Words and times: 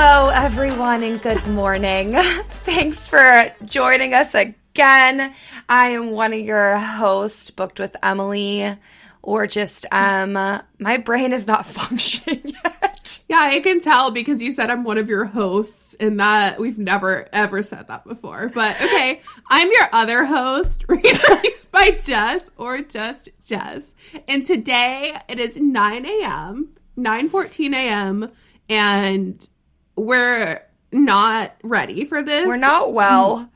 Hello, 0.00 0.28
everyone, 0.28 1.02
and 1.02 1.20
good 1.20 1.44
morning. 1.48 2.12
Thanks 2.62 3.08
for 3.08 3.46
joining 3.64 4.14
us 4.14 4.32
again. 4.32 5.34
I 5.68 5.88
am 5.88 6.12
one 6.12 6.32
of 6.32 6.38
your 6.38 6.78
hosts, 6.78 7.50
booked 7.50 7.80
with 7.80 7.96
Emilee, 8.00 8.76
or 9.22 9.48
just 9.48 9.86
um, 9.90 10.34
my 10.78 10.98
brain 10.98 11.32
is 11.32 11.48
not 11.48 11.66
functioning 11.66 12.42
yet. 12.44 13.24
Yeah, 13.28 13.40
I 13.40 13.58
can 13.58 13.80
tell 13.80 14.12
because 14.12 14.40
you 14.40 14.52
said 14.52 14.70
I'm 14.70 14.84
one 14.84 14.98
of 14.98 15.08
your 15.08 15.24
hosts, 15.24 15.94
and 15.94 16.20
that 16.20 16.60
we've 16.60 16.78
never 16.78 17.28
ever 17.32 17.64
said 17.64 17.88
that 17.88 18.04
before. 18.04 18.50
But 18.54 18.80
okay, 18.80 19.20
I'm 19.48 19.66
your 19.66 19.88
other 19.92 20.24
host, 20.24 20.84
released 20.88 21.72
by 21.72 21.98
Jess 22.00 22.52
or 22.56 22.82
just 22.82 23.30
Jess, 23.44 23.96
and 24.28 24.46
today 24.46 25.12
it 25.28 25.40
is 25.40 25.56
9 25.56 26.06
a.m. 26.06 26.72
9:14 26.96 27.74
a.m. 27.74 28.30
and 28.68 29.48
we're 29.98 30.62
not 30.92 31.54
ready 31.62 32.04
for 32.04 32.22
this. 32.22 32.46
We're 32.46 32.56
not 32.56 32.92
well. 32.92 33.38
Mm. 33.38 33.48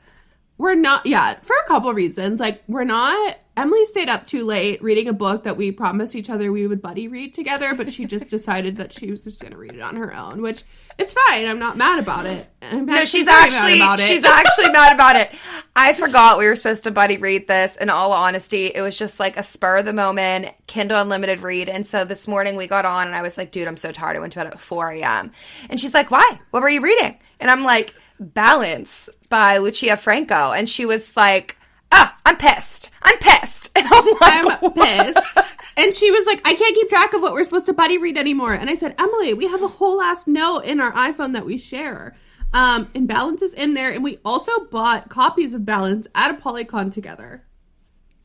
We're 0.63 0.75
not, 0.75 1.05
yeah, 1.05 1.33
for 1.41 1.57
a 1.57 1.67
couple 1.67 1.93
reasons. 1.93 2.39
Like, 2.39 2.63
we're 2.69 2.85
not, 2.85 3.37
Emilee 3.57 3.85
stayed 3.85 4.07
up 4.07 4.25
too 4.25 4.45
late 4.45 4.81
reading 4.81 5.09
a 5.09 5.13
book 5.13 5.43
that 5.43 5.57
we 5.57 5.73
promised 5.73 6.15
each 6.15 6.29
other 6.29 6.53
we 6.53 6.65
would 6.67 6.81
buddy 6.81 7.09
read 7.09 7.33
together, 7.33 7.75
but 7.75 7.91
she 7.91 8.05
just 8.05 8.29
decided 8.29 8.77
that 8.77 8.93
she 8.93 9.11
was 9.11 9.25
just 9.25 9.41
going 9.41 9.51
to 9.51 9.57
read 9.57 9.73
it 9.73 9.81
on 9.81 9.97
her 9.97 10.15
own, 10.15 10.41
which 10.41 10.63
it's 10.97 11.13
fine. 11.13 11.47
I'm 11.47 11.59
not 11.59 11.75
mad 11.75 11.99
about 11.99 12.27
it. 12.27 12.47
I'm 12.61 12.85
No, 12.85 13.03
she's 13.03 13.27
actually 13.27 13.81
she's 14.05 14.23
actually 14.23 14.69
mad 14.69 14.93
about 14.93 15.17
it. 15.17 15.37
I 15.75 15.91
forgot 15.91 16.37
we 16.37 16.45
were 16.45 16.55
supposed 16.55 16.85
to 16.85 16.91
buddy 16.91 17.17
read 17.17 17.45
this. 17.45 17.75
In 17.75 17.89
all 17.89 18.13
honesty, 18.13 18.67
it 18.67 18.81
was 18.81 18.97
just 18.97 19.19
like 19.19 19.35
a 19.35 19.43
spur 19.43 19.79
of 19.79 19.85
the 19.85 19.91
moment 19.91 20.47
Kindle 20.67 21.01
Unlimited 21.01 21.41
read. 21.41 21.67
And 21.67 21.85
so 21.85 22.05
this 22.05 22.25
morning 22.25 22.55
we 22.55 22.67
got 22.67 22.85
on, 22.85 23.07
and 23.07 23.15
I 23.17 23.21
was 23.21 23.37
like, 23.37 23.51
"Dude, 23.51 23.67
I'm 23.67 23.75
so 23.75 23.91
tired. 23.91 24.15
I 24.15 24.19
went 24.21 24.31
to 24.31 24.39
bed 24.39 24.47
at 24.47 24.61
4 24.61 24.91
a.m." 24.91 25.31
And 25.69 25.77
she's 25.77 25.93
like, 25.93 26.09
"Why? 26.09 26.39
What 26.51 26.63
were 26.63 26.69
you 26.69 26.79
reading?" 26.79 27.19
And 27.41 27.51
I'm 27.51 27.65
like, 27.65 27.93
"Balance 28.17 29.09
by 29.33 29.57
Lucia 29.57 29.97
Franco." 29.97 30.51
And 30.51 30.69
she 30.69 30.85
was 30.85 31.17
like, 31.17 31.57
"Ah, 31.91 32.15
I'm 32.23 32.37
pissed. 32.37 32.91
I'm 33.01 33.17
pissed." 33.17 33.71
And 33.75 33.87
I'm 33.91 34.05
like, 34.21 34.61
I'm 34.61 34.71
pissed. 34.73 35.27
And 35.75 35.93
she 35.93 36.11
was 36.11 36.27
like, 36.27 36.41
I 36.45 36.53
can't 36.53 36.75
keep 36.75 36.89
track 36.89 37.13
of 37.15 37.21
what 37.21 37.33
we're 37.33 37.43
supposed 37.43 37.65
to 37.65 37.73
buddy 37.73 37.97
read 37.97 38.17
anymore. 38.17 38.53
And 38.53 38.69
I 38.69 38.75
said, 38.75 38.93
Emilee, 38.99 39.33
we 39.33 39.47
have 39.47 39.63
a 39.63 39.67
whole 39.67 39.97
last 39.97 40.27
note 40.27 40.59
in 40.59 40.79
our 40.79 40.91
iPhone 40.91 41.33
that 41.33 41.45
we 41.45 41.57
share. 41.57 42.15
Um, 42.53 42.89
and 42.93 43.07
Balance 43.07 43.41
is 43.41 43.55
in 43.55 43.73
there. 43.73 43.91
And 43.91 44.03
we 44.03 44.19
also 44.23 44.65
bought 44.65 45.09
copies 45.09 45.55
of 45.55 45.65
Balance 45.65 46.07
at 46.13 46.37
ApollyCon 46.37 46.91
together. 46.91 47.43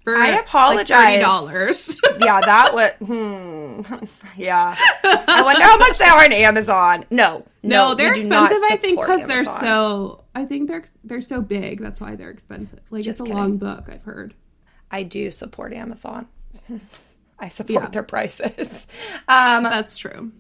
For 0.04 0.14
I 0.16 0.30
like 0.30 0.40
apologize. 0.44 1.22
$30. 1.22 1.96
yeah, 2.24 2.40
that 2.40 2.74
would. 2.74 2.92
Hmm. 3.06 3.82
Yeah. 4.36 4.76
I 5.04 5.42
wonder 5.42 5.62
how 5.62 5.76
much 5.78 5.98
they 5.98 6.04
are 6.04 6.24
on 6.24 6.32
Amazon. 6.32 7.04
No, 7.10 7.44
no, 7.64 7.88
no, 7.88 7.94
they're 7.94 8.12
we 8.14 8.22
do 8.22 8.28
not 8.28 8.44
expensive. 8.52 8.70
I 8.72 8.76
think 8.76 9.00
because 9.00 9.24
they're 9.24 9.44
so. 9.44 10.24
I 10.34 10.44
think 10.46 10.68
they're 10.68 10.84
they're 11.02 11.20
so 11.20 11.40
big. 11.40 11.80
That's 11.80 12.00
why 12.00 12.14
they're 12.14 12.30
expensive. 12.30 12.78
Like 12.90 13.02
Just 13.02 13.18
it's 13.18 13.20
a 13.20 13.24
kidding. 13.24 13.36
long 13.36 13.56
book. 13.58 13.88
I've 13.90 14.02
heard. 14.02 14.34
I 14.92 15.02
do 15.02 15.30
support 15.32 15.72
Amazon. 15.72 16.28
I 17.38 17.48
support 17.48 17.82
Yeah. 17.84 17.88
their 17.90 18.02
prices. 18.04 18.86
Um, 19.26 19.64
That's 19.64 19.98
true. 19.98 20.30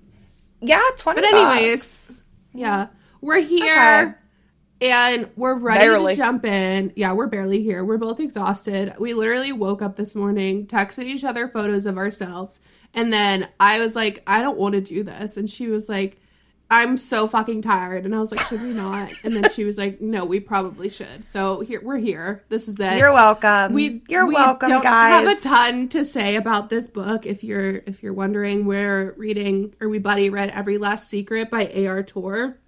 yeah, 0.60 0.80
twenty. 0.96 1.20
But 1.22 1.30
bucks. 1.32 1.52
anyways, 1.52 2.24
yeah, 2.52 2.86
we're 3.20 3.40
here 3.40 4.17
and 4.80 5.28
we're 5.36 5.54
ready 5.58 5.80
Barely. 5.84 6.14
to 6.14 6.20
jump 6.22 6.44
in. 6.44 6.92
Yeah, 6.96 7.12
we're 7.12 7.26
barely 7.26 7.62
here. 7.62 7.84
We're 7.84 7.98
both 7.98 8.20
exhausted. 8.20 8.94
We 8.98 9.14
literally 9.14 9.52
woke 9.52 9.82
up 9.82 9.96
this 9.96 10.14
morning, 10.14 10.66
texted 10.66 11.04
each 11.06 11.24
other 11.24 11.48
photos 11.48 11.86
of 11.86 11.98
ourselves, 11.98 12.60
and 12.94 13.12
then 13.12 13.48
I 13.58 13.80
was 13.80 13.96
like, 13.96 14.22
I 14.26 14.42
don't 14.42 14.58
want 14.58 14.74
to 14.74 14.80
do 14.80 15.02
this, 15.02 15.36
and 15.36 15.48
she 15.48 15.68
was 15.68 15.88
like. 15.88 16.20
I'm 16.70 16.98
so 16.98 17.26
fucking 17.26 17.62
tired, 17.62 18.04
and 18.04 18.14
I 18.14 18.18
was 18.18 18.30
like, 18.30 18.44
"Should 18.46 18.60
we 18.60 18.74
not?" 18.74 19.10
And 19.24 19.34
then 19.34 19.50
she 19.52 19.64
was 19.64 19.78
like, 19.78 20.02
"No, 20.02 20.26
we 20.26 20.38
probably 20.38 20.90
should." 20.90 21.24
So 21.24 21.60
here, 21.60 21.80
we're 21.82 21.96
here. 21.96 22.44
This 22.50 22.68
is 22.68 22.78
it. 22.78 22.98
You're 22.98 23.14
welcome. 23.14 23.72
we 23.72 24.02
You're 24.06 24.26
we 24.26 24.34
welcome, 24.34 24.68
don't 24.68 24.82
guys. 24.82 25.26
have 25.26 25.38
a 25.38 25.40
ton 25.40 25.88
to 25.88 26.04
say 26.04 26.36
about 26.36 26.68
this 26.68 26.86
book 26.86 27.24
if 27.24 27.42
you're 27.42 27.76
if 27.86 28.02
you're 28.02 28.12
wondering 28.12 28.66
we're 28.66 29.14
reading 29.16 29.74
or 29.80 29.88
we 29.88 29.98
buddy 29.98 30.28
read 30.28 30.50
every 30.50 30.76
last 30.76 31.08
secret 31.08 31.48
by 31.48 31.70
A.R. 31.72 32.02
Torre. 32.02 32.58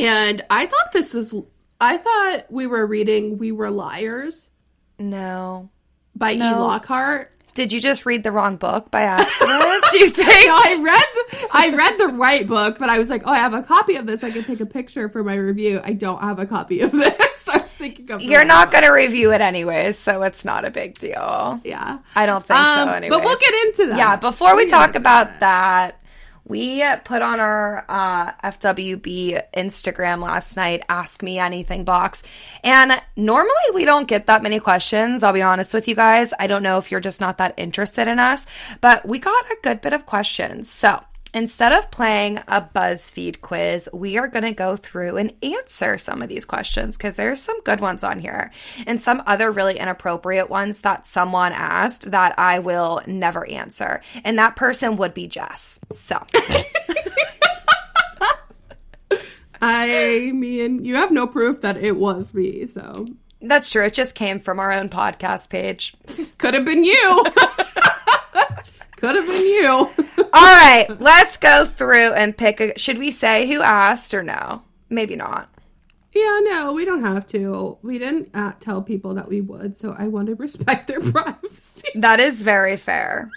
And 0.00 0.42
i 0.50 0.66
thought 0.66 0.92
this 0.92 1.14
was 1.14 1.34
i 1.80 1.96
thought 1.96 2.50
we 2.50 2.66
were 2.66 2.86
reading 2.86 3.38
we 3.38 3.52
were 3.52 3.70
liars 3.70 4.50
no. 4.98 5.70
by 6.14 6.34
No. 6.34 6.50
e 6.52 6.58
lockhart 6.58 7.32
Did 7.54 7.72
you 7.72 7.80
just 7.80 8.06
read 8.06 8.22
the 8.22 8.30
wrong 8.32 8.56
book 8.56 8.90
by 8.90 9.02
accident? 9.02 9.84
do 9.92 9.98
you 9.98 10.08
think? 10.20 10.46
no, 10.46 10.54
I 10.54 10.78
read 10.82 11.48
I 11.52 11.74
read 11.76 11.98
the 11.98 12.08
right 12.08 12.46
book, 12.46 12.78
but 12.78 12.88
I 12.88 12.98
was 12.98 13.10
like, 13.10 13.22
oh, 13.26 13.32
I 13.32 13.38
have 13.38 13.54
a 13.54 13.62
copy 13.62 13.96
of 13.96 14.06
this. 14.06 14.22
I 14.22 14.30
could 14.30 14.46
take 14.46 14.60
a 14.60 14.66
picture 14.66 15.08
for 15.08 15.24
my 15.24 15.34
review. 15.34 15.80
I 15.82 15.92
don't 15.94 16.22
have 16.22 16.38
a 16.38 16.46
copy 16.46 16.80
of 16.80 16.92
this. 16.92 17.48
I 17.52 17.58
was 17.58 17.72
thinking 17.72 18.08
of. 18.12 18.22
You're 18.22 18.44
not 18.44 18.70
going 18.70 18.84
to 18.84 18.90
review 18.90 19.32
it 19.32 19.40
anyways, 19.40 19.98
so 19.98 20.22
it's 20.22 20.44
not 20.44 20.64
a 20.64 20.70
big 20.70 20.96
deal. 20.98 21.60
Yeah, 21.64 21.98
I 22.14 22.26
don't 22.26 22.44
think 22.46 22.58
Um, 22.60 22.88
so. 22.88 22.94
Anyway, 22.94 23.10
but 23.10 23.24
we'll 23.24 23.38
get 23.38 23.54
into 23.66 23.86
that. 23.88 23.98
Yeah, 23.98 24.16
before 24.16 24.54
we 24.56 24.62
We'll 24.62 24.70
talk 24.70 24.94
about 24.94 25.40
that, 25.40 25.99
we 26.46 26.84
put 27.04 27.22
on 27.22 27.40
our 27.40 27.84
uh, 27.88 28.32
FWB 28.44 29.40
Instagram 29.54 30.20
last 30.20 30.56
night, 30.56 30.82
Ask 30.88 31.22
Me 31.22 31.38
Anything 31.38 31.84
box. 31.84 32.22
And 32.64 33.00
normally 33.16 33.54
we 33.74 33.84
don't 33.84 34.08
get 34.08 34.26
that 34.26 34.42
many 34.42 34.60
questions. 34.60 35.22
I'll 35.22 35.32
be 35.32 35.42
honest 35.42 35.74
with 35.74 35.88
you 35.88 35.94
guys. 35.94 36.32
I 36.38 36.46
don't 36.46 36.62
know 36.62 36.78
if 36.78 36.90
you're 36.90 37.00
just 37.00 37.20
not 37.20 37.38
that 37.38 37.54
interested 37.56 38.08
in 38.08 38.18
us, 38.18 38.46
but 38.80 39.06
we 39.06 39.18
got 39.18 39.44
a 39.46 39.56
good 39.62 39.80
bit 39.80 39.92
of 39.92 40.06
questions. 40.06 40.68
So, 40.70 41.02
Instead 41.32 41.72
of 41.72 41.90
playing 41.92 42.38
a 42.48 42.60
BuzzFeed 42.60 43.40
quiz, 43.40 43.88
we 43.92 44.18
are 44.18 44.26
going 44.26 44.44
to 44.44 44.52
go 44.52 44.74
through 44.74 45.16
and 45.16 45.32
answer 45.42 45.96
some 45.96 46.22
of 46.22 46.28
these 46.28 46.44
questions 46.44 46.96
because 46.96 47.14
there's 47.14 47.40
some 47.40 47.60
good 47.62 47.80
ones 47.80 48.02
on 48.02 48.18
here 48.18 48.50
and 48.86 49.00
some 49.00 49.22
other 49.26 49.52
really 49.52 49.78
inappropriate 49.78 50.50
ones 50.50 50.80
that 50.80 51.06
someone 51.06 51.52
asked 51.52 52.10
that 52.10 52.34
I 52.36 52.58
will 52.58 53.00
never 53.06 53.48
answer. 53.48 54.00
And 54.24 54.38
that 54.38 54.56
person 54.56 54.96
would 54.96 55.14
be 55.14 55.28
Jess. 55.28 55.78
So, 55.92 56.16
I 59.62 60.32
mean, 60.34 60.84
you 60.84 60.96
have 60.96 61.12
no 61.12 61.28
proof 61.28 61.60
that 61.60 61.76
it 61.76 61.96
was 61.96 62.34
me, 62.34 62.66
so 62.66 63.06
that's 63.40 63.70
true. 63.70 63.84
It 63.84 63.94
just 63.94 64.16
came 64.16 64.40
from 64.40 64.58
our 64.58 64.72
own 64.72 64.88
podcast 64.88 65.48
page. 65.48 65.94
could 66.38 66.54
have 66.54 66.64
been 66.64 66.82
you. 66.82 67.24
could 69.00 69.16
have 69.16 69.26
been 69.26 69.46
you. 69.46 69.72
All 70.18 70.26
right, 70.32 70.86
let's 71.00 71.36
go 71.36 71.64
through 71.64 72.12
and 72.12 72.36
pick 72.36 72.60
a. 72.60 72.78
Should 72.78 72.98
we 72.98 73.10
say 73.10 73.46
who 73.48 73.60
asked 73.62 74.14
or 74.14 74.22
no? 74.22 74.62
Maybe 74.88 75.16
not. 75.16 75.48
yeah, 76.12 76.40
no, 76.42 76.72
we 76.72 76.84
don't 76.84 77.02
have 77.04 77.26
to. 77.28 77.78
We 77.82 77.98
didn't 77.98 78.30
uh, 78.34 78.52
tell 78.60 78.82
people 78.82 79.14
that 79.14 79.28
we 79.28 79.40
would, 79.40 79.76
so 79.76 79.94
I 79.98 80.08
want 80.08 80.26
to 80.28 80.34
respect 80.34 80.86
their 80.88 81.00
privacy. 81.12 81.88
That 81.96 82.20
is 82.20 82.42
very 82.42 82.76
fair. 82.76 83.28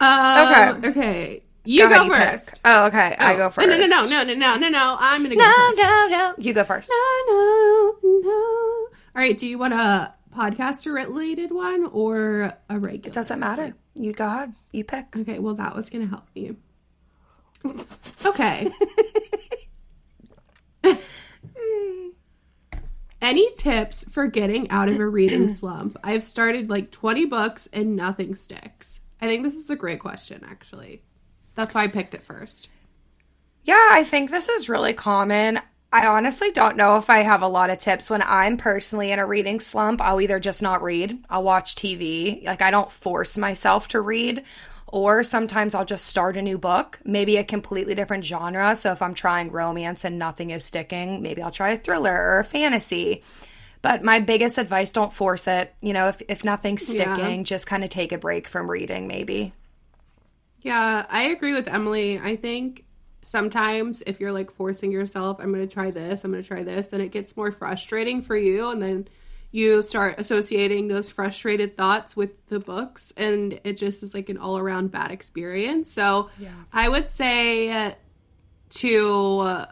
Um, 0.00 0.48
Okay. 0.48 0.88
okay. 0.88 1.40
You 1.66 1.86
ahead, 1.86 1.96
go 1.96 2.04
you 2.04 2.12
first. 2.14 2.50
pick. 2.50 2.60
Oh, 2.66 2.86
okay. 2.88 3.16
I 3.18 3.34
Oh. 3.34 3.36
go 3.38 3.50
first. 3.50 3.66
No, 3.68 3.76
no, 3.78 3.86
no, 3.86 4.06
no, 4.06 4.22
no, 4.24 4.34
no, 4.34 4.56
no, 4.56 4.68
no. 4.68 4.96
I'm 5.00 5.22
gonna 5.22 5.34
go 5.34 5.40
No, 5.40 5.50
first. 5.50 5.78
no, 5.78 5.84
no. 5.84 6.08
No. 6.10 6.34
You 6.38 6.52
go 6.52 6.64
first. 6.64 6.90
No, 6.90 7.32
no, 7.32 7.94
no. 8.02 8.30
All 8.30 9.22
right. 9.22 9.38
Do 9.38 9.46
you 9.46 9.56
want 9.58 9.72
a 9.72 10.12
podcaster 10.34 10.94
related 10.94 11.52
one 11.52 11.86
or 11.86 12.52
a 12.68 12.78
regular? 12.78 13.14
Doesn't 13.14 13.40
matter. 13.40 13.74
You 13.94 14.12
go 14.12 14.26
ahead. 14.26 14.54
You 14.72 14.84
pick. 14.84 15.16
Okay, 15.16 15.38
well, 15.38 15.54
that 15.54 15.74
was 15.74 15.90
going 15.90 16.04
to 16.04 16.10
help 16.10 16.26
me. 16.34 16.56
Okay. 18.24 18.70
Any 23.22 23.50
tips 23.54 24.04
for 24.10 24.26
getting 24.26 24.70
out 24.70 24.88
of 24.88 24.98
a 24.98 25.06
reading 25.06 25.48
slump? 25.50 25.96
I've 26.04 26.22
started 26.22 26.68
like 26.68 26.90
20 26.90 27.24
books 27.24 27.68
and 27.72 27.96
nothing 27.96 28.34
sticks. 28.34 29.00
I 29.20 29.28
think 29.28 29.44
this 29.44 29.54
is 29.54 29.70
a 29.70 29.76
great 29.76 30.00
question, 30.00 30.44
actually. 30.46 31.02
That's 31.54 31.74
why 31.74 31.84
I 31.84 31.88
picked 31.88 32.14
it 32.14 32.22
first. 32.22 32.68
Yeah, 33.62 33.88
I 33.92 34.04
think 34.04 34.30
this 34.30 34.50
is 34.50 34.68
really 34.68 34.92
common. 34.92 35.58
I 35.94 36.08
honestly 36.08 36.50
don't 36.50 36.76
know 36.76 36.96
if 36.96 37.08
I 37.08 37.18
have 37.18 37.40
a 37.42 37.46
lot 37.46 37.70
of 37.70 37.78
tips. 37.78 38.10
When 38.10 38.20
I'm 38.20 38.56
personally 38.56 39.12
in 39.12 39.20
a 39.20 39.26
reading 39.26 39.60
slump, 39.60 40.00
I'll 40.00 40.20
either 40.20 40.40
just 40.40 40.60
not 40.60 40.82
read, 40.82 41.16
I'll 41.30 41.44
watch 41.44 41.76
TV. 41.76 42.44
Like, 42.44 42.62
I 42.62 42.72
don't 42.72 42.90
force 42.90 43.38
myself 43.38 43.86
to 43.88 44.00
read. 44.00 44.42
Or 44.88 45.22
sometimes 45.22 45.72
I'll 45.72 45.84
just 45.84 46.06
start 46.06 46.36
a 46.36 46.42
new 46.42 46.58
book, 46.58 46.98
maybe 47.04 47.36
a 47.36 47.44
completely 47.44 47.94
different 47.94 48.24
genre. 48.24 48.74
So 48.74 48.90
if 48.90 49.02
I'm 49.02 49.14
trying 49.14 49.52
romance 49.52 50.04
and 50.04 50.18
nothing 50.18 50.50
is 50.50 50.64
sticking, 50.64 51.22
maybe 51.22 51.42
I'll 51.42 51.52
try 51.52 51.70
a 51.70 51.78
thriller 51.78 52.12
or 52.12 52.40
a 52.40 52.44
fantasy. 52.44 53.22
But 53.82 54.02
my 54.02 54.18
biggest 54.20 54.58
advice 54.58 54.90
don't 54.92 55.12
force 55.12 55.46
it. 55.46 55.74
You 55.80 55.92
know, 55.92 56.08
if, 56.08 56.22
if 56.28 56.44
nothing's 56.44 56.88
Yeah. 56.88 57.14
sticking, 57.16 57.44
just 57.44 57.66
kind 57.68 57.84
of 57.84 57.90
take 57.90 58.12
a 58.12 58.18
break 58.18 58.48
from 58.48 58.68
reading, 58.70 59.06
maybe. 59.06 59.52
Yeah, 60.62 61.04
I 61.10 61.24
agree 61.24 61.54
with 61.54 61.68
Emilee. 61.68 62.18
I 62.18 62.36
think 62.36 62.83
sometimes 63.24 64.02
if 64.06 64.20
you're 64.20 64.32
like 64.32 64.50
forcing 64.52 64.92
yourself, 64.92 65.38
I'm 65.40 65.52
going 65.52 65.66
to 65.66 65.72
try 65.72 65.90
this, 65.90 66.24
I'm 66.24 66.30
going 66.30 66.42
to 66.42 66.48
try 66.48 66.62
this, 66.62 66.86
then 66.86 67.00
it 67.00 67.10
gets 67.10 67.36
more 67.36 67.50
frustrating 67.50 68.22
for 68.22 68.36
you. 68.36 68.70
And 68.70 68.82
then 68.82 69.08
you 69.50 69.82
start 69.82 70.16
associating 70.18 70.88
those 70.88 71.10
frustrated 71.10 71.76
thoughts 71.76 72.16
with 72.16 72.46
the 72.46 72.58
books, 72.58 73.12
and 73.16 73.60
it 73.64 73.76
just 73.76 74.02
is 74.02 74.12
like 74.12 74.28
an 74.28 74.36
all 74.36 74.58
around 74.58 74.90
bad 74.90 75.10
experience. 75.10 75.92
So 75.92 76.28
I 76.72 76.88
would 76.88 77.08
say 77.10 77.94
to 78.70 79.38
uh, 79.40 79.66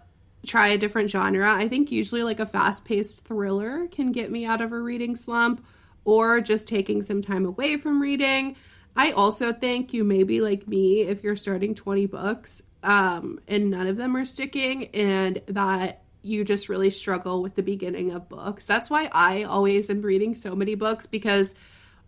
try 0.46 0.68
a 0.68 0.78
different 0.78 1.10
genre. 1.10 1.52
I 1.52 1.68
think 1.68 1.90
usually 1.90 2.22
like 2.22 2.40
a 2.40 2.46
fast 2.46 2.84
paced 2.84 3.26
thriller 3.26 3.88
can 3.88 4.12
get 4.12 4.30
me 4.30 4.46
out 4.46 4.60
of 4.60 4.72
a 4.72 4.78
reading 4.78 5.16
slump 5.16 5.64
or 6.04 6.40
just 6.40 6.68
taking 6.68 7.02
some 7.02 7.22
time 7.22 7.44
away 7.44 7.76
from 7.76 8.00
reading. 8.00 8.56
I 8.94 9.12
also 9.12 9.52
think 9.52 9.92
you 9.92 10.04
may 10.04 10.22
be 10.22 10.40
like 10.40 10.68
me 10.68 11.00
if 11.00 11.24
you're 11.24 11.36
starting 11.36 11.74
20 11.74 12.06
books 12.06 12.62
um, 12.82 13.40
and 13.48 13.70
none 13.70 13.86
of 13.86 13.96
them 13.96 14.16
are 14.16 14.24
sticking 14.24 14.86
and 14.94 15.40
that 15.46 16.02
you 16.22 16.44
just 16.44 16.68
really 16.68 16.90
struggle 16.90 17.42
with 17.42 17.54
the 17.54 17.62
beginning 17.62 18.12
of 18.12 18.28
books. 18.28 18.64
That's 18.66 18.88
why 18.88 19.08
I 19.12 19.42
always 19.42 19.90
am 19.90 20.02
reading 20.02 20.34
so 20.34 20.54
many 20.54 20.74
books 20.74 21.06
because 21.06 21.54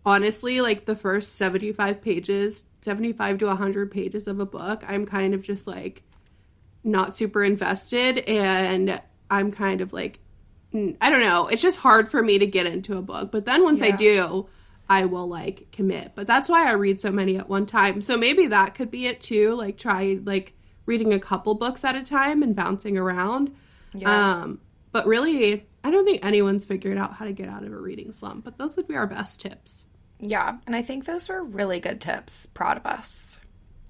honestly, 0.05 0.61
like 0.61 0.85
the 0.85 0.95
first 0.95 1.35
75 1.35 2.01
pages, 2.01 2.65
75 2.81 3.39
to 3.39 3.47
100 3.47 3.91
pages 3.91 4.27
of 4.27 4.39
a 4.39 4.45
book, 4.45 4.83
I'm 4.87 5.05
kind 5.05 5.33
of 5.33 5.41
just 5.41 5.67
like 5.67 6.03
not 6.83 7.15
super 7.15 7.43
invested 7.43 8.19
and 8.19 9.01
I'm 9.29 9.51
kind 9.51 9.81
of 9.81 9.91
like 9.91 10.19
I 10.99 11.09
don't 11.09 11.21
know, 11.21 11.47
it's 11.47 11.61
just 11.61 11.79
hard 11.79 12.11
for 12.11 12.21
me 12.21 12.39
to 12.39 12.47
get 12.47 12.65
into 12.65 12.97
a 12.97 13.01
book. 13.01 13.31
But 13.31 13.45
then 13.45 13.63
once 13.63 13.81
yeah. 13.81 13.87
I 13.87 13.91
do, 13.91 14.49
I 14.89 15.05
will 15.05 15.27
like 15.27 15.71
commit. 15.71 16.11
But 16.15 16.27
that's 16.27 16.49
why 16.49 16.69
I 16.69 16.73
read 16.73 16.99
so 16.99 17.11
many 17.11 17.37
at 17.37 17.47
one 17.47 17.65
time. 17.65 18.01
So 18.01 18.17
maybe 18.17 18.47
that 18.47 18.75
could 18.75 18.91
be 18.91 19.07
it 19.07 19.21
too, 19.21 19.55
like 19.55 19.77
try 19.77 20.19
like 20.23 20.53
reading 20.85 21.13
a 21.13 21.19
couple 21.19 21.53
books 21.55 21.83
at 21.83 21.95
a 21.95 22.03
time 22.03 22.43
and 22.43 22.55
bouncing 22.55 22.97
around. 22.97 23.55
Yeah. 23.93 24.33
Um 24.41 24.59
but 24.91 25.05
really, 25.07 25.67
I 25.83 25.91
don't 25.91 26.05
think 26.05 26.23
anyone's 26.25 26.63
figured 26.63 26.97
out 26.97 27.15
how 27.15 27.25
to 27.25 27.33
get 27.33 27.49
out 27.49 27.63
of 27.63 27.71
a 27.73 27.77
reading 27.77 28.13
slump, 28.13 28.45
but 28.45 28.57
those 28.57 28.77
would 28.77 28.87
be 28.87 28.95
our 28.95 29.07
best 29.07 29.41
tips. 29.41 29.87
Yeah, 30.19 30.57
and 30.65 30.75
I 30.75 30.81
think 30.81 31.05
those 31.05 31.27
were 31.27 31.43
really 31.43 31.79
good 31.81 31.99
tips. 31.99 32.45
Proud 32.45 32.77
of 32.77 32.85
us. 32.85 33.39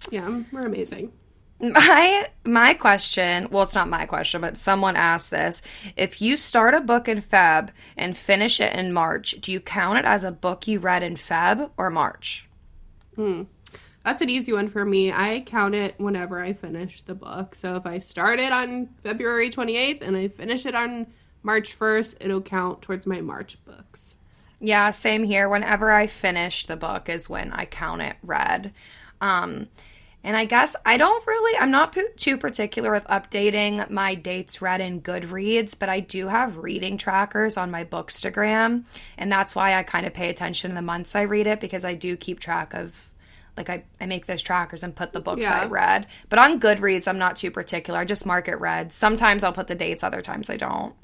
Yeah, 0.10 0.42
we're 0.52 0.66
amazing. 0.66 1.12
My 1.60 2.26
my 2.44 2.74
question, 2.74 3.48
well 3.50 3.64
it's 3.64 3.76
not 3.76 3.88
my 3.88 4.06
question, 4.06 4.42
but 4.42 4.58
someone 4.58 4.96
asked 4.96 5.32
this. 5.32 5.62
If 5.96 6.22
you 6.22 6.36
start 6.36 6.74
a 6.74 6.82
book 6.82 7.08
in 7.08 7.22
Feb 7.22 7.70
and 7.96 8.18
finish 8.18 8.60
it 8.60 8.76
in 8.76 8.92
March, 8.92 9.36
do 9.40 9.52
you 9.52 9.62
count 9.62 10.00
it 10.00 10.06
as 10.06 10.24
a 10.24 10.32
book 10.32 10.68
you 10.68 10.80
read 10.80 11.02
in 11.02 11.16
Feb 11.16 11.72
or 11.78 11.90
March? 11.90 12.46
Hmm. 13.16 13.44
That's 14.06 14.22
an 14.22 14.30
easy 14.30 14.54
one 14.54 14.70
for 14.70 14.86
me. 14.86 15.12
I 15.12 15.42
count 15.44 15.74
it 15.74 15.96
whenever 15.98 16.40
I 16.40 16.54
finish 16.54 17.02
the 17.02 17.16
book. 17.16 17.56
So 17.56 17.76
if 17.76 17.88
I 17.88 17.98
start 17.98 18.40
it 18.40 18.52
on 18.52 18.90
February 19.02 19.50
28th 19.50 20.04
and 20.04 20.16
I 20.16 20.28
finish 20.28 20.68
it 20.68 20.76
on 20.76 21.08
March 21.42 21.78
1st, 21.78 22.18
it'll 22.22 22.42
count 22.42 22.84
towards 22.84 23.08
my 23.08 23.20
March 23.20 23.58
books. 23.66 24.14
Yeah, 24.60 24.92
same 24.92 25.24
here. 25.24 25.50
Whenever 25.50 25.92
I 25.92 26.06
finish 26.06 26.68
the 26.68 26.78
book 26.78 27.10
is 27.10 27.28
when 27.28 27.52
I 27.52 27.66
count 27.66 28.04
it 28.04 28.16
read. 28.22 28.74
Um, 29.22 29.70
and 30.24 30.38
I 30.38 30.46
guess 30.46 30.76
I 30.86 30.98
don't 30.98 31.26
really, 31.26 31.58
I'm 31.60 31.72
not 31.72 31.98
too 32.16 32.38
particular 32.38 32.92
with 32.92 33.06
updating 33.06 33.90
my 33.90 34.14
dates 34.14 34.62
read 34.62 34.82
in 34.82 35.02
Goodreads, 35.02 35.78
but 35.78 35.90
I 35.90 36.00
do 36.00 36.28
have 36.28 36.58
reading 36.58 37.00
trackers 37.00 37.58
on 37.58 37.72
my 37.72 37.84
Bookstagram. 37.84 38.84
And 39.18 39.32
that's 39.32 39.56
why 39.56 39.74
I 39.74 39.82
kind 39.82 40.06
of 40.06 40.14
pay 40.14 40.30
attention 40.30 40.70
to 40.70 40.76
the 40.76 40.84
months 40.84 41.16
I 41.16 41.24
read 41.24 41.48
it 41.48 41.60
because 41.60 41.84
I 41.84 41.96
do 41.96 42.16
keep 42.16 42.40
track 42.40 42.76
of, 42.76 43.10
like, 43.58 43.70
I, 43.70 43.84
I 44.02 44.06
make 44.06 44.26
those 44.26 44.42
trackers 44.42 44.84
and 44.84 44.96
put 44.96 45.14
the 45.14 45.20
books 45.20 45.44
yeah. 45.44 45.62
I 45.62 45.66
read. 45.66 46.08
But 46.30 46.40
on 46.40 46.60
Goodreads, 46.60 47.08
I'm 47.08 47.18
not 47.18 47.38
too 47.38 47.52
particular. 47.52 48.00
I 48.00 48.06
just 48.06 48.26
mark 48.26 48.48
it 48.48 48.60
read. 48.60 48.92
Sometimes 48.92 49.44
I'll 49.44 49.54
put 49.54 49.68
the 49.68 49.76
dates, 49.76 50.04
other 50.04 50.22
times 50.22 50.50
I 50.50 50.58
don't. 50.58 50.96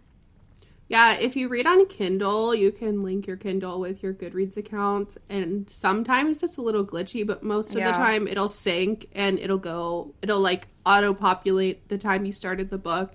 Yeah, 0.91 1.13
if 1.13 1.37
you 1.37 1.47
read 1.47 1.65
on 1.65 1.85
Kindle, 1.85 2.53
you 2.53 2.69
can 2.69 2.99
link 2.99 3.25
your 3.25 3.37
Kindle 3.37 3.79
with 3.79 4.03
your 4.03 4.13
Goodreads 4.13 4.57
account. 4.57 5.15
And 5.29 5.69
sometimes 5.69 6.43
it's 6.43 6.57
a 6.57 6.61
little 6.61 6.85
glitchy, 6.85 7.25
but 7.25 7.43
most 7.43 7.73
of 7.73 7.79
yeah. 7.79 7.93
the 7.93 7.97
time 7.97 8.27
it'll 8.27 8.49
sync 8.49 9.07
and 9.15 9.39
it'll 9.39 9.57
go, 9.57 10.13
it'll 10.21 10.41
like 10.41 10.67
auto 10.85 11.13
populate 11.13 11.87
the 11.87 11.97
time 11.97 12.25
you 12.25 12.33
started 12.33 12.69
the 12.69 12.77
book 12.77 13.13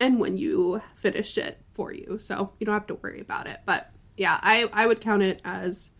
and 0.00 0.18
when 0.18 0.38
you 0.38 0.80
finished 0.94 1.36
it 1.36 1.58
for 1.74 1.92
you. 1.92 2.18
So 2.18 2.54
you 2.58 2.64
don't 2.64 2.72
have 2.72 2.86
to 2.86 2.94
worry 2.94 3.20
about 3.20 3.48
it. 3.48 3.60
But 3.66 3.90
yeah, 4.16 4.40
I, 4.42 4.68
I 4.72 4.86
would 4.86 5.02
count 5.02 5.22
it 5.22 5.42
as 5.44 5.90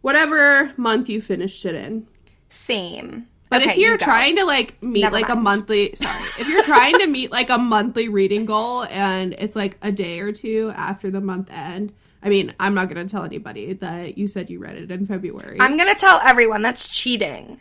whatever 0.00 0.72
month 0.76 1.08
you 1.08 1.20
finished 1.20 1.64
it 1.64 1.74
in. 1.74 2.06
Same. 2.48 3.26
But 3.48 3.62
okay, 3.62 3.70
if 3.70 3.76
you're 3.78 3.92
you 3.92 3.98
trying 3.98 4.36
to 4.36 4.44
like 4.44 4.80
meet 4.82 5.02
Never 5.02 5.14
like 5.14 5.28
mind. 5.28 5.38
a 5.38 5.42
monthly, 5.42 5.94
sorry, 5.96 6.22
if 6.38 6.48
you're 6.48 6.62
trying 6.62 6.94
to 6.98 7.06
meet 7.08 7.32
like 7.32 7.50
a 7.50 7.58
monthly 7.58 8.08
reading 8.08 8.44
goal 8.44 8.84
and 8.84 9.34
it's 9.38 9.56
like 9.56 9.76
a 9.82 9.90
day 9.90 10.20
or 10.20 10.32
two 10.32 10.72
after 10.76 11.10
the 11.10 11.20
month 11.20 11.50
end, 11.50 11.92
I 12.22 12.28
mean, 12.28 12.54
I'm 12.60 12.74
not 12.74 12.88
going 12.88 13.04
to 13.04 13.10
tell 13.10 13.24
anybody 13.24 13.72
that 13.72 14.18
you 14.18 14.28
said 14.28 14.50
you 14.50 14.60
read 14.60 14.76
it 14.76 14.90
in 14.92 15.06
February. 15.06 15.56
I'm 15.58 15.76
going 15.76 15.92
to 15.92 15.98
tell 15.98 16.20
everyone 16.20 16.62
that's 16.62 16.86
cheating. 16.86 17.60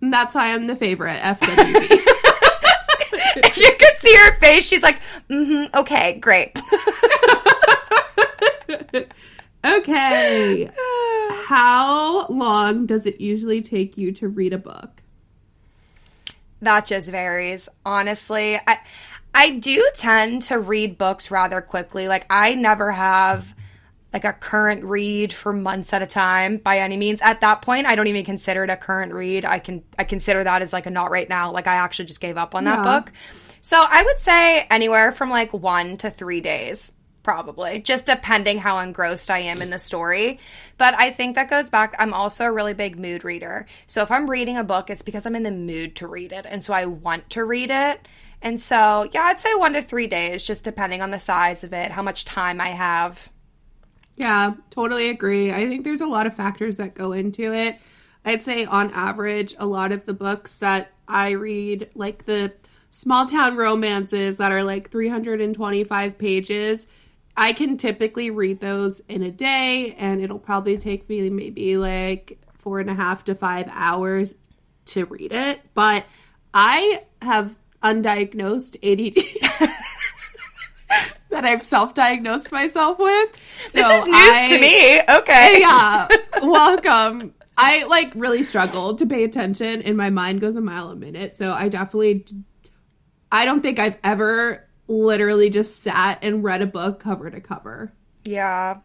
And 0.00 0.12
that's 0.12 0.34
why 0.34 0.54
I'm 0.54 0.66
the 0.66 0.76
favorite 0.76 1.20
FWB. 1.20 1.42
if 3.44 3.58
you 3.58 3.70
could 3.78 3.98
see 3.98 4.16
her 4.16 4.38
face, 4.38 4.66
she's 4.66 4.82
like, 4.82 5.00
mm-hmm, 5.28 5.76
okay, 5.78 6.18
great. 6.18 6.58
okay. 9.64 10.70
How 11.46 12.26
long 12.28 12.86
does 12.86 13.06
it 13.06 13.20
usually 13.20 13.62
take 13.62 13.98
you 13.98 14.12
to 14.12 14.28
read 14.28 14.52
a 14.52 14.58
book? 14.58 15.00
that 16.62 16.86
just 16.86 17.10
varies. 17.10 17.68
Honestly, 17.84 18.58
I 18.66 18.78
I 19.34 19.50
do 19.50 19.88
tend 19.94 20.42
to 20.44 20.58
read 20.58 20.98
books 20.98 21.30
rather 21.30 21.60
quickly. 21.60 22.08
Like 22.08 22.26
I 22.30 22.54
never 22.54 22.92
have 22.92 23.54
like 24.12 24.24
a 24.24 24.32
current 24.32 24.84
read 24.84 25.32
for 25.32 25.52
months 25.52 25.92
at 25.92 26.02
a 26.02 26.06
time 26.06 26.56
by 26.56 26.78
any 26.78 26.96
means. 26.96 27.20
At 27.22 27.40
that 27.42 27.62
point, 27.62 27.86
I 27.86 27.94
don't 27.94 28.08
even 28.08 28.24
consider 28.24 28.64
it 28.64 28.70
a 28.70 28.76
current 28.76 29.12
read. 29.12 29.44
I 29.44 29.58
can 29.58 29.82
I 29.98 30.04
consider 30.04 30.44
that 30.44 30.62
as 30.62 30.72
like 30.72 30.86
a 30.86 30.90
not 30.90 31.10
right 31.10 31.28
now. 31.28 31.52
Like 31.52 31.66
I 31.66 31.76
actually 31.76 32.06
just 32.06 32.20
gave 32.20 32.36
up 32.36 32.54
on 32.54 32.64
that 32.64 32.84
yeah. 32.84 33.00
book. 33.00 33.12
So 33.62 33.76
I 33.76 34.02
would 34.02 34.18
say 34.18 34.66
anywhere 34.70 35.12
from 35.12 35.28
like 35.28 35.52
1 35.52 35.98
to 35.98 36.10
3 36.10 36.40
days 36.40 36.92
probably 37.22 37.80
just 37.80 38.06
depending 38.06 38.58
how 38.58 38.78
engrossed 38.78 39.30
i 39.30 39.38
am 39.38 39.62
in 39.62 39.70
the 39.70 39.78
story. 39.78 40.38
But 40.78 40.94
i 40.94 41.10
think 41.10 41.34
that 41.34 41.50
goes 41.50 41.68
back 41.68 41.94
i'm 41.98 42.14
also 42.14 42.44
a 42.44 42.52
really 42.52 42.74
big 42.74 42.98
mood 42.98 43.24
reader. 43.24 43.66
So 43.86 44.02
if 44.02 44.10
i'm 44.10 44.28
reading 44.28 44.56
a 44.56 44.64
book 44.64 44.90
it's 44.90 45.02
because 45.02 45.26
i'm 45.26 45.36
in 45.36 45.42
the 45.42 45.50
mood 45.50 45.96
to 45.96 46.06
read 46.06 46.32
it 46.32 46.46
and 46.48 46.64
so 46.64 46.72
i 46.72 46.86
want 46.86 47.30
to 47.30 47.44
read 47.44 47.70
it. 47.70 48.08
And 48.42 48.60
so 48.60 49.08
yeah 49.12 49.24
i'd 49.24 49.40
say 49.40 49.54
one 49.54 49.74
to 49.74 49.82
three 49.82 50.06
days 50.06 50.44
just 50.44 50.64
depending 50.64 51.02
on 51.02 51.10
the 51.10 51.18
size 51.18 51.64
of 51.64 51.72
it 51.72 51.92
how 51.92 52.02
much 52.02 52.24
time 52.24 52.60
i 52.60 52.68
have. 52.68 53.30
Yeah 54.16 54.54
totally 54.70 55.10
agree. 55.10 55.52
I 55.52 55.66
think 55.66 55.84
there's 55.84 56.00
a 56.00 56.06
lot 56.06 56.26
of 56.26 56.34
factors 56.34 56.78
that 56.78 56.94
go 56.94 57.12
into 57.12 57.52
it. 57.54 57.78
I'd 58.24 58.42
say 58.42 58.64
on 58.64 58.90
average 58.92 59.54
a 59.58 59.66
lot 59.66 59.92
of 59.92 60.04
the 60.04 60.14
books 60.14 60.58
that 60.58 60.92
i 61.08 61.30
read 61.30 61.90
like 61.94 62.24
the 62.24 62.52
small 62.90 63.26
town 63.26 63.56
romances 63.56 64.36
that 64.36 64.52
are 64.52 64.64
like 64.64 64.90
325 64.90 66.18
pages 66.18 66.86
I 67.36 67.52
can 67.52 67.76
typically 67.76 68.30
read 68.30 68.60
those 68.60 69.00
in 69.00 69.22
a 69.22 69.30
day, 69.30 69.94
and 69.98 70.20
it'll 70.20 70.38
probably 70.38 70.76
take 70.76 71.08
me 71.08 71.30
maybe 71.30 71.76
like 71.76 72.38
four 72.58 72.80
and 72.80 72.90
a 72.90 72.94
half 72.94 73.24
to 73.24 73.34
five 73.34 73.68
hours 73.72 74.34
to 74.86 75.06
read 75.06 75.32
it. 75.32 75.60
But 75.74 76.04
I 76.52 77.04
have 77.22 77.58
undiagnosed 77.82 78.76
ADD. 78.82 79.70
that 81.30 81.44
I've 81.44 81.64
self-diagnosed 81.64 82.52
myself 82.52 82.98
with. 82.98 83.36
So 83.68 83.78
this 83.78 84.02
is 84.02 84.06
news 84.06 84.16
I, 84.16 84.48
to 84.48 84.60
me. 84.60 85.00
Okay. 85.20 85.60
Yeah. 85.60 86.08
welcome. 86.42 87.34
I 87.56 87.84
like 87.84 88.12
really 88.14 88.42
struggle 88.42 88.96
to 88.96 89.06
pay 89.06 89.24
attention 89.24 89.82
and 89.82 89.96
my 89.96 90.10
mind 90.10 90.40
goes 90.40 90.56
a 90.56 90.60
mile 90.60 90.90
a 90.90 90.96
minute. 90.96 91.36
So 91.36 91.52
I 91.52 91.68
definitely 91.68 92.26
I 93.30 93.44
don't 93.44 93.60
think 93.60 93.78
I've 93.78 93.98
ever 94.02 94.66
literally 94.90 95.50
just 95.50 95.82
sat 95.82 96.22
and 96.24 96.42
read 96.42 96.62
a 96.62 96.66
book 96.66 97.00
cover 97.00 97.30
to 97.30 97.40
cover. 97.40 97.92
Yeah. 98.24 98.78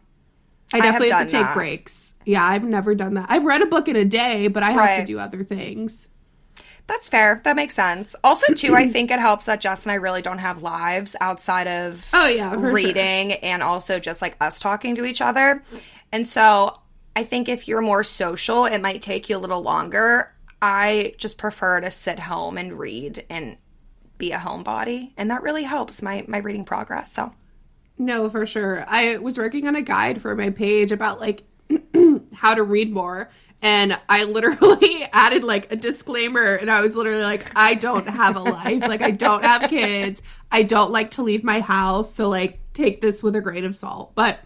I 0.72 0.80
definitely 0.80 1.10
I 1.10 1.18
have, 1.18 1.20
have, 1.20 1.28
to 1.28 1.32
take 1.32 1.46
that. 1.46 1.54
breaks. 1.54 2.14
Yeah, 2.24 2.44
I've 2.44 2.64
never 2.64 2.94
done 2.94 3.14
that. 3.14 3.26
I've 3.28 3.44
read 3.44 3.62
a 3.62 3.66
book 3.66 3.88
in 3.88 3.96
a 3.96 4.04
day, 4.04 4.48
but 4.48 4.62
I 4.62 4.70
have 4.70 4.76
right. 4.76 5.00
to 5.00 5.04
do 5.04 5.18
other 5.18 5.44
things. 5.44 6.08
That's 6.86 7.08
fair. 7.08 7.40
That 7.44 7.56
makes 7.56 7.74
sense. 7.74 8.14
Also, 8.22 8.54
too, 8.54 8.74
I 8.74 8.86
think 8.86 9.10
it 9.10 9.18
helps 9.18 9.46
that 9.46 9.60
Jess 9.60 9.84
and 9.84 9.92
I 9.92 9.96
really 9.96 10.22
don't 10.22 10.38
have 10.38 10.62
lives 10.62 11.16
outside 11.20 11.66
of 11.66 12.06
oh 12.12 12.28
yeah 12.28 12.54
reading 12.56 13.30
sure. 13.30 13.38
and 13.42 13.62
also 13.62 13.98
just 13.98 14.22
like 14.22 14.36
us 14.40 14.60
talking 14.60 14.94
to 14.94 15.04
each 15.04 15.20
other. 15.20 15.64
And 16.12 16.26
so 16.26 16.80
I 17.16 17.24
think 17.24 17.48
if 17.48 17.66
you're 17.66 17.82
more 17.82 18.04
social, 18.04 18.66
it 18.66 18.80
might 18.80 19.02
take 19.02 19.28
you 19.28 19.36
a 19.36 19.38
little 19.38 19.62
longer. 19.62 20.32
I 20.62 21.14
just 21.18 21.38
prefer 21.38 21.80
to 21.80 21.90
sit 21.90 22.20
home 22.20 22.56
and 22.56 22.78
read 22.78 23.24
and 23.28 23.56
be 24.18 24.32
a 24.32 24.38
homebody 24.38 25.12
and 25.16 25.30
that 25.30 25.42
really 25.42 25.64
helps 25.64 26.02
my 26.02 26.24
my 26.26 26.38
reading 26.38 26.64
progress 26.64 27.12
so. 27.12 27.32
No 27.98 28.28
for 28.28 28.44
sure. 28.44 28.84
I 28.88 29.16
was 29.16 29.38
working 29.38 29.66
on 29.66 29.74
a 29.74 29.82
guide 29.82 30.20
for 30.20 30.34
my 30.36 30.50
page 30.50 30.92
about 30.92 31.20
like 31.20 31.44
how 32.34 32.54
to 32.54 32.62
read 32.62 32.92
more 32.92 33.30
and 33.62 33.98
I 34.08 34.24
literally 34.24 35.04
added 35.12 35.44
like 35.44 35.72
a 35.72 35.76
disclaimer 35.76 36.54
and 36.54 36.70
I 36.70 36.80
was 36.80 36.96
literally 36.96 37.22
like 37.22 37.50
I 37.56 37.74
don't 37.74 38.06
have 38.08 38.36
a 38.36 38.40
life. 38.40 38.86
Like 38.86 39.02
I 39.02 39.10
don't 39.10 39.44
have 39.44 39.70
kids. 39.70 40.22
I 40.50 40.62
don't 40.62 40.90
like 40.90 41.12
to 41.12 41.22
leave 41.22 41.44
my 41.44 41.60
house. 41.60 42.12
So 42.14 42.28
like 42.28 42.60
take 42.72 43.00
this 43.00 43.22
with 43.22 43.34
a 43.36 43.40
grain 43.40 43.64
of 43.64 43.74
salt. 43.74 44.12
But 44.14 44.38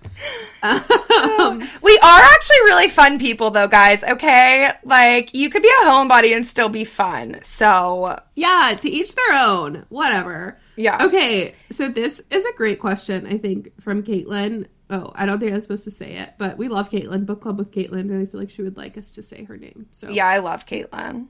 um, 0.63 1.59
we 1.83 1.99
are 1.99 2.21
actually 2.21 2.61
really 2.65 2.89
fun 2.89 3.19
people 3.19 3.51
though 3.51 3.69
guys 3.69 4.05
okay? 4.05 4.71
Like 4.85 5.35
you 5.35 5.51
could 5.51 5.63
be 5.63 5.73
a 5.83 5.87
homebody 5.87 6.35
and 6.35 6.47
still 6.47 6.69
be 6.69 6.85
fun. 6.85 7.41
So 7.43 8.17
yeah 8.37 8.77
to 8.81 8.89
each 8.89 9.15
their 9.15 9.35
own. 9.35 9.87
Whatever. 9.89 10.59
Yeah. 10.77 11.05
Okay 11.07 11.55
so 11.71 11.89
this 11.89 12.23
is 12.31 12.47
a 12.47 12.57
great 12.57 12.79
question 12.79 13.27
I 13.27 13.39
think 13.39 13.73
from 13.81 14.03
Caitlin 14.03 14.67
Oh, 14.91 15.13
I 15.15 15.25
don't 15.25 15.39
think 15.39 15.53
I 15.53 15.55
was 15.55 15.65
supposed 15.65 15.85
to 15.85 15.91
say 15.91 16.15
it, 16.15 16.35
but 16.37 16.59
we 16.59 16.69
love 16.69 16.91
Caitlin, 16.91 17.25
book 17.25 17.43
club 17.43 17.59
with 17.59 17.71
Caitlin, 17.71 18.01
and 18.01 18.21
I 18.21 18.27
feel 18.27 18.41
like 18.41 18.51
she 18.51 18.63
would 18.63 18.77
like 18.77 18.99
us 18.99 19.13
to 19.13 19.23
say 19.23 19.45
her 19.45 19.57
name. 19.57 19.87
So 19.93 20.11
yeah, 20.11 20.27
I 20.27 20.39
love 20.39 20.67
Caitlin. 20.67 21.29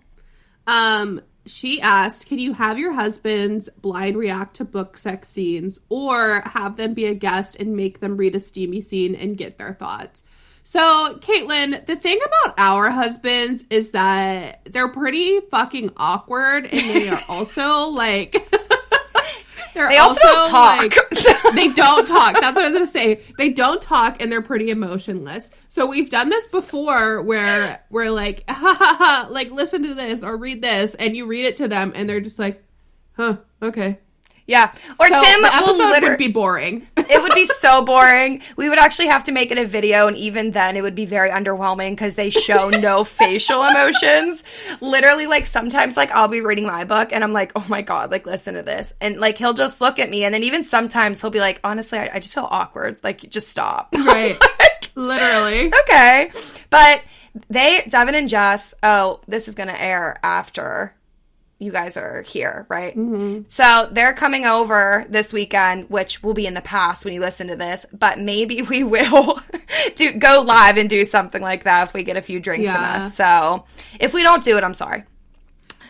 Um, 0.67 1.21
she 1.45 1.81
asked, 1.81 2.27
"Can 2.27 2.39
you 2.39 2.55
have 2.55 2.79
your 2.79 2.95
husbands 2.95 3.69
blind 3.81 4.17
react 4.17 4.57
to 4.57 4.65
book 4.65 4.97
sex 4.97 5.29
scenes, 5.29 5.81
or 5.91 6.41
have 6.41 6.77
them 6.77 6.95
be 6.95 7.05
a 7.05 7.15
guest 7.15 7.57
and 7.61 7.77
make 7.77 8.01
them 8.01 8.17
read 8.17 8.35
a 8.35 8.41
steamy 8.41 8.81
scene 8.81 9.15
and 9.15 9.37
get 9.37 9.59
their 9.59 9.75
thoughts?" 9.75 10.25
So, 10.63 11.19
Caitlin, 11.21 11.85
the 11.85 11.97
thing 11.97 12.19
about 12.25 12.55
our 12.57 12.91
husbands 12.91 13.65
is 13.71 13.91
that 13.91 14.61
they're 14.65 14.93
pretty 14.93 15.41
fucking 15.51 15.91
awkward, 15.97 16.67
and 16.67 16.91
they 16.91 17.09
are 17.09 17.21
also 17.29 17.89
like. 17.91 18.37
They're 19.81 19.89
they 19.89 19.99
also, 19.99 20.21
also 20.27 20.35
don't 20.35 20.51
talk. 20.51 20.79
Like, 20.79 21.55
they 21.55 21.69
don't 21.69 22.07
talk. 22.07 22.35
That's 22.35 22.55
what 22.55 22.65
I 22.65 22.69
was 22.69 22.75
gonna 22.75 22.87
say. 22.87 23.23
They 23.39 23.51
don't 23.51 23.81
talk 23.81 24.21
and 24.21 24.31
they're 24.31 24.43
pretty 24.43 24.71
emotionless. 24.71 25.51
So 25.71 25.87
we've 25.87 26.11
done 26.11 26.29
this 26.29 26.47
before 26.49 27.23
where 27.23 27.83
we're 27.89 28.11
like, 28.11 28.45
ha 28.47 28.77
ha 28.79 28.97
ha, 28.99 29.29
like 29.31 29.51
listen 29.51 29.83
to 29.85 29.95
this 29.95 30.23
or 30.23 30.37
read 30.37 30.63
this, 30.63 30.95
and 30.95 31.17
you 31.17 31.25
read 31.27 31.47
it 31.47 31.57
to 31.57 31.69
them 31.69 31.93
and 31.95 32.09
they're 32.11 32.21
just 32.21 32.39
like, 32.39 32.63
huh, 33.17 33.39
okay. 33.63 33.99
Yeah. 34.51 34.73
Or 34.99 35.07
so 35.07 35.23
Tim 35.23 35.43
the 35.43 35.55
episode 35.55 35.91
liter- 35.93 36.09
would 36.09 36.19
be 36.19 36.27
boring. 36.27 36.85
it 36.97 37.23
would 37.23 37.35
be 37.35 37.45
so 37.47 37.85
boring. 37.85 38.43
We 38.57 38.69
would 38.69 38.81
actually 38.81 39.07
have 39.07 39.23
to 39.25 39.33
make 39.33 39.53
it 39.53 39.59
a 39.59 39.65
video, 39.65 40.09
and 40.09 40.17
even 40.17 40.51
then, 40.51 40.77
it 40.77 40.83
would 40.83 40.97
be 40.97 41.07
very 41.07 41.31
underwhelming 41.31 41.93
because 41.93 42.17
they 42.17 42.31
show 42.31 42.69
no 42.69 43.05
facial 43.21 43.63
emotions. 43.63 44.43
Literally, 44.81 45.29
like 45.29 45.47
sometimes, 45.47 45.97
like 45.97 46.11
I'll 46.11 46.27
be 46.27 46.41
reading 46.41 46.67
my 46.67 46.83
book, 46.83 47.11
and 47.13 47.23
I'm 47.23 47.33
like, 47.33 47.53
"Oh 47.55 47.65
my 47.69 47.83
god!" 47.83 48.11
Like, 48.11 48.27
listen 48.27 48.55
to 48.55 48.63
this, 48.65 48.93
and 49.01 49.21
like 49.21 49.39
he'll 49.39 49.55
just 49.55 49.81
look 49.81 50.01
at 50.01 50.11
me, 50.11 50.25
and 50.25 50.35
then 50.35 50.43
even 50.43 50.65
sometimes 50.65 51.21
he'll 51.21 51.31
be 51.31 51.39
like, 51.39 51.61
"Honestly, 51.63 52.01
I, 52.01 52.11
I 52.15 52.19
just 52.19 52.35
feel 52.35 52.49
awkward. 52.51 52.99
Like, 53.05 53.21
just 53.31 53.49
stop." 53.49 53.95
Right. 53.95 54.37
like, 54.59 54.91
Literally. 54.97 55.73
Okay, 55.83 56.33
but 56.71 57.05
they, 57.49 57.85
Devin 57.89 58.17
and 58.17 58.29
Jess. 58.29 58.75
Oh, 58.83 59.21
this 59.29 59.47
is 59.47 59.55
gonna 59.55 59.77
air 59.79 60.19
after 60.25 60.93
you 61.61 61.71
guys 61.71 61.99
are 61.99 62.23
here, 62.23 62.67
right? 62.71 62.97
Mm-hmm. 62.97 63.43
So 63.49 63.89
they're 63.93 64.15
coming 64.15 64.47
over 64.47 65.05
this 65.11 65.31
weekend, 65.31 65.91
which 65.91 66.23
will 66.23 66.33
be 66.33 66.47
in 66.47 66.55
the 66.55 66.63
past 66.63 67.05
when 67.05 67.13
you 67.13 67.21
listen 67.21 67.49
to 67.49 67.57
this, 67.57 67.85
but 67.93 68.19
maybe 68.19 68.63
we 68.63 68.83
will 68.85 69.41
do 69.95 70.13
go 70.13 70.41
live 70.41 70.79
and 70.79 70.89
do 70.89 71.05
something 71.05 71.43
like 71.43 71.65
that 71.65 71.89
if 71.89 71.95
we 71.95 72.03
get 72.03 72.17
a 72.17 72.23
few 72.23 72.41
drinks 72.41 72.67
yeah. 72.67 72.79
in 72.79 73.03
us. 73.03 73.15
So 73.15 73.67
if 74.01 74.15
we 74.15 74.23
don't 74.23 74.43
do 74.43 74.57
it, 74.57 74.65
I'm 74.65 74.75
sorry. 74.75 75.05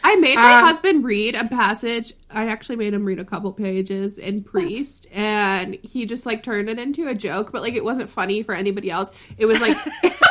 I 0.02 0.16
made 0.16 0.36
my 0.36 0.58
um, 0.58 0.64
husband 0.64 1.04
read 1.04 1.34
a 1.34 1.46
passage. 1.46 2.14
I 2.30 2.48
actually 2.48 2.76
made 2.76 2.94
him 2.94 3.04
read 3.04 3.20
a 3.20 3.24
couple 3.24 3.52
pages 3.52 4.18
in 4.18 4.42
Priest, 4.42 5.06
and 5.12 5.74
he 5.82 6.06
just 6.06 6.26
like 6.26 6.42
turned 6.42 6.70
it 6.70 6.78
into 6.78 7.08
a 7.08 7.14
joke, 7.14 7.52
but 7.52 7.62
like 7.62 7.74
it 7.74 7.84
wasn't 7.84 8.08
funny 8.08 8.42
for 8.42 8.54
anybody 8.54 8.90
else. 8.90 9.12
It 9.36 9.46
was 9.46 9.60
like 9.60 9.76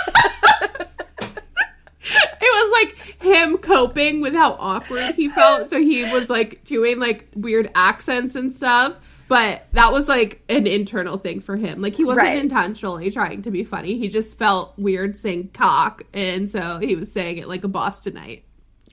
it 2.41 2.41
was 2.41 2.83
like 2.83 3.21
him 3.21 3.57
coping 3.57 4.21
with 4.21 4.33
how 4.33 4.53
awkward 4.53 5.15
he 5.15 5.29
felt. 5.29 5.69
So 5.69 5.79
he 5.79 6.03
was 6.11 6.29
like 6.29 6.63
doing 6.63 6.99
like 6.99 7.27
weird 7.35 7.69
accents 7.75 8.35
and 8.35 8.51
stuff. 8.51 8.95
But 9.27 9.67
that 9.73 9.93
was 9.93 10.07
like 10.07 10.41
an 10.49 10.65
internal 10.65 11.17
thing 11.17 11.39
for 11.39 11.55
him. 11.55 11.81
Like 11.81 11.95
he 11.95 12.03
wasn't 12.03 12.25
right. 12.25 12.39
intentionally 12.39 13.11
trying 13.11 13.43
to 13.43 13.51
be 13.51 13.63
funny. 13.63 13.99
He 13.99 14.07
just 14.07 14.39
felt 14.39 14.73
weird 14.75 15.17
saying 15.17 15.51
cock. 15.53 16.01
And 16.13 16.49
so 16.49 16.79
he 16.79 16.95
was 16.95 17.11
saying 17.11 17.37
it 17.37 17.47
like 17.47 17.63
a 17.63 17.69
Bostonite. 17.69 18.41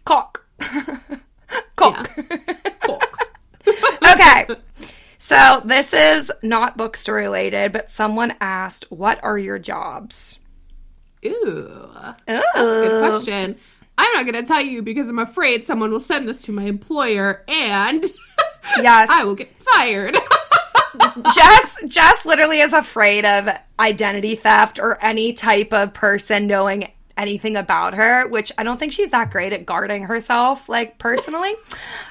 Cock. 0.05 0.47
Cock. 1.77 2.11
Cock. 2.81 3.37
okay. 3.67 4.47
So 5.17 5.63
this 5.65 5.93
is 5.93 6.31
not 6.43 6.77
bookstore 6.77 7.17
related, 7.17 7.73
but 7.73 7.91
someone 7.91 8.35
asked, 8.41 8.91
What 8.91 9.23
are 9.25 9.39
your 9.39 9.59
jobs? 9.59 10.39
Ooh. 11.29 11.89
That's 12.27 12.47
a 12.55 12.61
good 12.61 12.93
oh. 12.93 13.09
question. 13.09 13.57
I'm 13.99 14.13
not 14.15 14.31
going 14.31 14.45
to 14.45 14.47
tell 14.47 14.63
you 14.63 14.83
because 14.83 15.09
I'm 15.09 15.19
afraid 15.19 15.65
someone 15.65 15.91
will 15.91 16.01
send 16.01 16.29
this 16.29 16.43
to 16.43 16.53
my 16.53 16.65
employer 16.65 17.45
and 17.49 18.05
yes, 18.79 19.09
I 19.11 19.25
will 19.25 19.35
get 19.35 19.57
fired. 19.57 20.17
Jess 21.35 21.83
Jess 21.89 22.27
literally 22.27 22.61
is 22.61 22.73
afraid 22.73 23.25
of 23.25 23.49
identity 23.79 24.35
theft 24.35 24.79
or 24.79 25.03
any 25.05 25.33
type 25.33 25.73
of 25.73 25.95
person 25.95 26.47
knowing 26.47 26.91
anything 27.17 27.57
about 27.57 27.95
her, 27.95 28.29
which 28.29 28.53
I 28.59 28.63
don't 28.63 28.77
think 28.77 28.93
she's 28.93 29.11
that 29.11 29.31
great 29.31 29.53
at 29.53 29.67
guarding 29.67 30.05
herself, 30.05 30.69
like 30.69 30.99
personally. 30.99 31.53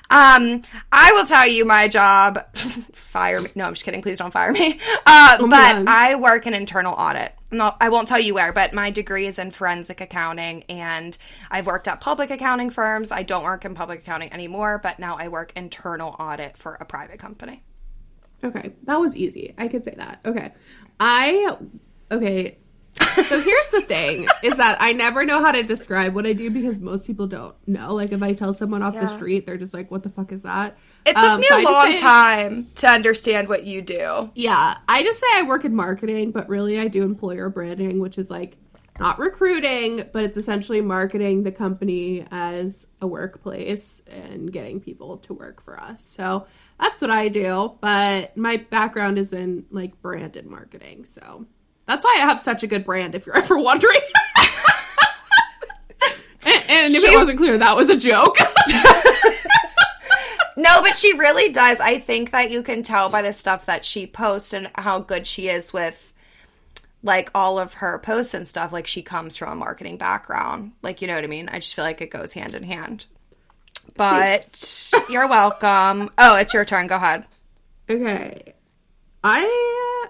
Um, 0.09 0.61
I 0.91 1.11
will 1.13 1.25
tell 1.25 1.47
you 1.47 1.65
my 1.65 1.87
job. 1.87 2.39
fire 2.55 3.41
me. 3.41 3.49
No, 3.55 3.65
I'm 3.65 3.73
just 3.73 3.85
kidding. 3.85 4.01
Please 4.01 4.19
don't 4.19 4.31
fire 4.31 4.51
me. 4.51 4.79
Uh, 5.05 5.37
oh 5.39 5.47
but 5.47 5.87
I 5.87 6.15
work 6.15 6.47
in 6.47 6.53
internal 6.53 6.93
audit. 6.93 7.33
No, 7.51 7.73
I 7.79 7.89
won't 7.89 8.07
tell 8.07 8.19
you 8.19 8.33
where, 8.33 8.51
but 8.51 8.73
my 8.73 8.89
degree 8.89 9.27
is 9.27 9.39
in 9.39 9.51
forensic 9.51 10.01
accounting 10.01 10.63
and 10.63 11.17
I've 11.49 11.67
worked 11.67 11.87
at 11.87 12.01
public 12.01 12.31
accounting 12.31 12.69
firms. 12.69 13.11
I 13.11 13.23
don't 13.23 13.43
work 13.43 13.63
in 13.63 13.75
public 13.75 13.99
accounting 13.99 14.33
anymore, 14.33 14.79
but 14.81 14.99
now 14.99 15.17
I 15.17 15.29
work 15.29 15.53
internal 15.55 16.15
audit 16.19 16.57
for 16.57 16.73
a 16.75 16.85
private 16.85 17.19
company. 17.19 17.63
Okay, 18.43 18.73
that 18.83 18.99
was 18.99 19.15
easy. 19.15 19.53
I 19.57 19.67
could 19.67 19.83
say 19.83 19.93
that. 19.97 20.19
Okay. 20.25 20.51
I 20.99 21.55
okay, 22.11 22.57
so 22.99 23.41
here's 23.41 23.67
the 23.69 23.81
thing 23.81 24.27
is 24.43 24.55
that 24.57 24.77
I 24.79 24.93
never 24.93 25.25
know 25.25 25.41
how 25.41 25.51
to 25.51 25.63
describe 25.63 26.15
what 26.15 26.25
I 26.25 26.33
do 26.33 26.49
because 26.49 26.79
most 26.79 27.05
people 27.05 27.27
don't 27.27 27.55
know. 27.67 27.93
Like 27.93 28.11
if 28.11 28.21
I 28.23 28.33
tell 28.33 28.53
someone 28.53 28.81
off 28.81 28.93
yeah. 28.93 29.01
the 29.01 29.07
street, 29.09 29.45
they're 29.45 29.57
just 29.57 29.73
like, 29.73 29.91
what 29.91 30.03
the 30.03 30.09
fuck 30.09 30.31
is 30.31 30.43
that? 30.43 30.77
It 31.05 31.15
took 31.15 31.23
um, 31.23 31.39
me 31.39 31.47
so 31.47 31.61
a 31.61 31.63
long 31.63 31.91
say, 31.91 31.99
time 31.99 32.67
to 32.75 32.87
understand 32.87 33.49
what 33.49 33.65
you 33.65 33.81
do. 33.81 34.31
Yeah. 34.35 34.77
I 34.87 35.03
just 35.03 35.19
say 35.19 35.27
I 35.33 35.43
work 35.43 35.65
in 35.65 35.75
marketing, 35.75 36.31
but 36.31 36.49
really 36.49 36.79
I 36.79 36.87
do 36.87 37.03
employer 37.03 37.49
branding, 37.49 37.99
which 37.99 38.17
is 38.17 38.31
like 38.31 38.57
not 38.99 39.19
recruiting, 39.19 40.03
but 40.13 40.23
it's 40.23 40.37
essentially 40.37 40.81
marketing 40.81 41.43
the 41.43 41.51
company 41.51 42.25
as 42.31 42.87
a 43.01 43.07
workplace 43.07 44.01
and 44.07 44.51
getting 44.51 44.79
people 44.79 45.17
to 45.17 45.33
work 45.33 45.61
for 45.61 45.79
us. 45.79 46.05
So 46.05 46.47
that's 46.79 47.01
what 47.01 47.11
I 47.11 47.27
do. 47.27 47.77
But 47.81 48.37
my 48.37 48.57
background 48.57 49.17
is 49.19 49.33
in 49.33 49.65
like 49.69 50.01
brand 50.01 50.37
and 50.37 50.49
marketing. 50.49 51.05
So 51.05 51.45
that's 51.85 52.03
why 52.03 52.15
I 52.17 52.21
have 52.21 52.39
such 52.39 52.63
a 52.63 52.67
good 52.67 52.85
brand, 52.85 53.13
if 53.15 53.25
you're 53.25 53.37
ever 53.37 53.57
wondering. 53.57 53.95
and, 56.45 56.63
and, 56.69 56.93
if 56.93 57.01
she, 57.01 57.07
it 57.07 57.17
wasn't 57.17 57.37
clear, 57.37 57.57
that 57.57 57.75
was 57.75 57.89
a 57.89 57.97
joke. 57.97 58.37
no, 60.57 60.81
but 60.81 60.95
she 60.95 61.17
really 61.17 61.51
does. 61.51 61.79
I 61.79 61.99
think 61.99 62.31
that 62.31 62.51
you 62.51 62.63
can 62.63 62.83
tell 62.83 63.09
by 63.09 63.21
the 63.21 63.33
stuff 63.33 63.65
that 63.67 63.85
she 63.85 64.07
posts 64.07 64.53
and 64.53 64.71
how 64.75 64.99
good 64.99 65.27
she 65.27 65.49
is 65.49 65.73
with 65.73 66.13
like 67.03 67.29
all 67.35 67.59
of 67.59 67.75
her 67.75 67.99
posts 67.99 68.33
and 68.33 68.47
stuff. 68.47 68.73
Like 68.73 68.87
she 68.87 69.03
comes 69.03 69.37
from 69.37 69.51
a 69.51 69.55
marketing 69.55 69.97
background. 69.97 70.71
Like, 70.81 71.01
you 71.01 71.07
know 71.07 71.15
what 71.15 71.23
I 71.23 71.27
mean? 71.27 71.49
I 71.49 71.59
just 71.59 71.75
feel 71.75 71.85
like 71.85 72.01
it 72.01 72.09
goes 72.09 72.33
hand 72.33 72.55
in 72.55 72.63
hand. 72.63 73.05
But 73.95 74.91
you're 75.09 75.27
welcome. 75.27 76.09
Oh, 76.17 76.37
it's 76.37 76.53
your 76.53 76.65
turn. 76.65 76.87
Go 76.87 76.95
ahead. 76.95 77.25
Okay. 77.89 78.53
I 79.23 80.07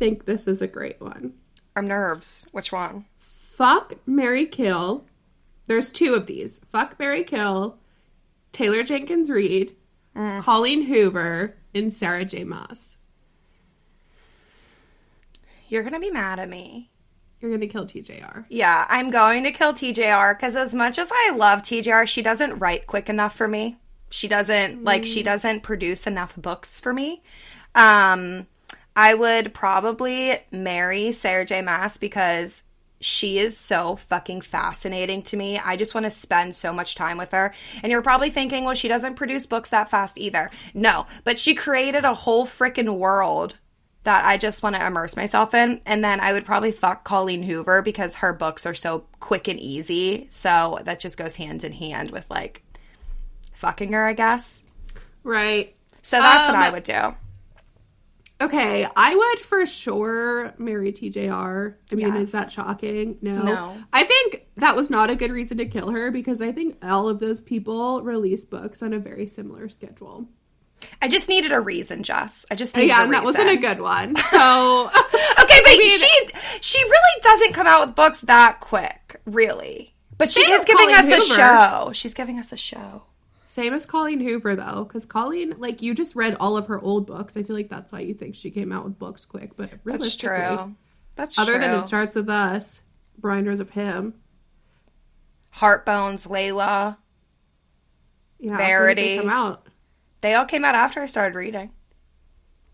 think 0.00 0.24
this 0.24 0.48
is 0.48 0.62
a 0.62 0.66
great 0.66 0.98
one. 0.98 1.34
I'm 1.76 1.86
nerves. 1.86 2.48
Which 2.52 2.72
one? 2.72 3.04
Fuck 3.18 3.94
Mary 4.06 4.46
Kill. 4.46 5.04
There's 5.66 5.92
two 5.92 6.14
of 6.14 6.26
these. 6.26 6.60
Fuck 6.66 6.98
Mary 6.98 7.22
Kill, 7.22 7.76
Taylor 8.50 8.82
Jenkins 8.82 9.30
Reid, 9.30 9.76
mm. 10.16 10.42
Colleen 10.42 10.82
Hoover, 10.86 11.54
and 11.74 11.92
Sarah 11.92 12.24
J. 12.24 12.44
Maas. 12.44 12.96
You're 15.68 15.84
gonna 15.84 16.00
be 16.00 16.10
mad 16.10 16.40
at 16.40 16.48
me. 16.48 16.90
You're 17.40 17.50
gonna 17.50 17.68
kill 17.68 17.84
TJR. 17.84 18.46
Yeah, 18.48 18.86
I'm 18.88 19.10
going 19.10 19.44
to 19.44 19.52
kill 19.52 19.74
TJR 19.74 20.36
because 20.36 20.56
as 20.56 20.74
much 20.74 20.98
as 20.98 21.10
I 21.12 21.34
love 21.36 21.60
TJR, 21.60 22.08
she 22.08 22.22
doesn't 22.22 22.58
write 22.58 22.86
quick 22.86 23.10
enough 23.10 23.36
for 23.36 23.46
me. 23.46 23.76
She 24.08 24.28
doesn't 24.28 24.80
mm. 24.80 24.86
like 24.86 25.04
she 25.04 25.22
doesn't 25.22 25.62
produce 25.62 26.06
enough 26.06 26.34
books 26.36 26.80
for 26.80 26.94
me. 26.94 27.22
Um 27.74 28.46
I 28.96 29.14
would 29.14 29.54
probably 29.54 30.36
marry 30.50 31.12
Sarah 31.12 31.44
J. 31.46 31.62
Maas 31.62 31.96
because 31.96 32.64
she 33.00 33.38
is 33.38 33.56
so 33.56 33.96
fucking 33.96 34.42
fascinating 34.42 35.22
to 35.22 35.36
me. 35.36 35.58
I 35.58 35.76
just 35.76 35.94
want 35.94 36.04
to 36.04 36.10
spend 36.10 36.54
so 36.54 36.72
much 36.72 36.96
time 36.96 37.16
with 37.16 37.30
her. 37.30 37.54
And 37.82 37.90
you're 37.90 38.02
probably 38.02 38.30
thinking, 38.30 38.64
well, 38.64 38.74
she 38.74 38.88
doesn't 38.88 39.14
produce 39.14 39.46
books 39.46 39.70
that 39.70 39.90
fast 39.90 40.18
either. 40.18 40.50
No, 40.74 41.06
but 41.24 41.38
she 41.38 41.54
created 41.54 42.04
a 42.04 42.12
whole 42.12 42.46
freaking 42.46 42.96
world 42.96 43.56
that 44.02 44.24
I 44.24 44.36
just 44.36 44.62
want 44.62 44.76
to 44.76 44.86
immerse 44.86 45.16
myself 45.16 45.54
in. 45.54 45.80
And 45.86 46.04
then 46.04 46.20
I 46.20 46.32
would 46.34 46.44
probably 46.44 46.72
fuck 46.72 47.04
Colleen 47.04 47.42
Hoover 47.42 47.80
because 47.80 48.16
her 48.16 48.32
books 48.34 48.66
are 48.66 48.74
so 48.74 49.04
quick 49.18 49.48
and 49.48 49.58
easy. 49.60 50.26
So 50.28 50.78
that 50.84 51.00
just 51.00 51.16
goes 51.16 51.36
hand 51.36 51.64
in 51.64 51.72
hand 51.72 52.10
with 52.10 52.28
like 52.30 52.62
fucking 53.54 53.92
her, 53.92 54.04
I 54.06 54.12
guess. 54.12 54.62
Right. 55.22 55.74
So 56.02 56.18
that's 56.18 56.48
Um, 56.48 56.54
what 56.54 56.64
I 56.66 56.70
would 56.70 56.84
do. 56.84 57.14
Okay, 58.42 58.86
I 58.96 59.14
would 59.14 59.40
for 59.40 59.66
sure 59.66 60.54
marry 60.58 60.92
TJR. 60.92 61.74
I 61.92 61.94
mean, 61.94 62.06
Yes. 62.14 62.16
is 62.22 62.32
that 62.32 62.50
shocking? 62.50 63.18
No. 63.20 63.42
No. 63.42 63.76
I 63.92 64.04
think 64.04 64.46
that 64.56 64.74
was 64.76 64.88
not 64.90 65.10
a 65.10 65.14
good 65.16 65.30
reason 65.30 65.58
to 65.58 65.66
kill 65.66 65.90
her 65.90 66.10
because 66.10 66.40
I 66.40 66.50
think 66.52 66.76
all 66.82 67.08
of 67.08 67.18
those 67.20 67.40
people 67.40 68.02
release 68.02 68.44
books 68.44 68.82
on 68.82 68.92
a 68.94 68.98
very 68.98 69.26
similar 69.26 69.68
schedule. 69.68 70.26
I 71.02 71.08
just 71.08 71.28
needed 71.28 71.52
a 71.52 71.60
reason, 71.60 72.02
Jess. 72.02 72.46
I 72.50 72.54
just 72.54 72.74
needed 72.74 72.88
Yeah, 72.88 73.04
and 73.04 73.12
that 73.12 73.24
wasn't 73.24 73.50
a 73.50 73.56
good 73.56 73.80
one. 73.82 74.16
So, 74.30 74.90
Okay, 75.40 75.60
but 75.62 75.76
mean- 75.78 75.98
she 75.98 76.28
she 76.62 76.82
really 76.82 77.20
doesn't 77.22 77.52
come 77.52 77.66
out 77.66 77.86
with 77.86 77.94
books 77.96 78.22
that 78.22 78.60
quick, 78.60 79.20
really. 79.26 79.94
But 80.16 80.30
she 80.30 80.40
is 80.40 80.64
giving 80.64 80.90
us 80.94 81.10
a 81.10 81.20
show. 81.34 81.90
She's 81.92 82.14
giving 82.14 82.38
us 82.38 82.52
a 82.52 82.56
show. 82.56 83.02
Same 83.50 83.74
as 83.74 83.84
Colleen 83.84 84.20
Hoover 84.20 84.54
though, 84.54 84.84
because 84.84 85.04
Colleen, 85.04 85.56
like, 85.58 85.82
you 85.82 85.92
just 85.92 86.14
read 86.14 86.36
all 86.38 86.56
of 86.56 86.68
her 86.68 86.78
old 86.80 87.04
books. 87.08 87.36
I 87.36 87.42
feel 87.42 87.56
like 87.56 87.68
that's 87.68 87.90
why 87.90 87.98
you 87.98 88.14
think 88.14 88.36
she 88.36 88.52
came 88.52 88.70
out 88.70 88.84
with 88.84 88.96
books 88.96 89.24
quick. 89.24 89.56
But 89.56 89.70
That's 89.70 89.84
realistically, 89.84 90.36
true. 90.38 90.76
That's 91.16 91.34
true. 91.34 91.42
other 91.42 91.52
true. 91.54 91.60
than 91.62 91.80
it 91.80 91.84
starts 91.84 92.14
with 92.14 92.28
us, 92.28 92.80
Reminders 93.20 93.58
of 93.58 93.70
Him. 93.70 94.14
Heart 95.50 95.84
Bones, 95.84 96.28
Layla. 96.28 96.96
Yeah, 98.38 98.56
Verity. 98.56 99.16
they 99.16 99.18
come 99.18 99.30
out. 99.30 99.66
They 100.20 100.34
all 100.34 100.44
came 100.44 100.64
out 100.64 100.76
after 100.76 101.00
I 101.00 101.06
started 101.06 101.34
reading. 101.34 101.72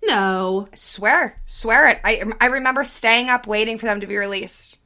No. 0.04 0.68
I 0.70 0.76
swear, 0.76 1.40
swear 1.46 1.88
it. 1.88 2.00
I 2.04 2.22
I 2.38 2.46
remember 2.48 2.84
staying 2.84 3.30
up 3.30 3.46
waiting 3.46 3.78
for 3.78 3.86
them 3.86 4.02
to 4.02 4.06
be 4.06 4.18
released. 4.18 4.76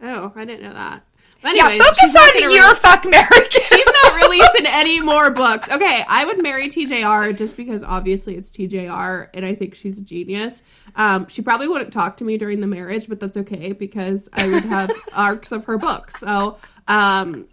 Oh, 0.00 0.32
I 0.36 0.44
didn't 0.44 0.62
know 0.62 0.74
that. 0.74 1.04
But 1.44 1.56
Yeah, 1.56 1.68
focus 1.76 2.16
on 2.16 2.40
your 2.40 2.48
release- 2.48 2.78
fuck 2.78 3.04
Mary. 3.04 3.28
She's 3.50 3.84
not 4.02 4.14
releasing 4.22 4.64
any 4.66 5.00
more 5.00 5.30
books. 5.30 5.70
Okay, 5.70 6.02
I 6.08 6.24
would 6.24 6.42
marry 6.42 6.70
TJR 6.70 7.36
just 7.36 7.54
because 7.54 7.82
obviously 7.82 8.34
it's 8.34 8.50
TJR 8.50 9.28
and 9.34 9.44
I 9.44 9.54
think 9.54 9.74
she's 9.74 9.98
a 9.98 10.02
genius. 10.02 10.62
Um, 10.96 11.28
she 11.28 11.42
probably 11.42 11.68
wouldn't 11.68 11.92
talk 11.92 12.16
to 12.16 12.24
me 12.24 12.38
during 12.38 12.60
the 12.62 12.66
marriage, 12.66 13.10
but 13.10 13.20
that's 13.20 13.36
okay 13.36 13.72
because 13.72 14.30
I 14.32 14.48
would 14.48 14.64
have 14.64 14.90
arcs 15.12 15.52
of 15.52 15.66
her 15.66 15.76
books. 15.76 16.18
So 16.18 16.56
um, 16.88 17.46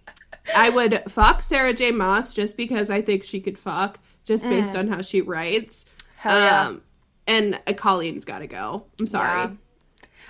I 0.56 0.70
would 0.70 1.04
fuck 1.10 1.42
Sarah 1.42 1.74
J. 1.74 1.92
Maas 1.92 2.34
just 2.34 2.56
because 2.56 2.90
I 2.90 3.02
think 3.02 3.26
she 3.26 3.42
could 3.42 3.58
fuck, 3.58 4.00
just 4.24 4.46
based 4.46 4.74
on 4.78 4.88
how 4.88 5.02
she 5.02 5.20
writes. 5.20 5.86
Hell 6.16 6.40
yeah. 6.40 6.68
Um, 6.68 6.82
and 7.28 7.60
uh, 7.68 7.74
Colleen's 7.74 8.24
got 8.24 8.40
to 8.40 8.48
go. 8.48 8.86
I'm 9.00 9.08
sorry. 9.08 9.28
Yeah. 9.28 9.52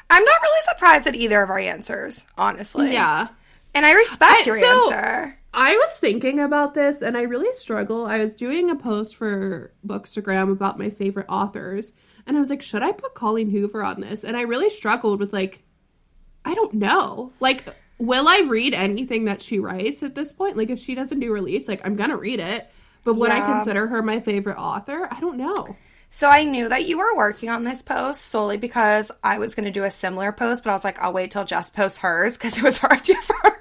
I'm 0.09 0.23
not 0.25 0.41
really 0.41 0.61
surprised 0.73 1.05
at 1.05 1.15
either 1.15 1.43
of 1.43 1.49
our 1.51 1.59
answers, 1.59 2.25
honestly. 2.37 2.91
yeah. 2.93 3.27
And 3.73 3.85
I 3.85 3.91
respect 3.93 4.41
I- 4.41 4.43
your 4.45 4.59
so- 4.59 4.93
answer. 4.93 5.37
I 5.53 5.75
was 5.75 5.97
thinking 5.97 6.39
about 6.39 6.75
this 6.75 7.01
and 7.01 7.17
I 7.17 7.23
really 7.23 7.51
struggle. 7.51 8.05
I 8.05 8.19
was 8.19 8.35
doing 8.35 8.69
a 8.69 8.75
post 8.75 9.17
for 9.17 9.73
Bookstagram 9.85 10.49
about 10.49 10.79
my 10.79 10.89
favorite 10.89 11.25
authors 11.27 11.91
and 12.25 12.37
I 12.37 12.39
was 12.39 12.49
like, 12.49 12.61
should 12.61 12.83
I 12.83 12.93
put 12.93 13.15
Colleen 13.15 13.49
Hoover 13.49 13.83
on 13.83 13.99
this? 13.99 14.23
And 14.23 14.37
I 14.37 14.43
really 14.43 14.69
struggled 14.69 15.19
with 15.19 15.33
like 15.33 15.63
I 16.45 16.53
don't 16.53 16.75
know. 16.75 17.33
Like 17.41 17.75
will 17.99 18.27
I 18.27 18.45
read 18.47 18.73
anything 18.73 19.25
that 19.25 19.41
she 19.41 19.59
writes 19.59 20.01
at 20.03 20.15
this 20.15 20.31
point? 20.31 20.57
Like 20.57 20.69
if 20.69 20.79
she 20.79 20.95
doesn't 20.95 21.19
do 21.19 21.31
release, 21.31 21.67
like 21.67 21.85
I'm 21.85 21.95
going 21.95 22.09
to 22.09 22.17
read 22.17 22.39
it. 22.39 22.69
But 23.03 23.15
would 23.15 23.31
I 23.31 23.41
consider 23.41 23.87
her 23.87 24.01
my 24.01 24.19
favorite 24.19 24.57
author? 24.57 25.07
I 25.11 25.19
don't 25.19 25.37
know. 25.37 25.75
So 26.11 26.27
I 26.27 26.43
knew 26.43 26.67
that 26.69 26.85
you 26.85 26.97
were 26.97 27.15
working 27.15 27.49
on 27.49 27.63
this 27.63 27.81
post 27.81 28.25
solely 28.25 28.57
because 28.57 29.11
I 29.23 29.39
was 29.39 29.55
going 29.55 29.65
to 29.65 29.71
do 29.71 29.85
a 29.85 29.91
similar 29.91 30.31
post, 30.31 30.63
but 30.63 30.69
I 30.69 30.73
was 30.73 30.83
like, 30.83 30.99
I'll 30.99 31.13
wait 31.13 31.31
till 31.31 31.45
Jess 31.45 31.69
posts 31.69 31.99
hers 31.99 32.33
because 32.33 32.57
it 32.57 32.63
was 32.63 32.77
her 32.79 32.91
idea 32.93 33.21
first. 33.21 33.60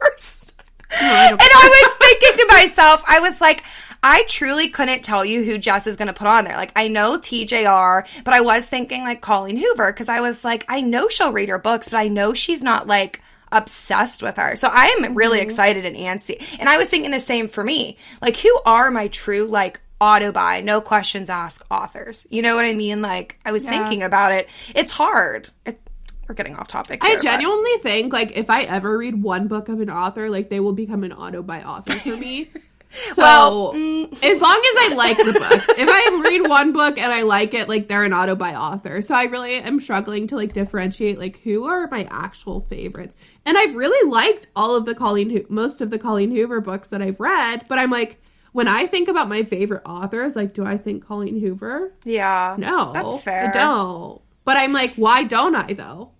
And 1.00 1.40
I 1.40 1.84
was 1.84 1.96
thinking 1.96 2.46
to 2.46 2.54
myself, 2.54 3.02
I 3.06 3.20
was 3.20 3.40
like, 3.40 3.64
I 4.02 4.22
truly 4.24 4.68
couldn't 4.68 5.02
tell 5.02 5.24
you 5.24 5.44
who 5.44 5.58
Jess 5.58 5.86
is 5.86 5.96
going 5.96 6.08
to 6.08 6.14
put 6.14 6.26
on 6.26 6.44
there. 6.44 6.56
Like, 6.56 6.72
I 6.74 6.88
know 6.88 7.18
TJR, 7.18 8.06
but 8.24 8.34
I 8.34 8.40
was 8.40 8.68
thinking 8.68 9.02
like 9.02 9.20
Colleen 9.20 9.56
Hoover 9.56 9.92
because 9.92 10.08
I 10.08 10.20
was 10.20 10.44
like, 10.44 10.64
I 10.68 10.80
know 10.80 11.08
she'll 11.08 11.32
read 11.32 11.50
her 11.50 11.58
books, 11.58 11.90
but 11.90 11.98
I 11.98 12.08
know 12.08 12.32
she's 12.32 12.62
not 12.62 12.86
like 12.86 13.22
obsessed 13.52 14.22
with 14.22 14.36
her. 14.36 14.56
So 14.56 14.68
I 14.72 14.86
am 14.86 15.14
really 15.14 15.38
mm-hmm. 15.38 15.46
excited 15.46 15.84
and 15.84 15.96
antsy. 15.96 16.42
And 16.58 16.68
I 16.68 16.78
was 16.78 16.88
thinking 16.88 17.10
the 17.10 17.20
same 17.20 17.48
for 17.48 17.62
me. 17.62 17.98
Like, 18.22 18.36
who 18.36 18.60
are 18.64 18.90
my 18.90 19.08
true 19.08 19.46
like 19.46 19.80
auto 20.00 20.32
buy, 20.32 20.62
no 20.62 20.80
questions 20.80 21.28
asked 21.28 21.62
authors? 21.70 22.26
You 22.30 22.40
know 22.42 22.56
what 22.56 22.64
I 22.64 22.72
mean? 22.72 23.02
Like, 23.02 23.38
I 23.44 23.52
was 23.52 23.64
Yeah. 23.64 23.70
thinking 23.70 24.02
about 24.02 24.32
it. 24.32 24.48
It's 24.74 24.92
hard. 24.92 25.50
It, 25.66 25.78
we're 26.30 26.34
getting 26.34 26.54
off 26.54 26.68
topic. 26.68 27.02
I 27.04 27.08
here, 27.08 27.16
but- 27.16 27.22
genuinely 27.24 27.76
think 27.82 28.12
like 28.12 28.36
if 28.36 28.48
I 28.48 28.62
ever 28.62 28.96
read 28.96 29.20
one 29.20 29.48
book 29.48 29.68
of 29.68 29.80
an 29.80 29.90
author, 29.90 30.30
like 30.30 30.48
they 30.48 30.60
will 30.60 30.72
become 30.72 31.02
an 31.02 31.12
auto 31.12 31.42
buy 31.42 31.62
author 31.62 31.92
for 31.92 32.16
me. 32.16 32.48
So 33.12 33.22
Well, 33.22 33.72
mm. 33.72 34.04
as 34.24 34.40
long 34.42 34.60
as 34.74 34.90
I 34.90 34.94
like 34.96 35.16
the 35.16 35.32
book, 35.32 35.78
if 35.78 35.88
I 35.88 36.20
read 36.24 36.48
one 36.48 36.72
book 36.72 36.98
and 36.98 37.12
I 37.12 37.22
like 37.22 37.54
it, 37.54 37.68
like 37.68 37.86
they're 37.86 38.02
an 38.02 38.12
auto 38.12 38.34
buy 38.34 38.56
author. 38.56 39.00
So 39.00 39.14
I 39.14 39.24
really 39.26 39.54
am 39.54 39.78
struggling 39.78 40.26
to 40.26 40.34
like 40.34 40.52
differentiate 40.54 41.16
like 41.16 41.38
who 41.42 41.66
are 41.68 41.86
my 41.88 42.08
actual 42.10 42.60
favorites. 42.60 43.14
And 43.46 43.56
I've 43.56 43.76
really 43.76 44.10
liked 44.10 44.48
all 44.56 44.74
of 44.76 44.86
the 44.86 44.96
Colleen, 44.96 45.30
Ho- 45.30 45.44
most 45.48 45.80
of 45.80 45.90
the 45.90 46.00
Colleen 46.00 46.32
Hoover 46.32 46.60
books 46.60 46.88
that 46.88 47.00
I've 47.00 47.20
read. 47.20 47.64
But 47.68 47.78
I'm 47.78 47.90
like, 47.90 48.20
when 48.50 48.66
I 48.66 48.88
think 48.88 49.06
about 49.08 49.28
my 49.28 49.44
favorite 49.44 49.82
authors, 49.86 50.34
like, 50.34 50.52
do 50.52 50.64
I 50.66 50.76
think 50.76 51.06
Colleen 51.06 51.38
Hoover? 51.38 51.92
yeah. 52.04 52.56
No, 52.58 52.92
That's 52.92 53.22
fair. 53.22 53.52
I 53.54 53.56
don't. 53.56 54.20
But 54.44 54.56
I'm 54.56 54.72
like, 54.72 54.96
why 54.96 55.22
don't 55.22 55.54
I 55.54 55.74
though? 55.74 56.10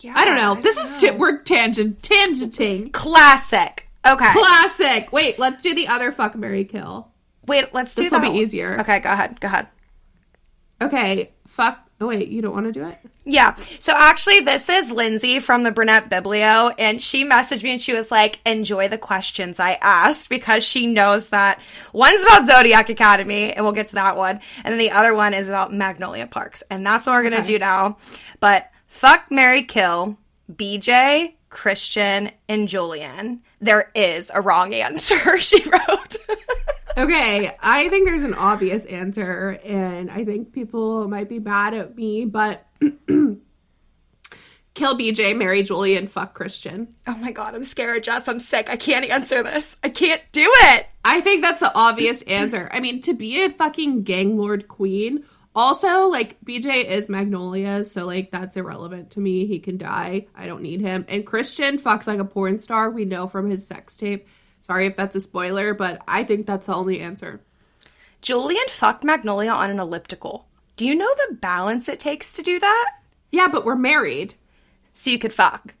Yeah, 0.00 0.14
I 0.16 0.24
don't 0.24 0.36
know. 0.36 0.54
this 0.60 0.76
is 0.78 1.02
know. 1.02 1.10
t- 1.12 1.16
we're 1.16 1.42
tangent 1.42 2.00
tangenting. 2.02 2.92
classic. 2.92 3.86
Okay. 4.06 4.32
Classic. 4.32 5.12
Wait, 5.12 5.38
let's 5.38 5.60
do 5.60 5.74
the 5.74 5.88
other 5.88 6.10
fuck 6.10 6.34
Mary 6.34 6.64
kill. 6.64 7.08
Wait, 7.46 7.72
let's 7.74 7.94
do 7.94 8.02
This 8.02 8.12
will 8.12 8.20
be 8.20 8.28
easier. 8.38 8.80
Okay, 8.80 9.00
go 9.00 9.12
ahead. 9.12 9.40
Go 9.40 9.46
ahead. 9.48 9.66
Okay, 10.82 11.30
fuck. 11.46 11.86
Oh 12.02 12.06
wait, 12.06 12.28
you 12.28 12.40
don't 12.40 12.54
want 12.54 12.64
to 12.64 12.72
do 12.72 12.86
it? 12.86 12.96
Yeah. 13.26 13.54
So 13.78 13.92
actually, 13.94 14.40
this 14.40 14.70
is 14.70 14.90
Lindsay 14.90 15.38
from 15.38 15.64
the 15.64 15.70
Brunette 15.70 16.08
Biblio, 16.08 16.72
and 16.78 17.02
she 17.02 17.26
messaged 17.28 17.62
me 17.62 17.72
and 17.72 17.80
she 17.80 17.92
was 17.92 18.10
like, 18.10 18.40
enjoy 18.46 18.88
the 18.88 18.96
questions 18.96 19.60
I 19.60 19.72
asked 19.82 20.30
because 20.30 20.64
she 20.64 20.86
knows 20.86 21.28
that 21.28 21.60
one's 21.92 22.22
about 22.22 22.46
Zodiac 22.46 22.88
Academy, 22.88 23.52
and 23.52 23.62
we'll 23.66 23.74
get 23.74 23.88
to 23.88 23.96
that 23.96 24.16
one. 24.16 24.40
And 24.64 24.72
then 24.72 24.78
the 24.78 24.92
other 24.92 25.14
one 25.14 25.34
is 25.34 25.50
about 25.50 25.74
Magnolia 25.74 26.26
Parks. 26.26 26.62
And 26.70 26.86
that's 26.86 27.04
what 27.06 27.12
we're 27.12 27.22
going 27.22 27.32
to 27.34 27.40
Okay. 27.40 27.52
do 27.52 27.58
now. 27.58 27.98
But 28.40 28.70
fuck, 28.90 29.30
Mary 29.30 29.62
kill, 29.62 30.18
BJ, 30.52 31.34
Christian, 31.48 32.30
and 32.48 32.68
Julian. 32.68 33.40
There 33.60 33.90
is 33.94 34.30
a 34.34 34.42
wrong 34.42 34.74
answer, 34.74 35.38
she 35.40 35.62
wrote. 35.68 36.16
Okay, 36.98 37.56
I 37.62 37.88
think 37.88 38.06
there's 38.06 38.24
an 38.24 38.34
obvious 38.34 38.84
answer, 38.84 39.58
and 39.64 40.10
I 40.10 40.24
think 40.24 40.52
people 40.52 41.08
might 41.08 41.28
be 41.28 41.38
mad 41.38 41.72
at 41.72 41.96
me, 41.96 42.24
but 42.24 42.66
kill 44.74 44.98
BJ, 44.98 45.36
marry 45.36 45.62
Julian, 45.62 46.08
fuck 46.08 46.34
Christian. 46.34 46.88
oh 47.06 47.16
my 47.18 47.30
God, 47.30 47.54
I'm 47.54 47.64
scared, 47.64 48.04
Jess. 48.04 48.26
I'm 48.28 48.40
sick. 48.40 48.68
I 48.68 48.76
can't 48.76 49.08
answer 49.08 49.42
this. 49.42 49.76
I 49.84 49.88
can't 49.88 50.20
do 50.32 50.46
it. 50.46 50.88
I 51.04 51.20
think 51.20 51.42
that's 51.42 51.60
the 51.60 51.72
obvious 51.74 52.22
answer. 52.22 52.68
I 52.72 52.80
mean, 52.80 53.00
to 53.02 53.14
be 53.14 53.44
a 53.44 53.50
fucking 53.50 54.02
gang 54.02 54.36
lord 54.36 54.68
queen. 54.68 55.24
Also, 55.54 56.08
like 56.08 56.40
BJ 56.44 56.84
is 56.84 57.08
Magnolia, 57.08 57.84
so 57.84 58.06
like 58.06 58.30
that's 58.30 58.56
irrelevant 58.56 59.10
to 59.12 59.20
me. 59.20 59.46
He 59.46 59.58
can 59.58 59.78
die. 59.78 60.26
I 60.34 60.46
don't 60.46 60.62
need 60.62 60.80
him. 60.80 61.04
And 61.08 61.26
Christian 61.26 61.76
fucks 61.78 62.06
like 62.06 62.20
a 62.20 62.24
porn 62.24 62.58
star. 62.58 62.88
We 62.90 63.04
know 63.04 63.26
from 63.26 63.50
his 63.50 63.66
sex 63.66 63.96
tape. 63.96 64.28
Sorry 64.62 64.86
if 64.86 64.94
that's 64.94 65.16
a 65.16 65.20
spoiler, 65.20 65.74
but 65.74 66.00
I 66.06 66.22
think 66.22 66.46
that's 66.46 66.66
the 66.66 66.74
only 66.74 67.00
answer. 67.00 67.40
Julian 68.22 68.62
fucked 68.68 69.02
Magnolia 69.02 69.50
on 69.50 69.70
an 69.70 69.80
elliptical. 69.80 70.46
Do 70.76 70.86
you 70.86 70.94
know 70.94 71.12
the 71.28 71.34
balance 71.34 71.88
it 71.88 71.98
takes 71.98 72.32
to 72.34 72.42
do 72.42 72.60
that? 72.60 72.92
Yeah, 73.32 73.48
but 73.48 73.64
we're 73.64 73.74
married. 73.76 74.34
So 74.92 75.10
you 75.10 75.18
could 75.18 75.32
fuck. 75.32 75.74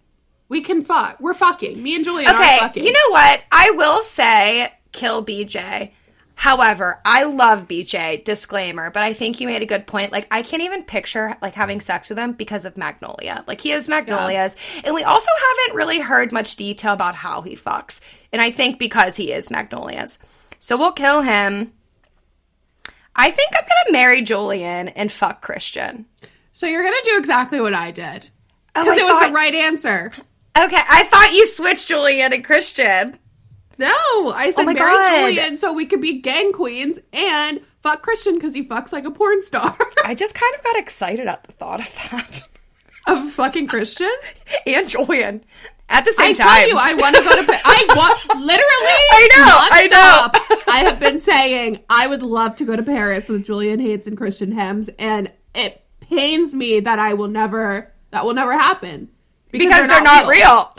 We 0.48 0.62
can 0.62 0.82
fuck. 0.82 1.20
We're 1.20 1.34
fucking. 1.34 1.80
Me 1.80 1.94
and 1.94 2.04
Julian 2.04 2.28
Okay, 2.30 2.56
are 2.56 2.60
fucking. 2.60 2.84
you 2.84 2.92
know 2.92 3.10
what? 3.10 3.44
I 3.52 3.70
will 3.72 4.02
say 4.02 4.72
kill 4.92 5.24
BJ. 5.24 5.92
However, 6.40 7.02
I 7.04 7.24
love 7.24 7.68
BJ, 7.68 8.24
disclaimer, 8.24 8.90
but 8.90 9.02
I 9.02 9.12
think 9.12 9.42
you 9.42 9.46
made 9.46 9.60
a 9.60 9.66
good 9.66 9.86
point. 9.86 10.10
Like, 10.10 10.26
I 10.30 10.40
can't 10.40 10.62
even 10.62 10.84
picture 10.84 11.36
like 11.42 11.54
having 11.54 11.82
sex 11.82 12.08
with 12.08 12.18
him 12.18 12.32
because 12.32 12.64
of 12.64 12.78
Magnolia. 12.78 13.44
Like, 13.46 13.60
he 13.60 13.72
is 13.72 13.90
Magnolia's. 13.90 14.56
And 14.82 14.94
we 14.94 15.02
also 15.02 15.28
haven't 15.28 15.76
really 15.76 16.00
heard 16.00 16.32
much 16.32 16.56
detail 16.56 16.94
about 16.94 17.14
how 17.14 17.42
he 17.42 17.56
fucks. 17.56 18.00
And 18.32 18.40
I 18.40 18.50
think 18.50 18.78
because 18.78 19.16
he 19.16 19.32
is 19.32 19.50
Magnolia's. 19.50 20.18
So 20.60 20.78
we'll 20.78 20.92
kill 20.92 21.20
him. 21.20 21.74
I 23.14 23.30
think 23.30 23.50
I'm 23.52 23.66
gonna 23.68 23.92
marry 23.98 24.22
Julian 24.22 24.88
and 24.88 25.12
fuck 25.12 25.42
Christian. 25.42 26.06
so 26.52 26.66
you're 26.66 26.82
gonna 26.82 26.96
do 27.04 27.18
exactly 27.18 27.60
what 27.60 27.74
I 27.74 27.90
did 27.90 28.30
Oh, 28.74 28.82
because 28.82 28.98
I 28.98 29.02
it 29.02 29.04
was 29.04 29.26
the 29.28 29.34
right 29.34 29.54
answer. 29.54 30.10
Okay, 30.58 30.82
I 30.88 31.04
thought 31.04 31.34
you 31.34 31.46
switched 31.48 31.88
Julian 31.88 32.32
and 32.32 32.42
Christian. 32.42 33.18
No, 33.80 34.32
I 34.34 34.50
said 34.54 34.62
Oh 34.62 34.66
marry 34.66 34.78
God. 34.78 35.20
Julian 35.20 35.56
so 35.56 35.72
we 35.72 35.86
could 35.86 36.02
be 36.02 36.20
gang 36.20 36.52
queens 36.52 36.98
and 37.14 37.62
fuck 37.80 38.02
Christian 38.02 38.34
because 38.34 38.54
he 38.54 38.62
fucks 38.62 38.92
like 38.92 39.06
a 39.06 39.10
porn 39.10 39.42
star. 39.42 39.74
I 40.04 40.14
just 40.14 40.34
kind 40.34 40.54
of 40.54 40.62
got 40.62 40.76
excited 40.78 41.26
at 41.26 41.44
the 41.44 41.52
thought 41.52 41.80
of 41.80 41.92
that. 42.10 42.42
of 43.06 43.32
fucking 43.32 43.66
Christian. 43.68 44.12
and 44.66 44.86
Julian 44.86 45.42
at 45.88 46.04
the 46.04 46.12
same 46.12 46.32
I 46.32 46.32
time. 46.34 46.46
tell 46.46 46.68
you, 46.68 46.76
I 46.78 46.92
want 46.92 47.16
to 47.16 47.22
go 47.22 47.34
to. 47.40 47.46
Pa- 47.46 47.62
I 47.64 47.84
want 47.96 48.40
literally. 48.40 48.60
I 49.12 49.28
know, 49.36 49.68
I 49.72 49.86
know. 50.66 50.72
I 50.74 50.78
have 50.84 51.00
been 51.00 51.18
saying 51.18 51.80
I 51.88 52.06
would 52.06 52.22
love 52.22 52.56
to 52.56 52.64
go 52.66 52.76
to 52.76 52.82
Paris 52.82 53.28
with 53.30 53.44
Julian 53.46 53.80
Haites 53.80 54.06
and 54.06 54.16
Christian 54.16 54.52
Hemmes, 54.52 54.90
and 54.98 55.32
it 55.54 55.82
pains 56.00 56.54
me 56.54 56.80
that 56.80 56.98
I 56.98 57.14
will 57.14 57.28
never. 57.28 57.92
That 58.10 58.24
will 58.26 58.34
never 58.34 58.52
happen 58.52 59.08
because 59.50 59.86
they're, 59.86 60.02
not, 60.02 60.28
real. 60.28 60.72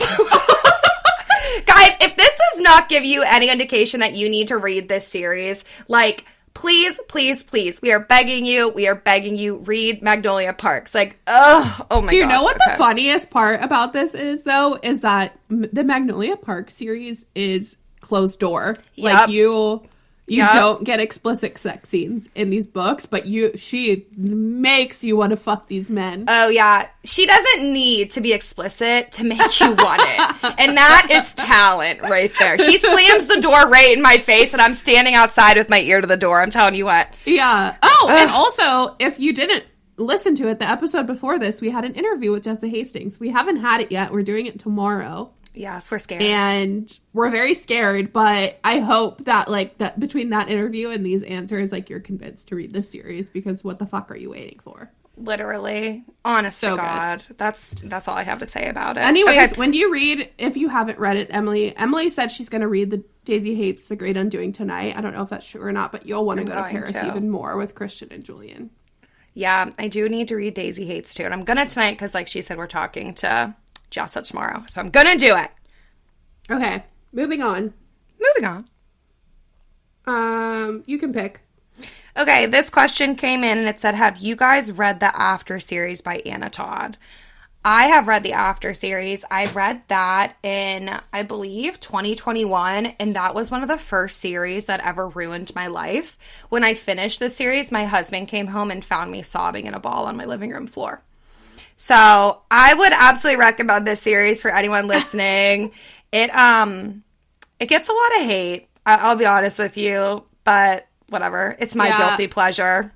Guys, 1.66 1.96
if 2.00 2.16
this 2.16 2.30
does 2.30 2.60
not 2.60 2.88
give 2.88 3.04
you 3.04 3.22
any 3.26 3.50
indication 3.50 4.00
that 4.00 4.14
you 4.14 4.28
need 4.28 4.48
to 4.48 4.56
read 4.56 4.88
this 4.88 5.06
series, 5.06 5.64
like 5.88 6.24
please, 6.54 7.00
please, 7.08 7.42
please, 7.42 7.80
we 7.80 7.92
are 7.92 8.00
begging 8.00 8.44
you, 8.44 8.68
we 8.68 8.86
are 8.86 8.94
begging 8.94 9.36
you, 9.36 9.56
read 9.58 10.02
Magnolia 10.02 10.52
Parks. 10.52 10.94
Like, 10.94 11.18
oh, 11.26 11.86
oh 11.90 11.96
my 11.96 12.00
god. 12.02 12.10
Do 12.10 12.16
you 12.16 12.26
know 12.26 12.42
what 12.42 12.56
okay. 12.56 12.72
the 12.72 12.76
funniest 12.78 13.30
part 13.30 13.62
about 13.62 13.92
this 13.92 14.14
is 14.14 14.44
though? 14.44 14.78
Is 14.82 15.00
that 15.00 15.38
the 15.48 15.84
Magnolia 15.84 16.36
Park 16.36 16.70
series 16.70 17.26
is 17.34 17.78
closed 18.02 18.38
door. 18.40 18.76
Yep. 18.96 19.14
Like 19.14 19.30
you 19.30 19.82
you 20.28 20.38
Yep. 20.38 20.52
don't 20.52 20.84
get 20.84 21.00
explicit 21.00 21.58
sex 21.58 21.88
scenes 21.88 22.30
in 22.34 22.48
these 22.50 22.66
books, 22.66 23.06
but 23.06 23.26
you 23.26 23.56
she 23.56 24.06
makes 24.16 25.02
you 25.02 25.16
want 25.16 25.30
to 25.30 25.36
fuck 25.36 25.66
these 25.68 25.90
men. 25.90 26.24
Oh 26.28 26.48
yeah, 26.48 26.86
she 27.04 27.26
doesn't 27.26 27.72
need 27.72 28.12
to 28.12 28.20
be 28.20 28.32
explicit 28.32 29.12
to 29.12 29.24
make 29.24 29.60
you 29.60 29.72
want 29.74 30.00
it, 30.04 30.54
and 30.58 30.76
that 30.76 31.08
is 31.10 31.34
talent 31.34 32.00
right 32.02 32.32
there. 32.38 32.56
She 32.58 32.78
slams 32.78 33.26
the 33.28 33.40
door 33.40 33.68
right 33.68 33.92
in 33.96 34.00
my 34.02 34.18
face, 34.18 34.52
and 34.52 34.62
I'm 34.62 34.74
standing 34.74 35.14
outside 35.14 35.56
with 35.56 35.68
my 35.68 35.80
ear 35.80 36.00
to 36.00 36.06
the 36.06 36.16
door. 36.16 36.40
I'm 36.40 36.50
telling 36.50 36.74
you 36.76 36.84
what. 36.84 37.08
Yeah. 37.26 37.76
Oh, 37.82 38.08
and 38.10 38.30
also, 38.30 38.96
if 39.00 39.18
you 39.18 39.32
didn't 39.34 39.64
listen 39.96 40.34
to 40.36 40.48
it, 40.48 40.58
the 40.58 40.68
episode 40.68 41.06
before 41.06 41.38
this, 41.38 41.60
we 41.60 41.70
had 41.70 41.84
an 41.84 41.94
interview 41.94 42.32
with 42.32 42.44
Jessa 42.44 42.70
Hastings. 42.70 43.20
We 43.20 43.28
haven't 43.30 43.56
had 43.56 43.80
it 43.80 43.92
yet. 43.92 44.12
We're 44.12 44.22
doing 44.22 44.46
it 44.46 44.58
tomorrow. 44.58 45.32
Yes, 45.54 45.90
we're 45.90 45.98
scared. 45.98 46.22
And 46.22 47.00
we're 47.12 47.30
very 47.30 47.54
scared, 47.54 48.12
but 48.12 48.58
I 48.64 48.78
hope 48.80 49.24
that 49.26 49.50
like 49.50 49.78
that 49.78 50.00
between 50.00 50.30
that 50.30 50.48
interview 50.48 50.88
and 50.90 51.04
these 51.04 51.22
answers, 51.22 51.72
like 51.72 51.90
you're 51.90 52.00
convinced 52.00 52.48
to 52.48 52.56
read 52.56 52.72
this 52.72 52.90
series 52.90 53.28
because 53.28 53.62
what 53.62 53.78
the 53.78 53.86
fuck 53.86 54.10
are 54.10 54.16
you 54.16 54.30
waiting 54.30 54.60
for? 54.64 54.90
Literally, 55.14 56.04
honest 56.24 56.58
So 56.58 56.70
to 56.70 56.76
good. 56.76 56.82
God, 56.82 57.22
that's 57.36 57.70
that's 57.84 58.08
all 58.08 58.16
I 58.16 58.22
have 58.22 58.38
to 58.38 58.46
say 58.46 58.68
about 58.68 58.96
it. 58.96 59.00
Anyways, 59.00 59.52
Okay. 59.52 59.58
when 59.60 59.70
do 59.70 59.78
you 59.78 59.92
read, 59.92 60.30
if 60.38 60.56
you 60.56 60.68
haven't 60.68 60.98
read 60.98 61.16
it, 61.16 61.28
Emilee, 61.30 61.74
Emilee 61.76 62.08
said 62.10 62.28
she's 62.32 62.48
going 62.48 62.62
to 62.62 62.68
read 62.68 62.90
the 62.90 63.04
Daisy 63.24 63.54
Haites 63.54 63.88
the 63.88 63.96
Great 63.96 64.16
Undoing 64.16 64.52
tonight. 64.52 64.96
I 64.96 65.00
don't 65.00 65.14
know 65.14 65.22
if 65.22 65.28
that's 65.28 65.46
true 65.48 65.62
or 65.62 65.70
not, 65.72 65.92
but 65.92 66.06
you'll 66.06 66.24
want 66.24 66.38
to 66.40 66.44
go 66.44 66.54
to 66.54 66.62
Paris 66.64 66.92
to. 66.92 67.06
even 67.06 67.30
more 67.30 67.56
with 67.56 67.74
Christian 67.74 68.08
and 68.10 68.24
Julian. 68.24 68.70
yeah, 69.34 69.68
I 69.78 69.88
do 69.88 70.08
need 70.08 70.28
to 70.28 70.36
read 70.36 70.54
Daisy 70.54 70.86
Haites 70.88 71.14
too, 71.14 71.24
and 71.24 71.32
I'm 71.34 71.44
gonna 71.44 71.66
tonight 71.66 71.92
because, 71.92 72.14
like 72.14 72.26
she 72.28 72.42
said, 72.42 72.56
we're 72.58 72.66
talking 72.66 73.14
to 73.16 73.54
Jessa 73.92 74.26
tomorrow, 74.26 74.64
so 74.68 74.80
I'm 74.80 74.90
gonna 74.90 75.16
do 75.16 75.36
it. 75.36 75.50
Okay, 76.50 76.82
moving 77.12 77.42
on. 77.42 77.74
Moving 78.20 78.44
on. 78.44 78.68
Um, 80.06 80.82
you 80.86 80.98
can 80.98 81.12
pick. 81.12 81.40
Okay, 82.16 82.46
this 82.46 82.68
question 82.68 83.14
came 83.14 83.42
in 83.42 83.58
and 83.58 83.68
it 83.68 83.80
said, 83.80 83.94
Have 83.94 84.18
you 84.18 84.36
guys 84.36 84.70
read 84.70 85.00
the 85.00 85.16
After 85.16 85.58
series 85.58 86.00
by 86.00 86.18
Anna 86.26 86.50
Todd? 86.50 86.98
I 87.64 87.86
have 87.86 88.08
read 88.08 88.24
the 88.24 88.32
After 88.32 88.74
series. 88.74 89.24
I 89.30 89.46
read 89.46 89.82
that 89.86 90.36
in, 90.42 90.90
I 91.12 91.22
believe, 91.22 91.78
2021, 91.78 92.86
and 92.86 93.14
that 93.14 93.36
was 93.36 93.52
one 93.52 93.62
of 93.62 93.68
the 93.68 93.78
first 93.78 94.18
series 94.18 94.64
that 94.64 94.84
ever 94.84 95.08
ruined 95.08 95.54
my 95.54 95.68
life. 95.68 96.18
When 96.48 96.64
I 96.64 96.74
finished 96.74 97.20
the 97.20 97.30
series, 97.30 97.70
my 97.70 97.84
husband 97.84 98.28
came 98.28 98.48
home 98.48 98.72
and 98.72 98.84
found 98.84 99.12
me 99.12 99.22
sobbing 99.22 99.66
in 99.66 99.74
a 99.74 99.80
ball 99.80 100.06
on 100.06 100.16
my 100.16 100.24
living 100.24 100.50
room 100.50 100.66
floor. 100.66 101.02
So 101.82 102.42
I 102.48 102.74
would 102.74 102.92
absolutely 102.92 103.40
recommend 103.40 103.84
this 103.88 104.00
series 104.00 104.40
for 104.40 104.52
anyone 104.54 104.86
listening. 104.96 105.72
it 106.12 106.30
um 106.32 107.02
it 107.58 107.66
gets 107.66 107.88
a 107.88 107.92
lot 107.92 108.18
of 108.20 108.22
hate. 108.26 108.68
I- 108.86 108.98
I'll 108.98 109.16
be 109.16 109.26
honest 109.26 109.58
with 109.58 109.76
you, 109.76 110.24
but 110.44 110.86
whatever. 111.08 111.56
It's 111.58 111.74
my 111.74 111.88
Yeah. 111.88 111.98
guilty 112.10 112.28
pleasure. 112.28 112.92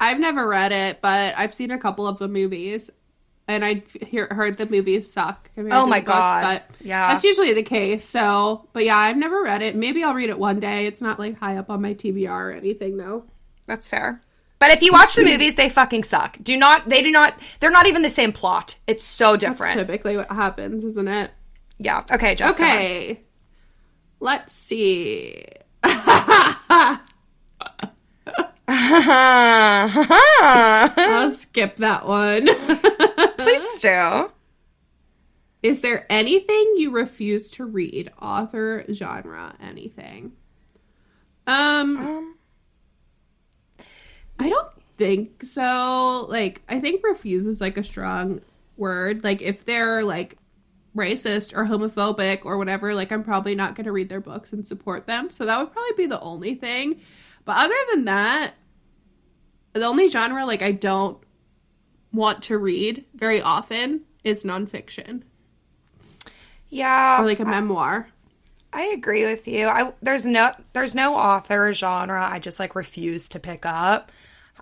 I've 0.00 0.18
never 0.18 0.48
read 0.48 0.72
it, 0.72 1.00
but 1.00 1.34
I've 1.38 1.54
seen 1.54 1.70
a 1.70 1.78
couple 1.78 2.08
of 2.08 2.18
the 2.18 2.26
movies, 2.26 2.90
and 3.46 3.64
I 3.64 3.84
hear, 4.04 4.26
heard 4.28 4.56
the 4.56 4.66
movies 4.66 5.12
suck. 5.12 5.48
Oh 5.56 5.86
my 5.86 6.00
book, 6.00 6.06
God. 6.06 6.42
But 6.42 6.76
Yeah. 6.80 7.12
that's 7.12 7.22
usually 7.22 7.52
the 7.52 7.62
case. 7.62 8.04
So, 8.04 8.66
but 8.72 8.84
yeah, 8.84 8.96
I've 8.96 9.16
never 9.18 9.40
read 9.40 9.62
it. 9.62 9.76
Maybe 9.76 10.02
I'll 10.02 10.14
read 10.14 10.30
it 10.30 10.38
one 10.38 10.58
day. 10.58 10.86
It's 10.86 11.00
not 11.00 11.20
like 11.20 11.38
high 11.38 11.58
up 11.58 11.70
on 11.70 11.80
my 11.80 11.94
TBR 11.94 12.28
or 12.48 12.50
anything, 12.52 12.96
though. 12.96 13.24
That's 13.66 13.88
fair. 13.88 14.20
But 14.60 14.70
if 14.72 14.82
you 14.82 14.92
watch 14.92 15.16
the 15.16 15.24
movies, 15.24 15.54
they 15.56 15.70
fucking 15.70 16.04
suck. 16.04 16.36
Do 16.40 16.56
not. 16.56 16.88
They 16.88 17.02
do 17.02 17.10
not. 17.10 17.34
They're 17.58 17.70
not 17.70 17.86
even 17.86 18.02
the 18.02 18.10
same 18.10 18.30
plot. 18.30 18.78
It's 18.86 19.02
so 19.02 19.34
different. 19.36 19.58
That's 19.58 19.74
typically 19.74 20.18
what 20.18 20.30
happens, 20.30 20.84
isn't 20.84 21.08
it? 21.08 21.30
yeah. 21.78 22.04
Okay. 22.12 22.34
Jess. 22.34 22.52
Okay. 22.52 23.22
Let's 24.20 24.54
see. 24.54 25.42
I'll 25.82 27.00
skip 31.30 31.76
that 31.76 32.06
one. 32.06 32.46
Please 33.36 33.80
do. 33.80 34.30
Is 35.62 35.80
there 35.80 36.06
anything 36.10 36.74
you 36.76 36.90
refuse 36.90 37.50
to 37.52 37.64
read? 37.64 38.12
Author, 38.20 38.84
genre, 38.92 39.54
anything? 39.60 40.32
Um, 41.46 42.36
I 44.40 44.48
don't 44.48 44.68
think 44.96 45.44
so. 45.44 46.26
Like, 46.28 46.62
I 46.68 46.80
think 46.80 47.04
refuse 47.04 47.46
is 47.46 47.60
like 47.60 47.76
a 47.78 47.84
strong 47.84 48.40
word. 48.76 49.22
Like, 49.24 49.42
if 49.42 49.64
they're 49.64 50.02
like 50.04 50.36
racist 50.96 51.56
or 51.56 51.64
homophobic 51.64 52.44
or 52.44 52.58
whatever, 52.58 52.94
like, 52.94 53.12
I'm 53.12 53.22
probably 53.22 53.54
not 53.54 53.74
going 53.74 53.84
to 53.86 53.92
read 53.92 54.08
their 54.08 54.20
books 54.20 54.52
and 54.52 54.66
support 54.66 55.06
them. 55.06 55.30
So 55.30 55.46
that 55.46 55.58
would 55.58 55.72
probably 55.72 55.92
be 55.96 56.06
the 56.06 56.20
only 56.20 56.54
thing. 56.54 57.00
But 57.44 57.56
other 57.58 57.74
than 57.92 58.04
that, 58.06 58.54
the 59.72 59.84
only 59.84 60.08
genre 60.08 60.44
like 60.46 60.62
I 60.62 60.72
don't 60.72 61.18
want 62.12 62.42
to 62.44 62.58
read 62.58 63.04
very 63.14 63.40
often 63.40 64.00
is 64.24 64.42
nonfiction 64.42 65.22
Yeah. 66.68 67.22
or 67.22 67.24
like 67.24 67.40
a 67.40 67.44
memoir. 67.44 68.08
I 68.72 68.86
agree 68.86 69.24
with 69.26 69.48
you. 69.48 69.66
I 69.68 69.92
there's 70.02 70.24
no 70.24 70.52
there's 70.72 70.94
no 70.94 71.16
author 71.16 71.72
genre 71.72 72.28
I 72.30 72.38
just 72.38 72.58
like 72.60 72.74
refuse 72.74 73.28
to 73.30 73.40
pick 73.40 73.64
up. 73.66 74.12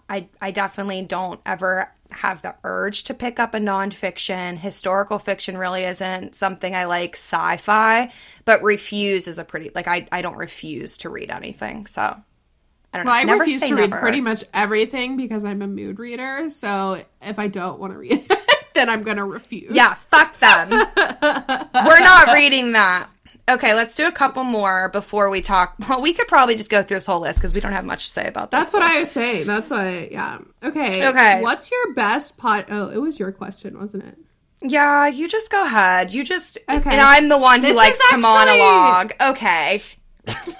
I 0.08 0.28
I 0.40 0.50
definitely 0.50 1.02
don't 1.02 1.40
ever 1.44 1.92
have 2.10 2.40
the 2.42 2.54
urge 2.64 3.04
to 3.04 3.14
pick 3.14 3.38
up 3.38 3.54
a 3.54 3.58
nonfiction. 3.58 4.58
Historical 4.58 5.18
fiction 5.18 5.58
really 5.58 5.84
isn't 5.84 6.34
something 6.34 6.74
I 6.74 6.84
like. 6.84 7.14
Sci-fi, 7.14 8.10
but 8.44 8.62
refuse 8.62 9.28
is 9.28 9.38
a 9.38 9.44
pretty 9.44 9.70
like 9.74 9.86
I 9.86 10.08
I 10.10 10.22
don't 10.22 10.38
refuse 10.38 10.98
to 10.98 11.08
read 11.10 11.30
anything. 11.30 11.86
So 11.86 12.02
I 12.02 12.96
don't 12.96 13.06
know. 13.06 13.12
I 13.12 13.24
Never 13.24 13.40
refuse 13.40 13.62
to 13.62 13.74
read 13.74 13.90
pretty 13.90 14.20
much 14.20 14.44
everything 14.54 15.16
because 15.16 15.44
I'm 15.44 15.60
a 15.60 15.66
mood 15.66 15.98
reader. 15.98 16.48
So 16.50 17.02
if 17.20 17.38
I 17.38 17.48
don't 17.48 17.78
want 17.78 17.92
to 17.92 17.98
read 17.98 18.12
it, 18.30 18.72
then 18.74 18.88
I'm 18.88 19.02
gonna 19.02 19.26
refuse. 19.26 19.74
Yeah, 19.74 19.92
fuck 19.92 20.38
them. 20.38 20.70
We're 20.98 22.00
not 22.00 22.32
reading 22.32 22.72
that. 22.72 23.08
Okay, 23.48 23.74
let's 23.74 23.94
do 23.94 24.06
a 24.06 24.12
couple 24.12 24.44
more 24.44 24.88
before 24.90 25.30
we 25.30 25.40
talk. 25.40 25.74
Well, 25.88 26.02
we 26.02 26.12
could 26.12 26.28
probably 26.28 26.54
just 26.54 26.68
go 26.70 26.82
through 26.82 26.98
this 26.98 27.06
whole 27.06 27.20
list 27.20 27.38
because 27.38 27.54
we 27.54 27.60
don't 27.60 27.72
have 27.72 27.84
much 27.86 28.04
to 28.04 28.10
say 28.10 28.26
about 28.26 28.50
this. 28.50 28.60
That's 28.60 28.74
what 28.74 28.82
I 28.82 29.00
was 29.00 29.10
saying. 29.10 29.46
That's 29.46 29.70
why. 29.70 30.08
Yeah. 30.12 30.38
Okay. 30.62 31.06
Okay. 31.08 31.40
What's 31.42 31.70
your 31.70 31.94
best 31.94 32.36
pot? 32.36 32.66
Oh, 32.68 32.88
it 32.90 32.98
was 32.98 33.18
your 33.18 33.32
question, 33.32 33.78
wasn't 33.78 34.04
it? 34.04 34.18
Yeah, 34.60 35.06
you 35.06 35.28
just 35.28 35.50
go 35.50 35.64
ahead. 35.64 36.12
You 36.12 36.24
just 36.24 36.58
Okay. 36.68 36.90
and 36.90 37.00
I'm 37.00 37.28
the 37.28 37.38
one 37.38 37.60
who 37.60 37.68
This 37.68 37.76
likes 37.76 37.98
is 37.98 38.10
to 38.10 38.18
monologue. 38.18 39.14
Okay. 39.20 39.82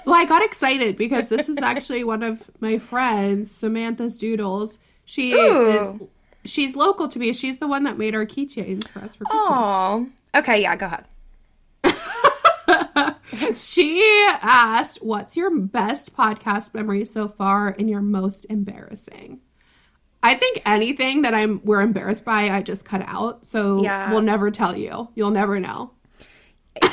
Well, 0.03 0.15
I 0.15 0.25
got 0.25 0.41
excited 0.43 0.97
because 0.97 1.29
this 1.29 1.47
is 1.47 1.59
actually 1.59 2.03
one 2.03 2.23
of 2.23 2.49
my 2.59 2.79
friends, 2.79 3.51
Samantha's 3.51 4.17
Doodles. 4.17 4.79
She 5.05 5.33
Ooh. 5.33 5.69
is. 5.69 5.93
She's 6.51 6.75
local 6.75 7.07
to 7.07 7.19
me. 7.19 7.33
She's 7.33 7.59
the 7.59 7.67
one 7.67 7.83
that 7.83 7.95
made 7.95 8.15
our 8.15 8.25
keychains 8.25 8.87
for 8.87 8.97
us 8.99 9.13
for 9.13 9.25
Christmas. 9.25 9.47
Oh. 9.47 10.07
Okay, 10.35 10.63
yeah, 10.63 10.75
go 10.75 10.87
ahead. 10.87 11.05
She 13.55 14.01
asked, 14.41 14.99
"What's 15.03 15.37
your 15.37 15.55
best 15.55 16.15
podcast 16.15 16.73
memory 16.73 17.05
so 17.05 17.27
far, 17.27 17.69
and 17.77 17.89
your 17.89 18.01
most 18.01 18.45
embarrassing?" 18.49 19.39
I 20.21 20.35
think 20.35 20.61
anything 20.65 21.21
that 21.21 21.33
I'm 21.33 21.61
we're 21.63 21.81
embarrassed 21.81 22.25
by, 22.25 22.49
I 22.49 22.61
just 22.61 22.85
cut 22.85 23.03
out. 23.07 23.45
So 23.47 23.81
Yeah. 23.83 24.11
we'll 24.11 24.21
never 24.21 24.51
tell 24.51 24.75
you. 24.75 25.09
You'll 25.15 25.29
never 25.31 25.59
know. 25.59 25.91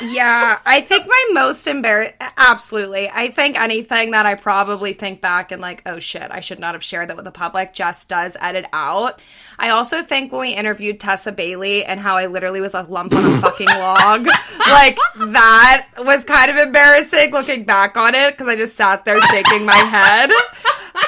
Yeah, 0.01 0.59
I 0.65 0.81
think 0.81 1.07
my 1.07 1.25
most 1.33 1.67
embarrassed. 1.67 2.15
Absolutely, 2.37 3.09
I 3.09 3.29
think 3.29 3.59
anything 3.59 4.11
that 4.11 4.25
I 4.25 4.35
probably 4.35 4.93
think 4.93 5.21
back 5.21 5.51
and 5.51 5.61
like, 5.61 5.81
oh 5.85 5.99
shit, 5.99 6.27
I 6.29 6.41
should 6.41 6.59
not 6.59 6.75
have 6.75 6.83
shared 6.83 7.09
that 7.09 7.15
with 7.15 7.25
the 7.25 7.31
public. 7.31 7.73
Just 7.73 8.09
does 8.09 8.37
edit 8.39 8.65
out. 8.73 9.21
I 9.59 9.69
also 9.69 10.03
think 10.03 10.31
when 10.31 10.41
we 10.41 10.53
interviewed 10.53 10.99
Tessa 10.99 11.31
Bailey 11.31 11.83
and 11.83 11.99
how 11.99 12.17
I 12.17 12.27
literally 12.27 12.61
was 12.61 12.73
a 12.73 12.83
lump 12.83 13.13
on 13.13 13.25
a 13.25 13.37
fucking 13.39 13.67
log, 13.77 14.27
like 14.71 14.97
that 15.15 15.87
was 15.99 16.23
kind 16.23 16.51
of 16.51 16.57
embarrassing 16.57 17.31
looking 17.31 17.63
back 17.63 17.97
on 17.97 18.15
it 18.15 18.31
because 18.31 18.47
I 18.47 18.55
just 18.55 18.75
sat 18.75 19.05
there 19.05 19.19
shaking 19.21 19.65
my 19.65 19.75
head. 19.75 20.31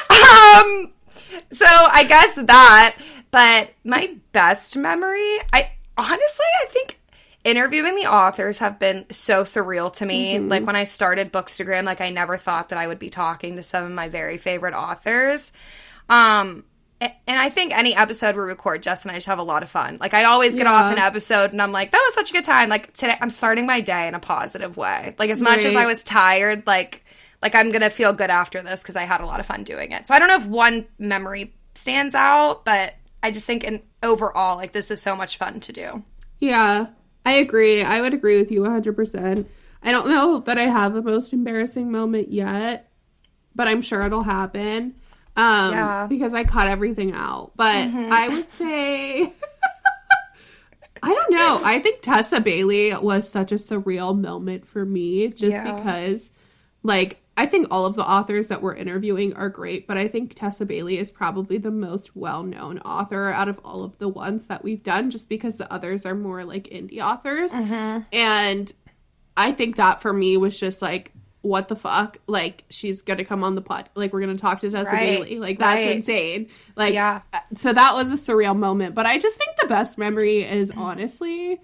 Um, 0.10 0.92
so 1.52 1.66
I 1.66 2.06
guess 2.08 2.36
that, 2.36 2.96
but 3.32 3.72
my 3.84 4.16
best 4.32 4.78
memory, 4.78 5.38
I 5.54 5.72
honestly, 5.98 6.46
I 6.62 6.66
think 6.70 6.99
interviewing 7.44 7.96
the 7.96 8.06
authors 8.06 8.58
have 8.60 8.80
been 8.80 9.06
so 9.12 9.44
surreal 9.44 9.92
to 9.94 10.06
me. 10.06 10.36
Mm-hmm. 10.36 10.50
Like 10.50 10.66
when 10.66 10.76
I 10.76 10.84
started 10.84 11.32
Bookstagram, 11.32 11.84
like 11.84 12.02
I 12.02 12.10
never 12.10 12.38
thought 12.38 12.70
that 12.70 12.80
I 12.80 12.88
would 12.88 13.00
be 13.00 13.10
talking 13.10 13.56
to 13.56 13.64
some 13.64 13.84
of 13.86 13.92
my 13.92 14.10
very 14.10 14.38
favorite 14.38 14.74
authors. 14.74 15.54
Um, 16.10 16.66
and 17.02 17.40
I 17.40 17.50
think 17.50 17.78
any 17.78 17.96
episode 17.96 18.36
we 18.36 18.42
record, 18.42 18.84
Jess 18.84 19.04
and 19.04 19.12
I 19.12 19.16
just 19.16 19.28
have 19.28 19.40
a 19.40 19.44
lot 19.44 19.64
of 19.64 19.70
fun. 19.70 19.98
Like 20.02 20.14
I 20.14 20.26
always 20.26 20.54
get 20.54 20.66
Yeah. 20.66 20.74
off 20.74 20.92
an 20.92 20.98
episode 21.00 21.54
and 21.54 21.62
I'm 21.62 21.72
like, 21.72 21.92
that 21.92 22.04
was 22.06 22.14
such 22.14 22.32
a 22.32 22.34
good 22.34 22.44
time. 22.44 22.68
Like 22.68 22.92
today, 22.94 23.16
I'm 23.22 23.30
starting 23.30 23.66
my 23.66 23.80
day 23.80 24.08
in 24.08 24.16
a 24.16 24.20
positive 24.20 24.76
way. 24.76 25.16
Like 25.18 25.30
as 25.30 25.42
much 25.42 25.64
as 25.64 25.76
I 25.78 25.86
was 25.86 26.04
tired, 26.04 26.68
like 26.68 27.06
like 27.42 27.56
I'm 27.56 27.72
gonna 27.72 27.90
feel 27.90 28.12
good 28.12 28.30
after 28.30 28.62
this 28.62 28.82
because 28.84 28.98
I 28.98 29.04
had 29.04 29.22
a 29.22 29.26
lot 29.26 29.40
of 29.40 29.46
fun 29.46 29.64
doing 29.64 29.94
it. 29.94 30.08
So 30.08 30.14
I 30.14 30.20
don't 30.20 30.28
know 30.28 30.36
if 30.42 30.46
one 30.46 30.88
memory 30.98 31.54
stands 31.74 32.16
out, 32.16 32.66
but 32.66 32.96
I 33.24 33.32
just 33.32 33.48
think 33.48 33.64
in 33.64 33.82
overall, 34.04 34.58
like 34.58 34.74
this 34.74 34.92
is 34.92 35.02
so 35.02 35.16
much 35.16 35.38
fun 35.38 35.62
to 35.62 35.72
do. 35.72 36.04
Yeah, 36.42 36.88
I 37.26 37.34
agree. 37.34 37.84
I 37.84 38.02
would 38.02 38.14
agree 38.14 38.40
with 38.40 38.52
you 38.52 38.62
100%. 38.62 39.46
I 39.84 39.92
don't 39.92 40.08
know 40.10 40.40
that 40.40 40.58
I 40.58 40.64
have 40.64 40.94
the 40.94 41.02
most 41.02 41.32
embarrassing 41.34 41.92
moment 41.92 42.32
yet, 42.32 42.92
but 43.56 43.68
I'm 43.68 43.82
sure 43.82 44.02
it'll 44.02 44.24
happen. 44.24 44.96
Um, 45.38 45.72
Yeah. 45.74 46.08
because 46.08 46.34
I 46.34 46.44
cut 46.44 46.68
everything 46.68 47.14
out. 47.14 47.52
But 47.56 47.90
I 47.94 48.28
would 48.30 48.50
say 48.52 49.32
I 51.04 51.14
don't 51.14 51.32
know. 51.32 51.62
I 51.64 51.80
think 51.80 52.02
Tessa 52.02 52.42
Bailey 52.42 52.94
was 52.96 53.30
such 53.30 53.52
a 53.54 53.56
surreal 53.56 54.20
moment 54.20 54.68
for 54.68 54.86
me 54.86 55.30
just 55.30 55.54
Yeah. 55.54 55.76
because 55.76 56.32
like 56.84 57.22
I 57.40 57.46
think 57.46 57.68
all 57.72 57.86
of 57.86 57.96
the 57.96 58.04
authors 58.04 58.50
that 58.50 58.62
we're 58.62 58.76
interviewing 58.76 59.34
are 59.34 59.48
great, 59.48 59.88
but 59.88 59.96
I 59.96 60.10
think 60.10 60.34
Tessa 60.34 60.66
Bailey 60.66 60.98
is 60.98 61.10
probably 61.10 61.58
the 61.58 61.72
most 61.72 62.14
well-known 62.14 62.80
author 62.80 63.30
out 63.30 63.48
of 63.48 63.62
all 63.64 63.86
of 63.86 63.98
the 63.98 64.10
ones 64.10 64.48
that 64.48 64.62
we've 64.62 64.84
done 64.84 65.10
just 65.10 65.30
because 65.30 65.56
the 65.56 65.72
others 65.74 66.06
are 66.06 66.16
more 66.16 66.44
like 66.44 66.66
indie 66.66 67.00
authors. 67.00 67.54
Mm-hmm. 67.54 68.02
And 68.12 68.74
I 69.38 69.54
think 69.54 69.78
that 69.78 70.02
for 70.02 70.12
me 70.12 70.36
was 70.36 70.60
just 70.60 70.82
like 70.82 71.14
what 71.40 71.70
the 71.70 71.78
fuck? 71.78 72.18
Like 72.28 72.66
she's 72.70 73.04
gonna 73.04 73.24
come 73.24 73.46
on 73.46 73.56
the 73.56 73.62
pod. 73.62 73.90
Like 73.96 74.12
we're 74.12 74.20
gonna 74.20 74.36
talk 74.36 74.60
to 74.60 74.70
Tessa 74.70 74.92
Right, 74.92 75.20
Bailey. 75.20 75.40
Like 75.40 75.60
that's 75.60 75.86
right. 75.86 75.96
insane. 75.96 76.50
Like 76.76 76.94
Yeah. 76.94 77.22
Uh, 77.32 77.40
so 77.56 77.72
that 77.72 77.94
was 77.94 78.12
a 78.12 78.16
surreal 78.16 78.54
moment. 78.54 78.96
But 78.96 79.06
I 79.06 79.18
just 79.18 79.38
think 79.38 79.56
the 79.62 79.68
best 79.68 79.98
memory 79.98 80.40
is 80.40 80.72
mm-hmm. 80.72 80.82
honestly 80.82 81.62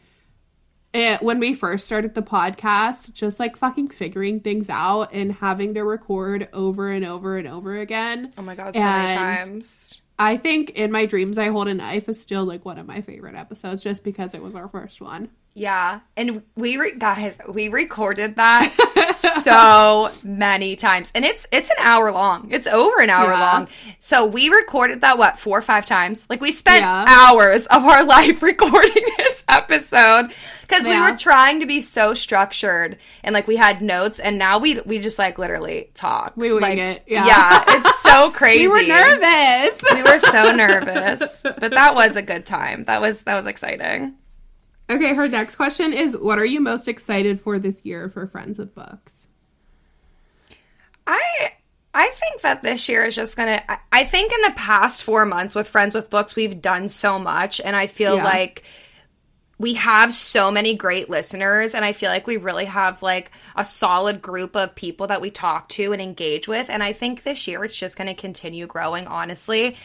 it, 0.95 1.21
when 1.21 1.39
we 1.39 1.53
first 1.53 1.85
started 1.85 2.15
the 2.15 2.21
podcast, 2.21 3.13
just 3.13 3.39
like 3.39 3.55
fucking 3.55 3.89
figuring 3.89 4.39
things 4.39 4.69
out 4.69 5.13
and 5.13 5.31
having 5.31 5.73
to 5.75 5.83
record 5.83 6.47
over 6.53 6.89
and 6.89 7.05
over 7.05 7.37
and 7.37 7.47
over 7.47 7.77
again. 7.77 8.33
Oh 8.37 8.41
my 8.41 8.55
god, 8.55 8.73
so 8.73 8.79
many 8.79 9.15
times. 9.15 10.01
I 10.17 10.37
think 10.37 10.71
in 10.71 10.91
my 10.91 11.05
dreams 11.05 11.37
I 11.37 11.49
hold 11.49 11.67
a 11.67 11.73
knife 11.73 12.07
is 12.07 12.21
still 12.21 12.45
like 12.45 12.63
one 12.63 12.77
of 12.77 12.87
my 12.87 13.01
favorite 13.01 13.35
episodes 13.35 13.83
just 13.83 14.03
because 14.03 14.33
it 14.33 14.41
was 14.41 14.55
our 14.55 14.69
first 14.69 15.01
one. 15.01 15.29
Yeah, 15.57 16.01
and 16.17 16.43
we 16.57 16.75
re- 16.75 16.97
guys, 16.97 17.39
we 17.47 17.69
recorded 17.69 18.35
that 18.35 18.69
so 19.15 20.09
many 20.21 20.75
times, 20.75 21.13
and 21.15 21.23
it's 21.23 21.47
it's 21.49 21.69
an 21.69 21.77
hour 21.79 22.11
long. 22.11 22.51
It's 22.51 22.67
over 22.67 22.99
an 22.99 23.09
hour 23.09 23.31
Yeah. 23.31 23.39
long. 23.39 23.67
So 24.01 24.25
we 24.25 24.49
recorded 24.49 24.99
that 25.01 25.17
what 25.17 25.39
four 25.39 25.57
or 25.57 25.61
five 25.61 25.85
times. 25.85 26.25
Like 26.29 26.41
we 26.41 26.51
spent 26.51 26.81
Yeah. 26.81 27.05
hours 27.07 27.67
of 27.67 27.85
our 27.85 28.03
life 28.17 28.43
recording 28.43 29.03
this 29.17 29.45
episode 29.47 30.33
because 30.61 30.85
we 30.85 30.99
were 30.99 31.15
trying 31.15 31.61
to 31.61 31.65
be 31.65 31.79
so 31.79 32.13
structured 32.13 32.97
and 33.23 33.33
like 33.33 33.47
we 33.47 33.55
had 33.55 33.81
notes, 33.81 34.19
and 34.19 34.37
now 34.37 34.57
we 34.59 34.81
we 34.81 34.99
just 34.99 35.17
like 35.17 35.39
literally 35.39 35.89
talk. 35.93 36.33
We 36.35 36.51
wing 36.51 36.61
like, 36.61 36.77
it, 36.77 37.03
yeah. 37.07 37.25
yeah, 37.27 37.63
it's 37.69 38.01
so 38.03 38.29
crazy. 38.29 38.67
We 38.67 38.73
were 38.73 38.83
nervous. 38.83 39.81
We 39.93 40.03
were 40.03 40.19
so 40.19 40.53
nervous, 40.53 41.43
but 41.43 41.71
that 41.71 41.95
was 41.95 42.17
a 42.17 42.21
good 42.21 42.45
time. 42.45 42.83
That 42.83 42.99
was 42.99 43.21
that 43.21 43.35
was 43.35 43.45
exciting. 43.47 44.15
Okay, 44.89 45.13
her 45.13 45.27
next 45.27 45.55
question 45.55 45.93
is 45.93 46.17
what 46.17 46.39
are 46.39 46.45
you 46.45 46.59
most 46.61 46.87
excited 46.87 47.39
for 47.39 47.59
this 47.59 47.83
year 47.85 48.09
for 48.09 48.27
Friends 48.27 48.57
with 48.59 48.73
Books? 48.75 49.27
I 51.07 51.51
I 51.93 52.09
think 52.19 52.41
that 52.41 52.61
this 52.61 52.89
year 52.89 53.05
is 53.05 53.15
just 53.15 53.37
gonna. 53.37 53.61
I- 53.69 53.77
I 53.91 54.03
think 54.05 54.31
in 54.33 54.41
the 54.41 54.53
past 54.57 55.03
four 55.03 55.25
months 55.25 55.55
with 55.55 55.69
Friends 55.69 55.95
with 55.95 56.09
Books, 56.09 56.35
we've 56.35 56.61
done 56.61 56.89
so 56.89 57.17
much, 57.17 57.61
and 57.61 57.73
I 57.75 57.87
feel 57.87 58.17
Yeah. 58.17 58.23
like 58.25 58.63
we 59.57 59.75
have 59.75 60.13
so 60.13 60.51
many 60.51 60.75
great 60.75 61.09
listeners, 61.09 61.73
and 61.73 61.85
I 61.85 61.93
feel 61.93 62.09
like 62.09 62.27
we 62.27 62.35
really 62.35 62.65
have 62.65 63.01
like 63.01 63.31
a 63.55 63.63
solid 63.63 64.21
group 64.21 64.53
of 64.57 64.75
people 64.75 65.07
that 65.07 65.21
we 65.21 65.31
talk 65.31 65.69
to 65.69 65.93
and 65.93 66.01
engage 66.01 66.49
with, 66.49 66.69
and 66.69 66.83
I 66.83 66.91
think 66.91 67.23
this 67.23 67.47
year 67.47 67.63
it's 67.63 67.77
just 67.77 67.95
gonna 67.95 68.13
continue 68.15 68.67
growing. 68.67 69.07
Honestly, 69.07 69.77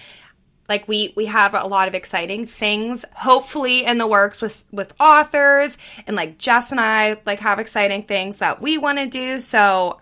like 0.70 0.88
we 0.88 1.12
we 1.16 1.26
have 1.26 1.52
a 1.52 1.66
lot 1.66 1.88
of 1.88 1.94
exciting 1.94 2.46
things 2.46 3.04
hopefully 3.12 3.84
in 3.84 3.98
the 3.98 4.06
works 4.06 4.40
with 4.40 4.64
with 4.70 4.94
authors 4.98 5.76
and 6.06 6.16
like 6.16 6.38
jess 6.38 6.70
and 6.70 6.80
i 6.80 7.20
like 7.26 7.40
have 7.40 7.58
exciting 7.58 8.04
things 8.04 8.38
that 8.38 8.62
we 8.62 8.78
want 8.78 8.98
to 8.98 9.06
do. 9.06 9.40
So 9.40 10.00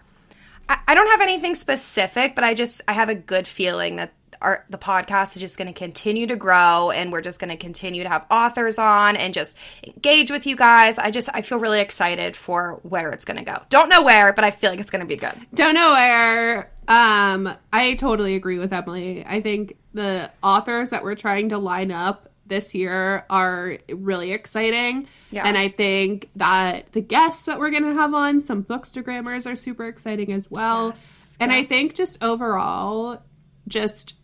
I, 0.68 0.78
I 0.86 0.94
don't 0.94 1.08
have 1.08 1.22
anything 1.22 1.56
specific 1.56 2.34
but 2.36 2.44
i 2.44 2.54
just 2.54 2.82
i 2.86 2.92
have 2.92 3.08
a 3.08 3.14
good 3.14 3.48
feeling 3.48 3.96
that 3.96 4.12
our 4.40 4.64
the 4.70 4.78
podcast 4.78 5.34
is 5.34 5.40
just 5.40 5.58
going 5.58 5.66
to 5.66 5.76
continue 5.76 6.26
to 6.26 6.36
grow 6.36 6.90
and 6.90 7.10
we're 7.10 7.22
just 7.22 7.40
going 7.40 7.50
to 7.50 7.56
continue 7.56 8.04
to 8.04 8.08
have 8.08 8.24
authors 8.30 8.78
on 8.78 9.16
and 9.16 9.34
just 9.34 9.56
engage 9.84 10.30
with 10.30 10.46
you 10.46 10.54
guys. 10.54 10.98
I 10.98 11.10
just 11.10 11.28
i 11.32 11.42
feel 11.42 11.58
really 11.58 11.80
excited 11.80 12.36
for 12.36 12.78
where 12.82 13.10
it's 13.10 13.24
going 13.24 13.38
to 13.38 13.44
go. 13.44 13.62
Don't 13.70 13.88
know 13.88 14.02
where 14.04 14.32
but 14.32 14.44
i 14.44 14.50
feel 14.50 14.70
like 14.70 14.80
it's 14.80 14.90
going 14.90 15.00
to 15.00 15.08
be 15.08 15.16
good. 15.16 15.34
Don't 15.54 15.74
know 15.74 15.92
where. 15.92 16.70
Um, 16.88 17.54
I 17.72 17.94
totally 17.94 18.34
agree 18.34 18.58
with 18.58 18.72
Emilee. 18.72 19.24
I 19.26 19.40
think 19.42 19.76
the 19.92 20.30
authors 20.42 20.90
that 20.90 21.04
we're 21.04 21.14
trying 21.14 21.50
to 21.50 21.58
line 21.58 21.92
up 21.92 22.30
this 22.46 22.74
year 22.74 23.26
are 23.28 23.76
really 23.90 24.32
exciting. 24.32 25.06
Yeah. 25.30 25.46
And 25.46 25.56
I 25.56 25.68
think 25.68 26.30
that 26.36 26.92
the 26.92 27.02
guests 27.02 27.44
that 27.44 27.58
we're 27.58 27.70
going 27.70 27.84
to 27.84 27.92
have 27.92 28.14
on, 28.14 28.40
some 28.40 28.64
bookstagrammers, 28.64 29.50
are 29.50 29.54
super 29.54 29.86
exciting 29.86 30.32
as 30.32 30.50
well. 30.50 30.94
And 31.38 31.52
I 31.52 31.64
think 31.64 31.94
just 31.94 32.22
overall, 32.24 33.22
just 33.68 34.14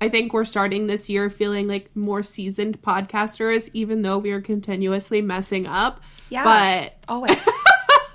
I 0.00 0.08
think 0.08 0.32
we're 0.32 0.44
starting 0.44 0.88
this 0.88 1.08
year 1.08 1.30
feeling 1.30 1.68
like 1.68 1.94
more 1.96 2.22
seasoned 2.22 2.82
podcasters, 2.82 3.70
even 3.72 4.02
though 4.02 4.18
we 4.18 4.30
are 4.32 4.40
continuously 4.40 5.22
messing 5.22 5.66
up. 5.66 6.00
Yeah. 6.28 6.44
But 6.44 6.96
always 7.08 7.42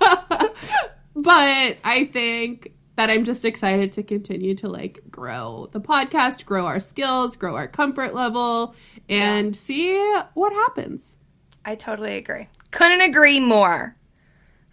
but 0.00 1.76
I 1.84 2.08
think 2.12 2.72
that 2.98 3.10
I'm 3.10 3.22
just 3.22 3.44
excited 3.44 3.92
to 3.92 4.02
continue 4.02 4.56
to 4.56 4.68
like 4.68 4.98
grow 5.08 5.68
the 5.70 5.80
podcast, 5.80 6.44
grow 6.44 6.66
our 6.66 6.80
skills, 6.80 7.36
grow 7.36 7.54
our 7.54 7.68
comfort 7.68 8.12
level, 8.12 8.74
and 9.08 9.54
see 9.54 9.96
what 10.34 10.52
happens. 10.52 11.16
I 11.64 11.76
totally 11.76 12.16
agree. 12.16 12.48
Couldn't 12.72 13.02
agree 13.08 13.38
more. 13.38 13.94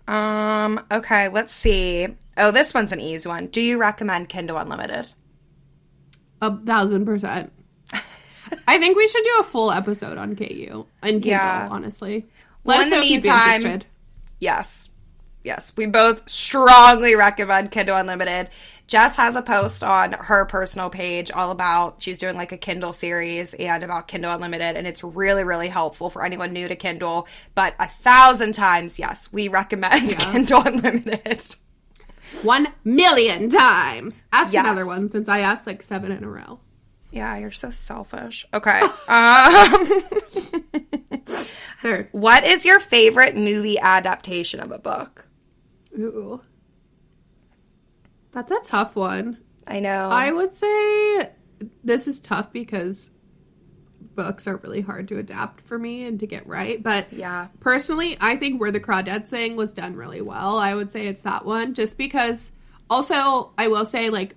Um, 0.08 0.84
okay, 0.92 1.28
let's 1.30 1.54
see. 1.54 2.08
Oh, 2.36 2.50
this 2.50 2.74
one's 2.74 2.92
an 2.92 3.00
easy 3.00 3.30
one. 3.30 3.46
Do 3.46 3.62
you 3.62 3.78
recommend 3.78 4.28
Kindle 4.28 4.58
Unlimited? 4.58 5.06
A 6.42 6.58
thousand 6.58 7.06
percent. 7.06 7.54
I 8.68 8.80
think 8.80 8.98
we 8.98 9.08
should 9.08 9.24
do 9.24 9.38
a 9.40 9.44
full 9.44 9.72
episode 9.72 10.18
on 10.18 10.36
KU 10.36 10.88
and 11.04 11.22
Kindle, 11.22 11.30
Yeah. 11.30 11.68
honestly. 11.70 12.26
Well, 12.64 12.80
Let 12.80 12.88
in 12.88 12.94
us 12.94 12.98
know 12.98 13.00
the 13.02 13.06
if 13.06 13.12
you'd 13.12 13.22
be 13.24 13.30
interested. 13.30 13.86
Yes. 14.40 14.90
Yes. 15.46 15.72
We 15.78 15.86
both 15.86 16.28
strongly 16.28 17.16
recommend 17.16 17.70
Kindle 17.70 17.98
Unlimited. 17.98 18.50
Jess 18.88 19.16
has 19.18 19.36
a 19.36 19.44
post 19.44 19.84
on 19.84 20.14
her 20.14 20.46
personal 20.46 20.90
page 20.90 21.30
all 21.30 21.52
about 21.52 22.02
she's 22.02 22.18
doing 22.18 22.36
like 22.36 22.52
a 22.52 22.58
Kindle 22.58 22.94
series 22.94 23.54
and 23.54 23.84
about 23.84 24.08
Kindle 24.08 24.32
Unlimited 24.34 24.76
and 24.76 24.88
it's 24.88 25.04
really, 25.04 25.44
really 25.44 25.68
helpful 25.70 26.10
for 26.10 26.26
anyone 26.26 26.52
new 26.52 26.68
to 26.68 26.76
Kindle. 26.76 27.28
But 27.54 27.76
a 27.80 27.88
thousand 27.88 28.54
times, 28.54 28.98
yes, 28.98 29.30
we 29.32 29.48
recommend 29.48 30.10
Kindle 30.20 30.64
Unlimited. 30.66 31.56
One 32.42 32.68
million 32.84 33.50
times. 33.50 34.24
Ask 34.34 34.52
Yes. 34.52 34.66
another 34.66 34.88
one 34.88 35.10
since 35.10 35.30
I 35.30 35.42
asked 35.42 35.68
like 35.68 35.84
seven 35.84 36.12
in 36.12 36.24
a 36.24 36.28
row. 36.30 36.60
Yeah, 37.12 37.38
you're 37.38 37.52
so 37.52 37.70
selfish. 37.70 38.48
Okay. 38.52 38.82
Um 39.08 40.02
What 42.12 42.48
is 42.48 42.66
your 42.66 42.80
favorite 42.80 43.36
movie 43.36 43.78
adaptation 43.78 44.60
of 44.60 44.72
a 44.72 44.80
book? 44.80 45.25
Ooh. 45.98 46.42
That's 48.32 48.52
a 48.52 48.60
tough 48.64 48.96
one. 48.96 49.38
I 49.66 49.80
know. 49.80 50.10
I 50.10 50.32
would 50.32 50.56
say 50.56 51.30
this 51.84 52.08
is 52.08 52.20
tough 52.20 52.52
because 52.52 53.12
books 54.16 54.48
are 54.48 54.58
really 54.58 54.82
hard 54.82 55.08
to 55.10 55.18
adapt 55.18 55.62
for 55.62 55.78
me 55.80 56.06
and 56.06 56.20
to 56.20 56.28
get 56.28 56.46
right. 56.48 56.82
But 56.82 57.12
Yeah. 57.12 57.48
personally, 57.60 58.18
I 58.22 58.36
think 58.36 58.60
Where 58.60 58.72
the 58.72 58.80
Crawdads 58.80 59.28
Sing 59.28 59.56
was 59.56 59.74
done 59.74 59.96
really 59.96 60.22
well. 60.22 60.58
I 60.58 60.74
would 60.74 60.92
say 60.92 61.08
it's 61.08 61.22
that 61.22 61.46
one, 61.46 61.74
just 61.74 61.98
because. 61.98 62.52
Also, 62.90 63.52
I 63.58 63.68
will 63.68 63.86
say 63.86 64.10
like 64.10 64.36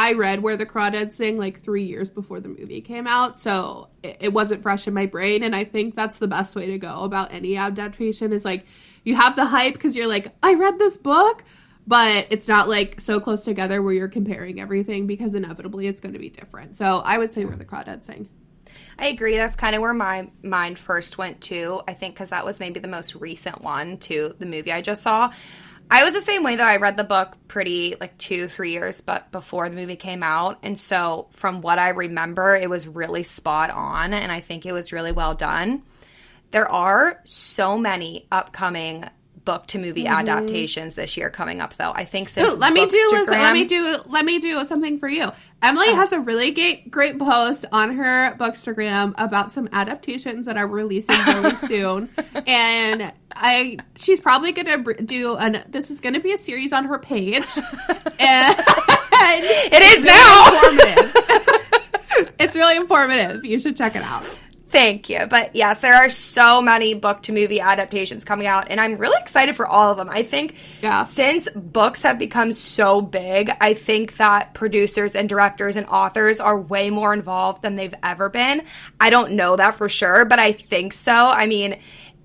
I 0.00 0.14
read 0.14 0.40
Where 0.40 0.56
the 0.56 0.64
Crawdads 0.64 1.12
Sing 1.12 1.36
like 1.36 1.60
three 1.60 1.84
years 1.84 2.08
before 2.08 2.40
the 2.40 2.48
movie 2.48 2.80
came 2.80 3.06
out, 3.06 3.38
so 3.38 3.90
it, 4.02 4.16
it 4.20 4.32
wasn't 4.32 4.62
fresh 4.62 4.88
in 4.88 4.94
my 4.94 5.04
brain. 5.04 5.42
And 5.42 5.54
I 5.54 5.64
think 5.64 5.94
that's 5.94 6.18
the 6.18 6.26
best 6.26 6.56
way 6.56 6.68
to 6.68 6.78
go 6.78 7.02
about 7.02 7.34
any 7.34 7.58
adaptation 7.58 8.32
is 8.32 8.42
like 8.42 8.64
you 9.04 9.14
have 9.14 9.36
the 9.36 9.44
hype 9.44 9.74
because 9.74 9.94
you're 9.94 10.08
like, 10.08 10.34
I 10.42 10.54
read 10.54 10.78
this 10.78 10.96
book, 10.96 11.44
but 11.86 12.26
it's 12.30 12.48
not 12.48 12.66
like 12.66 12.98
so 12.98 13.20
close 13.20 13.44
together 13.44 13.82
where 13.82 13.92
you're 13.92 14.08
comparing 14.08 14.58
everything 14.58 15.06
because 15.06 15.34
inevitably 15.34 15.86
it's 15.86 16.00
going 16.00 16.14
to 16.14 16.18
be 16.18 16.30
different. 16.30 16.78
So 16.78 17.00
I 17.00 17.18
would 17.18 17.30
say 17.30 17.44
where 17.44 17.56
the 17.56 17.66
crawdads 17.66 18.04
sing. 18.04 18.30
I 18.98 19.08
agree. 19.08 19.36
That's 19.36 19.54
kind 19.54 19.76
of 19.76 19.82
where 19.82 19.92
my 19.92 20.30
mind 20.42 20.78
first 20.78 21.18
went 21.18 21.42
to. 21.42 21.82
I 21.86 21.92
think 21.92 22.14
because 22.14 22.30
that 22.30 22.46
was 22.46 22.58
maybe 22.58 22.80
the 22.80 22.88
most 22.88 23.14
recent 23.16 23.60
one 23.60 23.98
to 23.98 24.34
the 24.38 24.46
movie 24.46 24.72
I 24.72 24.80
just 24.80 25.02
saw. 25.02 25.30
I 25.92 26.04
was 26.04 26.14
the 26.14 26.20
same 26.20 26.44
way 26.44 26.54
though. 26.54 26.62
I 26.62 26.76
read 26.76 26.96
the 26.96 27.04
book 27.04 27.36
pretty 27.48 27.96
like 28.00 28.16
two, 28.16 28.46
three 28.46 28.72
years, 28.72 29.00
but 29.00 29.32
before 29.32 29.68
the 29.68 29.74
movie 29.74 29.96
came 29.96 30.22
out, 30.22 30.58
and 30.62 30.78
so 30.78 31.28
from 31.32 31.62
what 31.62 31.80
I 31.80 31.88
remember, 31.88 32.54
it 32.54 32.70
was 32.70 32.86
really 32.86 33.24
spot 33.24 33.70
on, 33.70 34.14
and 34.14 34.30
I 34.30 34.40
think 34.40 34.66
it 34.66 34.72
was 34.72 34.92
really 34.92 35.12
well 35.12 35.34
done. 35.34 35.82
There 36.52 36.68
are 36.68 37.20
so 37.24 37.76
many 37.76 38.28
upcoming 38.30 39.04
book 39.50 39.66
to 39.66 39.78
movie 39.78 40.04
mm-hmm. 40.04 40.28
adaptations 40.28 40.94
this 40.94 41.16
year 41.16 41.28
coming 41.28 41.60
up 41.60 41.74
though. 41.74 41.90
I 41.92 42.04
think 42.04 42.28
since 42.28 42.54
Ooh, 42.54 42.56
let 42.56 42.72
me 42.72 42.86
do 42.86 43.24
let 43.28 43.52
me 43.52 43.64
do 43.64 44.00
let 44.06 44.24
me 44.24 44.38
do 44.38 44.64
something 44.64 44.96
for 44.98 45.08
you. 45.08 45.32
Emilee 45.60 45.88
oh. 45.88 45.96
has 45.96 46.12
a 46.12 46.20
really 46.20 46.52
great 46.52 46.88
great 46.88 47.18
post 47.18 47.64
on 47.72 47.96
her 47.96 48.36
Bookstagram 48.36 49.12
about 49.18 49.50
some 49.50 49.68
adaptations 49.72 50.46
that 50.46 50.56
are 50.56 50.68
releasing 50.68 51.16
really 51.26 51.56
soon. 51.56 52.08
And 52.46 53.12
I 53.34 53.78
she's 53.98 54.20
probably 54.20 54.52
going 54.52 54.84
to 54.84 55.02
do 55.02 55.36
an 55.36 55.64
this 55.68 55.90
is 55.90 56.00
going 56.00 56.14
to 56.14 56.20
be 56.20 56.32
a 56.32 56.38
series 56.38 56.72
on 56.72 56.84
her 56.84 57.00
page. 57.00 57.46
and 58.20 58.56
it 59.72 59.82
is 59.82 60.04
now. 60.04 60.50
it's 62.38 62.54
really 62.54 62.76
informative. 62.76 63.44
You 63.44 63.58
should 63.58 63.76
check 63.76 63.96
it 63.96 64.02
out. 64.02 64.24
Thank 64.70 65.08
you. 65.08 65.26
But 65.28 65.56
yes, 65.56 65.80
there 65.80 65.94
are 65.94 66.08
so 66.08 66.62
many 66.62 66.94
book 66.94 67.22
to 67.24 67.32
movie 67.32 67.60
adaptations 67.60 68.24
coming 68.24 68.46
out, 68.46 68.68
and 68.70 68.80
I'm 68.80 68.96
really 68.96 69.20
excited 69.20 69.56
for 69.56 69.66
all 69.66 69.90
of 69.90 69.98
them. 69.98 70.08
I 70.08 70.22
think 70.22 70.54
yeah. 70.80 71.02
since 71.02 71.48
books 71.56 72.02
have 72.02 72.20
become 72.20 72.52
so 72.52 73.02
big, 73.02 73.50
I 73.60 73.74
think 73.74 74.16
that 74.18 74.54
producers 74.54 75.16
and 75.16 75.28
directors 75.28 75.74
and 75.74 75.86
authors 75.86 76.38
are 76.38 76.58
way 76.58 76.88
more 76.90 77.12
involved 77.12 77.62
than 77.62 77.74
they've 77.74 77.94
ever 78.04 78.28
been. 78.28 78.62
I 79.00 79.10
don't 79.10 79.32
know 79.32 79.56
that 79.56 79.74
for 79.74 79.88
sure, 79.88 80.24
but 80.24 80.38
I 80.38 80.52
think 80.52 80.92
so. 80.92 81.12
I 81.12 81.46
mean, 81.46 81.76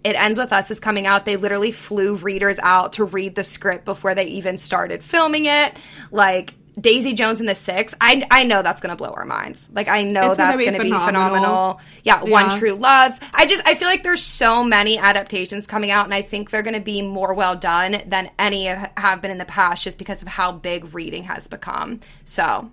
it 0.03 0.15
ends 0.15 0.38
with 0.38 0.53
us 0.53 0.69
is 0.69 0.79
coming 0.79 1.08
out 1.08 1.25
they 1.25 1.36
literally 1.36 1.71
flew 1.71 2.15
readers 2.17 2.60
out 2.60 2.93
to 2.93 3.03
read 3.03 3.34
the 3.34 3.43
script 3.43 3.86
before 3.86 4.13
they 4.13 4.25
even 4.25 4.60
started 4.60 5.03
filming 5.03 5.45
it 5.45 5.75
like 6.12 6.53
Daisy 6.79 7.13
Jones 7.13 7.39
and 7.39 7.47
the 7.47 7.55
Six, 7.55 7.93
I 8.01 8.25
I 8.29 8.43
know 8.43 8.61
that's 8.61 8.81
gonna 8.81 8.95
blow 8.95 9.09
our 9.09 9.25
minds. 9.25 9.69
Like 9.73 9.88
I 9.88 10.03
know 10.03 10.29
it's 10.29 10.38
that's 10.38 10.49
gonna, 10.49 10.57
be, 10.57 10.65
gonna 10.65 10.77
phenomenal. 10.77 11.29
be, 11.29 11.29
phenomenal. 11.29 11.81
Yeah, 12.03 12.23
yeah, 12.23 12.31
One 12.31 12.59
True 12.59 12.73
Loves. 12.73 13.19
I 13.33 13.45
just 13.45 13.65
I 13.67 13.75
feel 13.75 13.88
like 13.88 14.03
there's 14.03 14.23
so 14.23 14.63
many 14.63 14.97
adaptations 14.97 15.67
coming 15.67 15.91
out, 15.91 16.05
and 16.05 16.13
I 16.13 16.21
think 16.21 16.49
they're 16.49 16.63
gonna 16.63 16.79
be 16.79 17.01
more 17.01 17.33
well 17.33 17.55
done 17.55 18.01
than 18.05 18.29
any 18.38 18.65
have 18.65 19.21
been 19.21 19.31
in 19.31 19.38
the 19.38 19.45
past, 19.45 19.83
just 19.83 19.97
because 19.97 20.21
of 20.21 20.27
how 20.27 20.51
big 20.51 20.93
reading 20.93 21.23
has 21.23 21.47
become. 21.47 21.99
So 22.25 22.71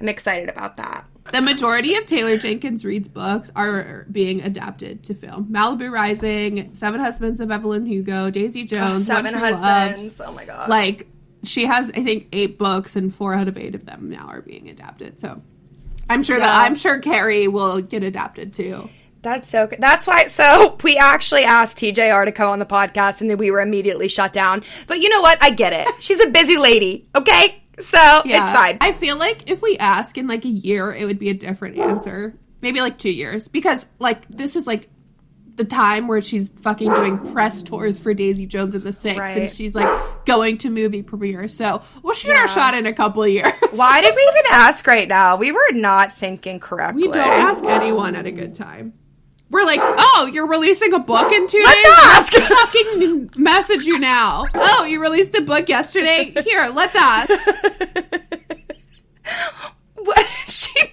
I'm 0.00 0.08
excited 0.08 0.48
about 0.48 0.76
that. 0.76 1.06
The 1.32 1.42
majority 1.42 1.94
of 1.94 2.06
Taylor 2.06 2.36
Jenkins 2.36 2.84
Reid's 2.84 3.08
books 3.08 3.50
are 3.54 4.06
being 4.10 4.42
adapted 4.42 5.04
to 5.04 5.14
film. 5.14 5.46
Malibu 5.46 5.90
Rising, 5.90 6.74
Seven 6.74 6.98
Husbands 6.98 7.40
of 7.40 7.50
Evelyn 7.52 7.86
Hugo, 7.86 8.30
Daisy 8.30 8.64
Jones, 8.64 9.08
oh, 9.08 9.14
Seven 9.14 9.34
Husbands. 9.34 10.18
Loves. 10.18 10.20
Oh 10.20 10.32
my 10.32 10.44
god! 10.44 10.68
Like 10.68 11.06
she 11.42 11.66
has 11.66 11.90
I 11.90 12.04
think 12.04 12.28
eight 12.32 12.58
books 12.58 12.96
and 12.96 13.14
four 13.14 13.34
out 13.34 13.48
of 13.48 13.56
eight 13.56 13.74
of 13.74 13.86
them 13.86 14.10
now 14.10 14.26
are 14.28 14.42
being 14.42 14.68
adapted. 14.68 15.20
So 15.20 15.42
I'm 16.08 16.22
sure 16.22 16.38
yeah. 16.38 16.46
that 16.46 16.66
I'm 16.66 16.74
sure 16.74 16.98
Carrie 16.98 17.48
will 17.48 17.80
get 17.80 18.04
adapted 18.04 18.52
too. 18.52 18.90
That's 19.22 19.50
so 19.50 19.66
good. 19.66 19.80
That's 19.80 20.06
why. 20.06 20.26
So 20.26 20.78
we 20.82 20.96
actually 20.96 21.44
asked 21.44 21.78
TJR 21.78 22.24
to 22.24 22.32
come 22.32 22.48
on 22.48 22.58
the 22.58 22.66
podcast, 22.66 23.20
and 23.20 23.30
then 23.30 23.38
we 23.38 23.50
were 23.50 23.60
immediately 23.60 24.08
shut 24.08 24.32
down. 24.32 24.62
But 24.86 25.00
you 25.00 25.08
know 25.10 25.20
what? 25.20 25.42
I 25.42 25.50
get 25.50 25.72
it. 25.72 25.88
She's 26.00 26.20
a 26.20 26.28
busy 26.28 26.56
lady. 26.56 27.06
Okay, 27.14 27.62
so 27.78 27.98
yeah. 28.24 28.44
it's 28.44 28.52
fine. 28.52 28.78
I 28.80 28.92
feel 28.92 29.16
like 29.16 29.50
if 29.50 29.62
we 29.62 29.76
ask 29.78 30.16
in 30.16 30.26
like 30.26 30.44
a 30.44 30.48
year, 30.48 30.92
it 30.92 31.04
would 31.04 31.18
be 31.18 31.28
a 31.28 31.34
different 31.34 31.78
answer. 31.78 32.34
Maybe 32.62 32.80
like 32.80 32.98
two 32.98 33.10
years, 33.10 33.48
because 33.48 33.86
like 33.98 34.26
this 34.28 34.56
is 34.56 34.66
like 34.66 34.89
the 35.60 35.66
time 35.66 36.08
where 36.08 36.22
she's 36.22 36.48
fucking 36.48 36.94
doing 36.94 37.18
press 37.32 37.62
tours 37.62 38.00
for 38.00 38.14
Daisy 38.14 38.46
Jones 38.46 38.74
and 38.74 38.82
the 38.82 38.94
Six, 38.94 39.18
right. 39.18 39.36
and 39.36 39.50
she's 39.50 39.74
like 39.74 40.24
going 40.24 40.56
to 40.58 40.70
movie 40.70 41.02
premieres. 41.02 41.54
So 41.54 41.82
we'll 42.02 42.14
shoot 42.14 42.30
yeah. 42.30 42.40
our 42.40 42.48
shot 42.48 42.72
in 42.72 42.86
a 42.86 42.94
couple 42.94 43.26
years. 43.28 43.52
Why 43.72 44.00
did 44.00 44.16
we 44.16 44.22
even 44.22 44.52
ask 44.52 44.86
right 44.86 45.06
now? 45.06 45.36
We 45.36 45.52
were 45.52 45.72
not 45.72 46.14
thinking 46.14 46.60
correctly. 46.60 47.02
We 47.02 47.08
don't 47.08 47.18
ask 47.18 47.62
anyone 47.62 48.16
at 48.16 48.24
a 48.26 48.32
good 48.32 48.54
time. 48.54 48.94
We're 49.50 49.66
like, 49.66 49.80
oh, 49.82 50.30
you're 50.32 50.48
releasing 50.48 50.94
a 50.94 50.98
book 50.98 51.30
in 51.30 51.46
2 51.46 51.62
Let's 51.62 51.82
days. 51.82 51.92
Ask. 51.98 52.32
Fucking 52.72 53.30
message 53.36 53.84
you 53.84 53.98
now. 53.98 54.46
Oh, 54.54 54.84
you 54.84 54.98
released 55.02 55.34
a 55.34 55.42
book 55.42 55.68
yesterday. 55.68 56.32
Here, 56.42 56.72
let's 56.72 56.96
ask. 56.96 57.30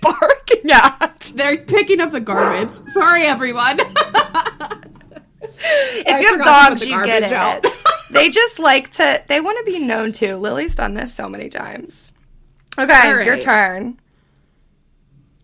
What 0.01 0.23
is 0.23 0.29
she 0.37 0.37
barking 0.59 0.71
at? 0.71 1.31
They're 1.35 1.57
picking 1.57 2.01
up 2.01 2.11
the 2.11 2.19
garbage. 2.19 2.71
Sorry, 2.71 3.23
everyone. 3.23 3.79
if 3.79 3.87
I 6.07 6.19
you 6.19 6.27
have 6.27 6.43
dogs, 6.43 6.85
you 6.85 7.05
get 7.05 7.23
it. 7.23 7.31
Out. 7.31 7.65
they 8.11 8.29
just 8.29 8.59
like 8.59 8.89
to. 8.91 9.23
They 9.27 9.41
want 9.41 9.65
to 9.65 9.71
be 9.71 9.79
known 9.79 10.11
too. 10.11 10.37
Lily's 10.37 10.75
done 10.75 10.93
this 10.93 11.13
so 11.13 11.29
many 11.29 11.49
times. 11.49 12.13
Okay, 12.79 13.13
right. 13.13 13.25
your 13.25 13.39
turn. 13.39 13.99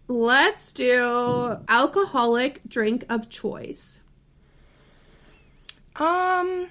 Let's 0.08 0.72
do 0.74 1.58
alcoholic 1.68 2.62
drink 2.68 3.06
of 3.10 3.30
choice. 3.30 4.02
Um, 5.96 6.68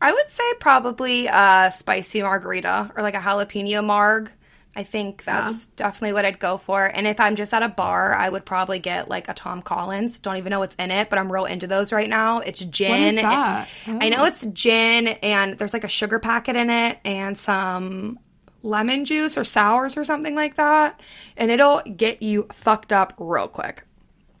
I 0.00 0.12
would 0.12 0.28
say 0.28 0.42
probably 0.60 1.26
a 1.26 1.70
spicy 1.72 2.22
margarita 2.22 2.92
or 2.96 3.02
like 3.02 3.14
a 3.14 3.20
jalapeno 3.20 3.84
marg. 3.84 4.30
I 4.76 4.84
think 4.84 5.24
that's 5.24 5.66
yeah. 5.66 5.72
definitely 5.76 6.12
what 6.12 6.24
I'd 6.24 6.38
go 6.38 6.56
for. 6.56 6.86
And 6.86 7.06
if 7.06 7.18
I'm 7.18 7.36
just 7.36 7.52
at 7.52 7.62
a 7.62 7.68
bar, 7.68 8.14
I 8.14 8.28
would 8.28 8.44
probably 8.44 8.78
get 8.78 9.08
like 9.08 9.28
a 9.28 9.34
Tom 9.34 9.62
Collins. 9.62 10.18
Don't 10.18 10.36
even 10.36 10.50
know 10.50 10.60
what's 10.60 10.76
in 10.76 10.90
it, 10.90 11.10
but 11.10 11.18
I'm 11.18 11.32
real 11.32 11.46
into 11.46 11.66
those 11.66 11.92
right 11.92 12.08
now. 12.08 12.38
It's 12.40 12.60
gin. 12.60 13.18
Oh. 13.18 13.66
I 13.86 14.08
know 14.08 14.18
oh. 14.20 14.24
it's 14.26 14.46
gin 14.46 15.08
and 15.08 15.58
there's 15.58 15.72
like 15.72 15.84
a 15.84 15.88
sugar 15.88 16.18
packet 16.18 16.54
in 16.54 16.70
it 16.70 16.98
and 17.04 17.36
some 17.36 18.18
lemon 18.62 19.04
juice 19.04 19.36
or 19.36 19.44
sours 19.44 19.96
or 19.96 20.04
something 20.04 20.34
like 20.34 20.56
that. 20.56 21.00
And 21.36 21.50
it'll 21.50 21.82
get 21.82 22.22
you 22.22 22.46
fucked 22.52 22.92
up 22.92 23.14
real 23.18 23.48
quick. 23.48 23.84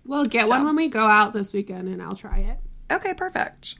Well, 0.04 0.24
get 0.24 0.44
so. 0.44 0.48
one 0.48 0.64
when 0.64 0.76
we 0.76 0.88
go 0.88 1.06
out 1.06 1.32
this 1.32 1.52
weekend 1.52 1.88
and 1.88 2.02
I'll 2.02 2.14
try 2.14 2.38
it. 2.38 2.58
Okay, 2.92 3.14
perfect. 3.14 3.76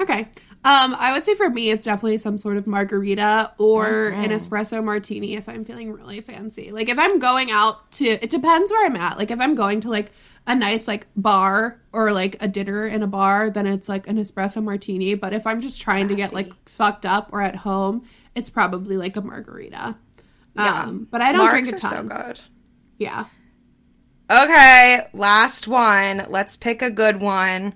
Okay. 0.00 0.28
Um, 0.66 0.96
I 0.98 1.12
would 1.12 1.24
say 1.24 1.36
for 1.36 1.48
me, 1.48 1.70
it's 1.70 1.84
definitely 1.84 2.18
some 2.18 2.38
sort 2.38 2.56
of 2.56 2.66
margarita 2.66 3.52
or 3.56 4.08
an 4.08 4.30
espresso 4.30 4.82
martini 4.82 5.36
if 5.36 5.48
I'm 5.48 5.64
feeling 5.64 5.92
really 5.92 6.20
fancy. 6.20 6.72
Like 6.72 6.88
if 6.88 6.98
I'm 6.98 7.20
going 7.20 7.52
out 7.52 7.92
to, 7.92 8.04
it 8.04 8.30
depends 8.30 8.72
where 8.72 8.84
I'm 8.84 8.96
at. 8.96 9.16
Like 9.16 9.30
if 9.30 9.38
I'm 9.38 9.54
going 9.54 9.80
to 9.82 9.90
like 9.90 10.10
a 10.44 10.56
nice 10.56 10.88
like 10.88 11.06
bar 11.14 11.80
or 11.92 12.10
like 12.10 12.34
a 12.42 12.48
dinner 12.48 12.84
in 12.84 13.04
a 13.04 13.06
bar, 13.06 13.48
then 13.48 13.68
it's 13.68 13.88
like 13.88 14.08
an 14.08 14.16
espresso 14.16 14.60
martini. 14.60 15.14
But 15.14 15.32
if 15.32 15.46
I'm 15.46 15.60
just 15.60 15.80
trying 15.80 16.08
Classy. 16.08 16.22
to 16.22 16.26
get 16.26 16.34
like 16.34 16.68
fucked 16.68 17.06
up 17.06 17.32
or 17.32 17.42
at 17.42 17.54
home, 17.54 18.04
it's 18.34 18.50
probably 18.50 18.96
like 18.96 19.16
a 19.16 19.20
margarita. 19.20 19.94
Yeah. 20.56 20.82
Um, 20.82 21.06
but 21.08 21.22
I 21.22 21.30
don't 21.30 21.42
Marks 21.42 21.52
drink 21.52 21.68
a 21.68 21.76
ton. 21.76 22.10
so 22.10 22.16
good. 22.16 22.40
Yeah. 22.98 23.26
Okay, 24.28 25.02
last 25.12 25.68
one. 25.68 26.26
Let's 26.28 26.56
pick 26.56 26.82
a 26.82 26.90
good 26.90 27.20
one. 27.20 27.72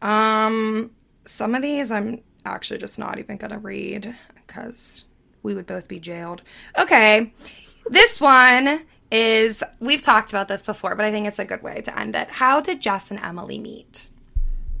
Um, 0.00 0.92
some 1.28 1.54
of 1.54 1.62
these 1.62 1.92
I'm 1.92 2.20
actually 2.44 2.78
just 2.78 2.98
not 2.98 3.18
even 3.18 3.36
going 3.36 3.50
to 3.50 3.58
read 3.58 4.14
because 4.34 5.04
we 5.42 5.54
would 5.54 5.66
both 5.66 5.86
be 5.88 6.00
jailed. 6.00 6.42
Okay. 6.78 7.32
This 7.90 8.20
one 8.20 8.84
is 9.10 9.62
we've 9.80 10.02
talked 10.02 10.30
about 10.30 10.48
this 10.48 10.62
before, 10.62 10.94
but 10.94 11.04
I 11.04 11.10
think 11.10 11.26
it's 11.26 11.38
a 11.38 11.44
good 11.44 11.62
way 11.62 11.80
to 11.82 11.98
end 11.98 12.16
it. 12.16 12.28
How 12.30 12.60
did 12.60 12.80
Jess 12.80 13.10
and 13.10 13.20
Emily 13.20 13.58
meet? 13.58 14.08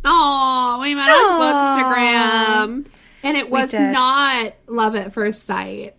Oh, 0.04 0.78
we 0.80 0.94
met 0.94 1.08
Aww. 1.08 1.40
on 1.40 2.84
Bookstagram. 2.84 2.86
And 3.22 3.36
it 3.36 3.50
was 3.50 3.74
not 3.74 4.54
love 4.66 4.94
at 4.94 5.12
first 5.12 5.44
sight. 5.44 5.96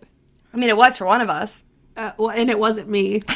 I 0.52 0.56
mean, 0.56 0.70
it 0.70 0.76
was 0.76 0.96
for 0.96 1.06
one 1.06 1.20
of 1.20 1.30
us. 1.30 1.64
Uh, 1.96 2.12
well, 2.16 2.30
and 2.30 2.48
it 2.50 2.58
wasn't 2.58 2.88
me. 2.88 3.22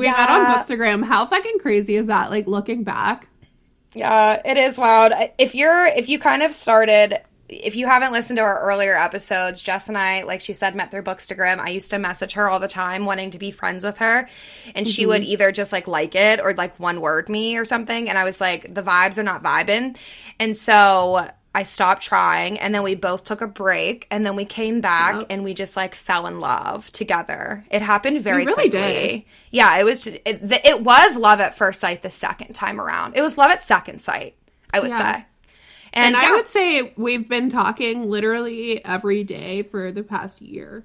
we 0.00 0.06
yeah. 0.06 0.12
met 0.12 0.30
on 0.30 0.46
Bookstagram. 0.46 1.04
How 1.04 1.26
fucking 1.26 1.58
crazy 1.60 1.96
is 1.96 2.06
that? 2.06 2.30
Like 2.30 2.46
looking 2.46 2.82
back. 2.82 3.28
Yeah, 3.94 4.40
it 4.44 4.56
is 4.56 4.78
wild. 4.78 5.12
If 5.38 5.54
you're 5.54 5.86
if 5.86 6.08
you 6.08 6.18
kind 6.18 6.42
of 6.42 6.52
started 6.52 7.20
if 7.50 7.74
you 7.74 7.86
haven't 7.86 8.12
listened 8.12 8.36
to 8.36 8.42
our 8.42 8.60
earlier 8.60 8.96
episodes, 8.96 9.60
Jess 9.60 9.88
and 9.88 9.98
I, 9.98 10.22
like 10.22 10.40
she 10.40 10.52
said, 10.52 10.74
met 10.74 10.90
through 10.90 11.02
Bookstagram. 11.02 11.58
I 11.58 11.70
used 11.70 11.90
to 11.90 11.98
message 11.98 12.34
her 12.34 12.48
all 12.48 12.60
the 12.60 12.68
time 12.68 13.04
wanting 13.04 13.32
to 13.32 13.38
be 13.38 13.50
friends 13.50 13.82
with 13.82 13.98
her. 13.98 14.28
And 14.74 14.86
mm-hmm. 14.86 14.92
she 14.92 15.06
would 15.06 15.22
mm-hmm. 15.22 15.32
either 15.32 15.52
just 15.52 15.72
like 15.72 15.88
like 15.88 16.14
it 16.14 16.40
or 16.40 16.54
like 16.54 16.78
one 16.78 17.00
word 17.00 17.28
me 17.28 17.56
or 17.56 17.64
something. 17.64 18.08
And 18.08 18.16
I 18.16 18.24
was 18.24 18.40
like, 18.40 18.72
the 18.72 18.82
vibes 18.82 19.18
are 19.18 19.24
not 19.24 19.42
vibing. 19.42 19.96
And 20.38 20.56
so 20.56 21.28
I 21.54 21.64
stopped 21.64 22.02
trying 22.02 22.60
and 22.60 22.72
then 22.72 22.84
we 22.84 22.94
both 22.94 23.24
took 23.24 23.40
a 23.40 23.46
break 23.46 24.06
and 24.10 24.24
then 24.24 24.36
we 24.36 24.44
came 24.44 24.80
back 24.80 25.16
yep. 25.16 25.26
and 25.30 25.42
we 25.42 25.52
just 25.52 25.76
like 25.76 25.96
fell 25.96 26.26
in 26.26 26.38
love 26.38 26.92
together. 26.92 27.64
It 27.70 27.82
happened 27.82 28.22
very 28.22 28.46
really 28.46 28.54
quickly. 28.54 28.80
Did. 28.80 29.24
Yeah, 29.50 29.76
it 29.78 29.84
was 29.84 30.06
it, 30.06 30.22
it, 30.24 30.82
was 30.82 31.16
love 31.16 31.40
at 31.40 31.56
first 31.56 31.80
sight 31.80 32.02
the 32.02 32.10
second 32.10 32.54
time 32.54 32.80
around. 32.80 33.16
It 33.16 33.22
was 33.22 33.36
love 33.36 33.50
at 33.50 33.64
second 33.64 34.00
sight, 34.00 34.36
I 34.72 34.78
would 34.78 34.90
yeah. 34.90 35.16
say. 35.16 35.26
And, 35.92 36.16
I 36.16 36.22
yeah. 36.22 36.32
would 36.36 36.48
say 36.48 36.94
we've 36.96 37.28
been 37.28 37.50
talking 37.50 38.08
literally 38.08 38.84
every 38.84 39.24
day 39.24 39.62
for 39.62 39.90
the 39.90 40.04
past 40.04 40.40
year. 40.40 40.84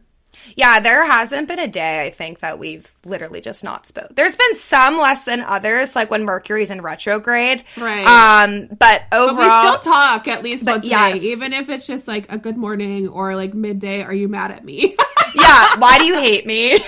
Yeah, 0.56 0.80
there 0.80 1.06
hasn't 1.06 1.48
been 1.48 1.60
a 1.60 1.68
day 1.68 2.06
I 2.06 2.10
think 2.10 2.40
that 2.40 2.60
we've 2.60 2.92
literally 3.04 3.42
just 3.42 3.64
not 3.64 3.86
spoke. 3.86 4.16
There's 4.16 4.36
been 4.36 4.56
some 4.56 4.98
less 4.98 5.26
than 5.26 5.42
others, 5.42 5.96
like 5.96 6.10
when 6.10 6.24
Mercury's 6.24 6.70
in 6.70 6.82
retrograde. 6.82 7.64
Right. 7.78 8.06
Um, 8.06 8.68
but 8.78 9.04
overall, 9.12 9.36
But 9.36 9.64
we 9.64 9.68
still 9.68 9.80
talk 9.94 10.28
at 10.28 10.44
least 10.44 10.66
once 10.66 10.88
yes. 10.88 11.16
a 11.16 11.20
day, 11.20 11.26
even 11.28 11.54
if 11.54 11.70
it's 11.70 11.88
just 11.88 12.08
like 12.08 12.32
a 12.32 12.38
good 12.38 12.58
morning 12.58 13.08
or 13.10 13.36
like 13.36 13.54
midday. 13.54 14.04
Are 14.04 14.14
you 14.14 14.28
mad 14.28 14.52
at 14.52 14.64
me? 14.64 14.96
yeah. 15.36 15.78
Why 15.78 15.98
do 15.98 16.06
you 16.06 16.16
hate 16.16 16.46
me? 16.46 16.74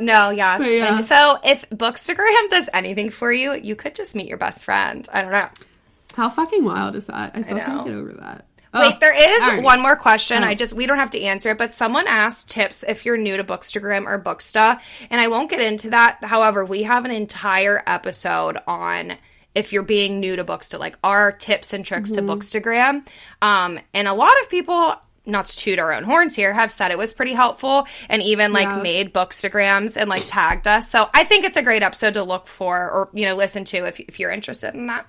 no, 0.00 0.30
yes. 0.30 0.62
Yeah. 0.64 1.00
So 1.00 1.38
if 1.44 1.68
Bookstagram 1.70 2.50
does 2.50 2.68
anything 2.72 3.10
for 3.10 3.32
you, 3.32 3.54
you 3.54 3.76
could 3.76 3.94
just 3.94 4.14
meet 4.14 4.28
your 4.28 4.38
best 4.38 4.64
friend. 4.64 5.08
I 5.12 5.22
don't 5.22 5.32
know. 5.32 5.48
How 6.14 6.28
fucking 6.30 6.64
wild 6.64 6.96
is 6.96 7.06
that? 7.06 7.32
I 7.34 7.42
still 7.42 7.58
know. 7.58 7.64
can't 7.64 7.86
get 7.86 7.94
over 7.94 8.12
that. 8.14 8.46
Wait, 8.80 8.94
Oh, 8.94 8.98
there 9.00 9.14
is 9.14 9.40
right. 9.40 9.62
one 9.62 9.80
more 9.82 9.96
question. 9.96 10.42
Oh. 10.42 10.46
I 10.46 10.54
just 10.54 10.72
we 10.72 10.86
don't 10.86 10.98
have 10.98 11.10
to 11.12 11.20
answer 11.22 11.50
it, 11.50 11.58
but 11.58 11.74
someone 11.74 12.06
asked 12.06 12.50
tips 12.50 12.84
if 12.86 13.04
you're 13.04 13.16
new 13.16 13.36
to 13.36 13.44
Bookstagram 13.44 14.06
or 14.06 14.18
Booksta, 14.20 14.80
and 15.10 15.20
I 15.20 15.28
won't 15.28 15.50
get 15.50 15.60
into 15.60 15.90
that. 15.90 16.18
However, 16.22 16.64
we 16.64 16.82
have 16.84 17.04
an 17.04 17.10
entire 17.10 17.82
episode 17.86 18.58
on 18.66 19.14
if 19.54 19.72
you're 19.72 19.82
being 19.82 20.20
new 20.20 20.36
to 20.36 20.44
Booksta, 20.44 20.78
like 20.78 20.98
our 21.02 21.32
tips 21.32 21.72
and 21.72 21.84
tricks 21.84 22.12
Mm-hmm. 22.12 22.26
to 22.26 22.34
Bookstagram. 22.36 23.06
Um, 23.40 23.80
and 23.94 24.06
a 24.06 24.12
lot 24.12 24.32
of 24.42 24.50
people, 24.50 24.94
not 25.24 25.46
to 25.46 25.56
toot 25.56 25.78
our 25.78 25.92
own 25.92 26.02
horns 26.04 26.36
here, 26.36 26.52
have 26.52 26.70
said 26.70 26.90
it 26.90 26.98
was 26.98 27.14
pretty 27.14 27.32
helpful 27.32 27.86
and 28.10 28.20
even 28.20 28.52
like 28.52 28.68
Yeah. 28.68 28.82
made 28.82 29.14
Bookstagrams 29.14 29.96
and 29.96 30.10
like 30.10 30.22
tagged 30.28 30.68
us. 30.68 30.90
So 30.90 31.08
I 31.14 31.24
think 31.24 31.44
it's 31.46 31.56
a 31.56 31.62
great 31.62 31.82
episode 31.82 32.14
to 32.14 32.22
look 32.22 32.46
for 32.46 32.76
or 32.90 33.08
you 33.14 33.24
know 33.26 33.34
listen 33.34 33.64
to 33.66 33.86
if 33.86 33.98
if 34.00 34.20
you're 34.20 34.30
interested 34.30 34.74
in 34.74 34.88
that. 34.88 35.08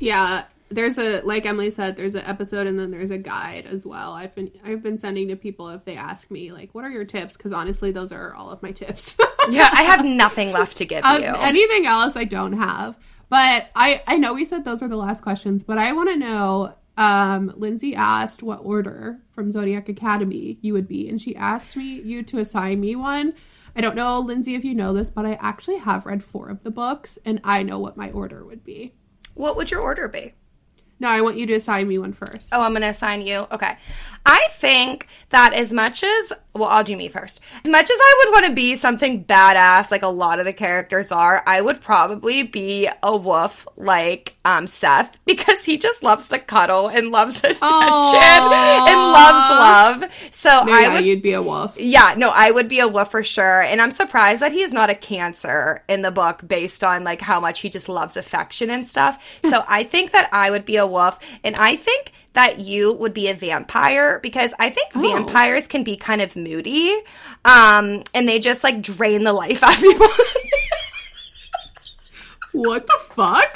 Yeah, 0.00 0.42
there's 0.70 0.98
a 0.98 1.20
like 1.22 1.46
Emily 1.46 1.70
said, 1.70 1.96
there's 1.96 2.14
an 2.14 2.24
episode 2.24 2.66
and 2.66 2.78
then 2.78 2.90
there's 2.90 3.10
a 3.10 3.18
guide 3.18 3.66
as 3.66 3.86
well. 3.86 4.12
I've 4.12 4.34
been 4.34 4.50
I've 4.64 4.82
been 4.82 4.98
sending 4.98 5.28
to 5.28 5.36
people 5.36 5.68
if 5.70 5.84
they 5.84 5.96
ask 5.96 6.30
me 6.30 6.52
like, 6.52 6.74
what 6.74 6.84
are 6.84 6.90
your 6.90 7.04
tips? 7.04 7.36
Because 7.36 7.52
honestly, 7.52 7.90
those 7.90 8.12
are 8.12 8.34
all 8.34 8.50
of 8.50 8.62
my 8.62 8.72
tips. 8.72 9.16
Yeah, 9.50 9.70
I 9.72 9.84
have 9.84 10.04
nothing 10.04 10.52
left 10.52 10.76
to 10.76 10.84
give 10.84 11.02
Um, 11.06 11.22
you. 11.22 11.28
anything 11.38 11.86
else 11.86 12.16
I 12.16 12.24
don't 12.24 12.52
have. 12.52 12.98
But 13.30 13.68
I 13.74 14.02
I 14.06 14.18
know 14.18 14.34
we 14.34 14.44
said 14.44 14.64
those 14.66 14.82
are 14.82 14.88
the 14.88 14.96
last 14.96 15.22
questions, 15.22 15.62
but 15.62 15.78
I 15.78 15.92
want 15.92 16.10
to 16.10 16.16
know. 16.16 16.74
Um, 16.98 17.54
Lindsay 17.56 17.94
asked 17.94 18.42
what 18.42 18.58
order 18.64 19.20
from 19.30 19.50
Zodiac 19.52 19.88
Academy 19.88 20.58
you 20.60 20.72
would 20.74 20.86
be, 20.88 21.08
and 21.08 21.18
she 21.20 21.34
asked 21.36 21.76
me 21.78 22.00
you 22.02 22.22
to 22.24 22.40
assign 22.40 22.80
me 22.80 22.94
one. 22.96 23.32
I 23.76 23.80
don't 23.80 23.94
know, 23.96 24.18
Lindsay, 24.18 24.54
if 24.56 24.64
you 24.64 24.74
know 24.74 24.92
this, 24.92 25.08
but 25.08 25.24
I 25.24 25.34
actually 25.40 25.76
have 25.78 26.04
read 26.06 26.24
four 26.24 26.48
of 26.50 26.62
the 26.64 26.72
books, 26.72 27.16
and 27.24 27.40
I 27.44 27.62
know 27.62 27.78
what 27.78 27.96
my 27.96 28.10
order 28.10 28.44
would 28.44 28.64
be. 28.64 28.94
what 29.34 29.56
would 29.56 29.70
your 29.70 29.80
order 29.80 30.08
be? 30.08 30.34
No, 31.00 31.08
I 31.08 31.20
want 31.20 31.36
you 31.36 31.46
to 31.46 31.54
assign 31.54 31.86
me 31.88 31.98
one 31.98 32.12
first. 32.12 32.50
Oh, 32.52 32.60
I'm 32.62 32.72
going 32.72 32.82
to 32.82 32.88
assign 32.88 33.22
you. 33.22 33.46
Okay. 33.52 33.76
I 34.26 34.46
think 34.50 35.06
that 35.30 35.54
as 35.54 35.72
much 35.72 36.02
as, 36.02 36.32
well, 36.52 36.68
I'll 36.68 36.84
do 36.84 36.96
me 36.96 37.08
first. 37.08 37.40
As 37.64 37.70
much 37.70 37.84
as 37.84 37.96
I 37.98 38.24
would 38.24 38.32
want 38.34 38.46
to 38.46 38.52
be 38.52 38.74
something 38.76 39.24
badass, 39.24 39.90
like 39.90 40.02
a 40.02 40.08
lot 40.08 40.38
of 40.38 40.44
the 40.44 40.52
characters 40.52 41.10
are, 41.12 41.42
I 41.46 41.60
would 41.62 41.80
probably 41.80 42.42
be 42.42 42.90
a 43.02 43.16
wolf 43.16 43.66
like 43.76 44.36
um, 44.44 44.66
Seth 44.66 45.16
because 45.26 45.64
he 45.64 45.78
just 45.78 46.02
loves 46.02 46.28
to 46.28 46.38
cuddle 46.38 46.88
and 46.88 47.10
loves 47.10 47.38
attention 47.44 47.62
and 47.62 48.98
loves 48.98 49.50
love. 50.02 50.12
So 50.30 50.64
No, 50.64 50.72
I 50.74 50.80
yeah, 50.82 50.94
would 50.94 51.04
you'd 51.06 51.22
be 51.22 51.32
a 51.32 51.42
wolf. 51.42 51.80
yeah, 51.80 52.14
no, 52.18 52.30
I 52.34 52.50
would 52.50 52.68
be 52.68 52.80
a 52.80 52.88
wolf 52.88 53.10
for 53.12 53.22
sure. 53.24 53.62
And 53.62 53.80
I'm 53.80 53.92
surprised 53.92 54.42
that 54.42 54.52
he's 54.52 54.72
not 54.72 54.90
a 54.90 54.94
cancer 54.94 55.82
in 55.88 56.02
the 56.02 56.10
book 56.10 56.42
based 56.46 56.84
on 56.84 57.02
like 57.04 57.22
how 57.22 57.40
much 57.40 57.60
he 57.60 57.70
just 57.70 57.88
loves 57.88 58.16
affection 58.16 58.68
and 58.68 58.86
stuff. 58.86 59.40
So 59.48 59.64
I 59.68 59.84
think 59.84 60.10
that 60.10 60.28
I 60.32 60.50
would 60.50 60.64
be 60.66 60.76
a 60.76 60.86
wolf. 60.88 61.18
And 61.44 61.54
I 61.56 61.76
think 61.76 62.12
that 62.32 62.60
you 62.60 62.94
would 62.94 63.14
be 63.14 63.28
a 63.28 63.34
vampire 63.34 64.18
because 64.22 64.54
I 64.58 64.70
think 64.70 64.90
Oh. 64.94 65.00
vampires 65.00 65.66
can 65.66 65.84
be 65.84 65.96
kind 65.96 66.20
of 66.20 66.34
moody. 66.36 66.96
Um, 67.44 68.02
and 68.14 68.28
they 68.28 68.38
just 68.38 68.62
like 68.64 68.82
drain 68.82 69.24
the 69.24 69.32
life 69.32 69.62
out 69.62 69.74
of 69.74 69.80
people. 69.80 70.06
What 72.52 72.86
the 72.86 72.98
fuck? 73.10 73.54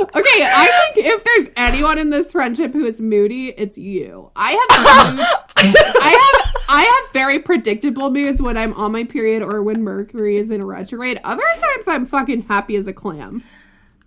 okay, 0.00 0.42
I 0.44 0.90
think 0.94 1.06
if 1.06 1.24
there's 1.24 1.48
anyone 1.56 1.98
in 1.98 2.10
this 2.10 2.30
friendship 2.32 2.72
who 2.72 2.84
is 2.84 3.00
moody, 3.00 3.48
it's 3.56 3.76
you. 3.78 4.30
I 4.36 4.50
have 4.52 4.58
I 5.56 6.42
have 6.44 6.64
I 6.68 6.82
have 6.82 7.12
very 7.12 7.38
predictable 7.40 8.10
moods 8.10 8.40
when 8.42 8.56
I'm 8.56 8.74
on 8.74 8.92
my 8.92 9.04
period 9.04 9.42
or 9.42 9.62
when 9.62 9.82
Mercury 9.82 10.36
is 10.36 10.50
in 10.50 10.62
retrograde. 10.64 11.18
Other 11.24 11.42
times 11.42 11.88
I'm 11.88 12.04
fucking 12.06 12.42
happy 12.42 12.76
as 12.76 12.86
a 12.86 12.92
clam. 12.92 13.42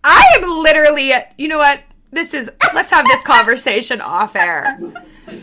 I 0.03 0.25
am 0.41 0.49
literally, 0.63 1.11
you 1.37 1.47
know 1.47 1.57
what? 1.57 1.81
This 2.11 2.33
is, 2.33 2.51
let's 2.73 2.91
have 2.91 3.05
this 3.05 3.21
conversation 3.23 4.01
off 4.01 4.35
air. 4.35 4.65
I'm 4.67 4.97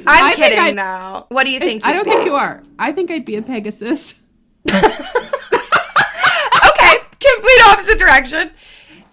I 0.06 0.34
kidding 0.34 0.58
I- 0.58 0.72
though. 0.72 1.26
What 1.30 1.44
do 1.44 1.50
you 1.50 1.58
think? 1.60 1.84
I 1.84 1.88
you'd 1.90 1.94
don't 1.96 2.04
be? 2.04 2.10
think 2.10 2.24
you 2.26 2.34
are. 2.34 2.62
I 2.78 2.92
think 2.92 3.10
I'd 3.10 3.24
be 3.24 3.36
a 3.36 3.42
Pegasus. 3.42 4.20
okay, 4.70 4.84
complete 7.20 7.60
opposite 7.68 7.98
direction. 7.98 8.50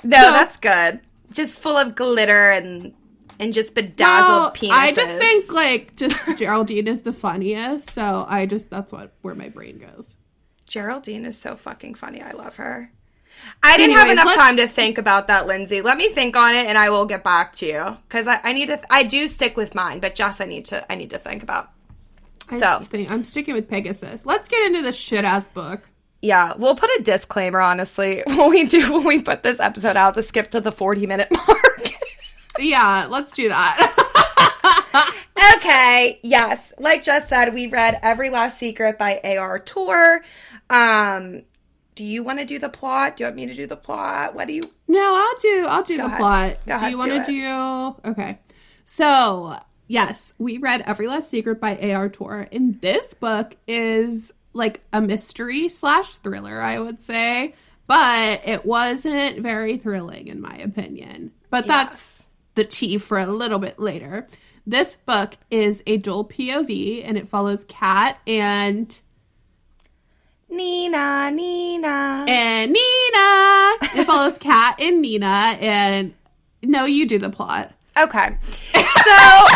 No, 0.04 0.18
So- 0.18 0.32
that's 0.32 0.58
good. 0.58 1.00
Just 1.32 1.62
full 1.62 1.76
of 1.76 1.96
glitter 1.96 2.52
and 2.52 2.94
and 3.40 3.54
just 3.54 3.76
bedazzled 3.76 4.30
Well, 4.42 4.52
penises. 4.54 4.72
I 4.72 4.94
just 4.94 5.18
think 5.18 5.52
like 5.52 5.96
just 5.98 6.16
Geraldine 6.38 6.88
is 6.88 7.02
the 7.02 7.12
funniest, 7.12 7.90
so 7.90 8.26
I 8.30 8.46
just 8.46 8.70
that's 8.70 8.92
what 8.94 9.12
where 9.22 9.36
my 9.36 9.50
brain 9.50 9.78
goes. 9.80 10.16
Geraldine 10.68 11.26
is 11.26 11.38
so 11.38 11.56
fucking 11.58 11.96
funny. 11.96 12.22
I 12.22 12.32
love 12.32 12.56
her. 12.56 12.92
I 13.64 13.78
didn't 13.78 13.96
have 13.96 14.10
enough 14.10 14.36
time 14.36 14.58
to 14.58 14.68
think 14.68 14.98
about 14.98 15.28
that, 15.28 15.48
Lindsay. 15.48 15.82
Let 15.82 15.98
me 15.98 16.10
think 16.10 16.36
on 16.36 16.54
it, 16.54 16.68
and 16.68 16.78
I 16.78 16.90
will 16.90 17.06
get 17.06 17.24
back 17.24 17.54
to 17.54 17.66
you 17.66 17.98
because 18.08 18.28
I, 18.28 18.40
I 18.44 18.54
need 18.54 18.68
to. 18.68 18.80
I 18.94 19.04
do 19.04 19.28
stick 19.28 19.58
with 19.58 19.74
mine, 19.74 20.00
but 20.00 20.16
Jess, 20.16 20.40
I 20.40 20.46
need 20.46 20.66
to. 20.68 20.90
I 20.92 20.96
need 20.96 21.10
to 21.12 21.18
think 21.18 21.42
about. 21.44 21.72
So 22.52 22.80
think 22.82 23.10
I'm 23.10 23.24
sticking 23.26 23.56
with 23.56 23.68
Pegasus. 23.68 24.26
Let's 24.26 24.50
get 24.50 24.66
into 24.68 24.84
this 24.84 24.96
shit 24.96 25.26
ass 25.26 25.46
book. 25.48 25.90
yeah, 26.22 26.54
we'll 26.56 26.76
put 26.76 26.92
a 27.00 27.04
disclaimer. 27.04 27.60
Honestly, 27.60 28.22
when 28.28 28.50
we 28.52 28.66
do 28.66 28.94
when 28.94 29.04
we 29.04 29.22
put 29.22 29.42
this 29.42 29.60
episode 29.60 29.96
out 29.96 30.14
to 30.14 30.22
skip 30.22 30.52
to 30.52 30.62
the 30.62 30.72
forty 30.72 31.08
minute 31.08 31.30
mark. 31.48 31.90
Yeah, 32.60 33.08
let's 33.10 33.34
do 33.34 33.50
that. 33.50 35.14
okay, 35.58 36.20
yes. 36.24 36.72
Like 36.78 37.04
Jess 37.04 37.28
said, 37.28 37.54
we 37.54 37.68
read 37.68 38.00
Every 38.02 38.30
Last 38.30 38.60
Secret 38.60 38.98
by 38.98 39.20
A.R. 39.24 39.60
Torre. 39.60 40.24
Um, 40.70 41.42
do 41.96 42.04
you 42.04 42.24
want 42.24 42.40
to 42.40 42.46
do 42.46 42.60
the 42.60 42.70
plot? 42.70 43.18
Do 43.18 43.24
you 43.24 43.28
want 43.28 43.36
me 43.38 43.48
to 43.48 43.56
do 43.56 43.66
the 43.66 43.78
plot? 43.78 44.36
What 44.36 44.48
do 44.48 44.54
you 44.54 44.62
no, 44.88 45.16
I'll 45.16 45.38
do 45.42 45.66
I'll 45.68 45.84
do 45.84 45.98
the 45.98 46.06
ahead. 46.06 46.20
plot. 46.20 46.58
Go 46.66 46.80
do 46.80 46.86
you 46.88 46.98
want 46.98 47.12
to 47.12 47.22
it. 47.22 47.26
do 47.26 48.10
Okay. 48.12 48.40
So, 48.84 49.58
yes, 49.88 50.34
we 50.38 50.58
read 50.60 50.82
Every 50.82 51.08
Last 51.08 51.30
Secret 51.30 51.60
by 51.60 51.78
A.R. 51.82 52.10
Torre. 52.10 52.48
And 52.52 52.76
this 52.76 53.14
book 53.16 53.56
is 53.68 54.32
like 54.54 54.82
a 54.94 55.02
mystery 55.02 55.70
slash 55.70 56.18
thriller, 56.18 56.62
I 56.62 56.80
would 56.80 57.02
say. 57.02 57.56
But 57.88 58.48
it 58.48 58.66
wasn't 58.66 59.40
very 59.40 59.78
thrilling 59.78 60.28
in 60.28 60.42
my 60.42 60.56
opinion. 60.58 61.32
But 61.50 61.68
that's 61.68 62.24
the 62.56 62.66
tea 62.66 62.98
for 62.98 63.20
a 63.20 63.28
little 63.28 63.60
bit 63.60 63.80
later. 63.80 64.28
This 64.68 64.96
book 64.96 65.38
is 65.52 65.84
a 65.86 65.98
dual 65.98 66.26
POV 66.26 67.08
and 67.08 67.18
it 67.18 67.28
follows 67.28 67.66
Kat 67.66 68.18
and 68.26 69.00
Nina, 70.50 71.32
Nina. 71.32 72.26
and 72.28 72.72
Nina. 72.72 74.00
It 74.00 74.06
follows 74.06 74.38
Kat 74.38 74.80
and 74.80 75.02
Nina 75.02 75.58
and 75.60 76.14
no, 76.64 76.86
you 76.86 77.08
do 77.08 77.18
the 77.20 77.30
plot. 77.30 77.72
Okay. 77.98 78.38
So, 79.06 79.48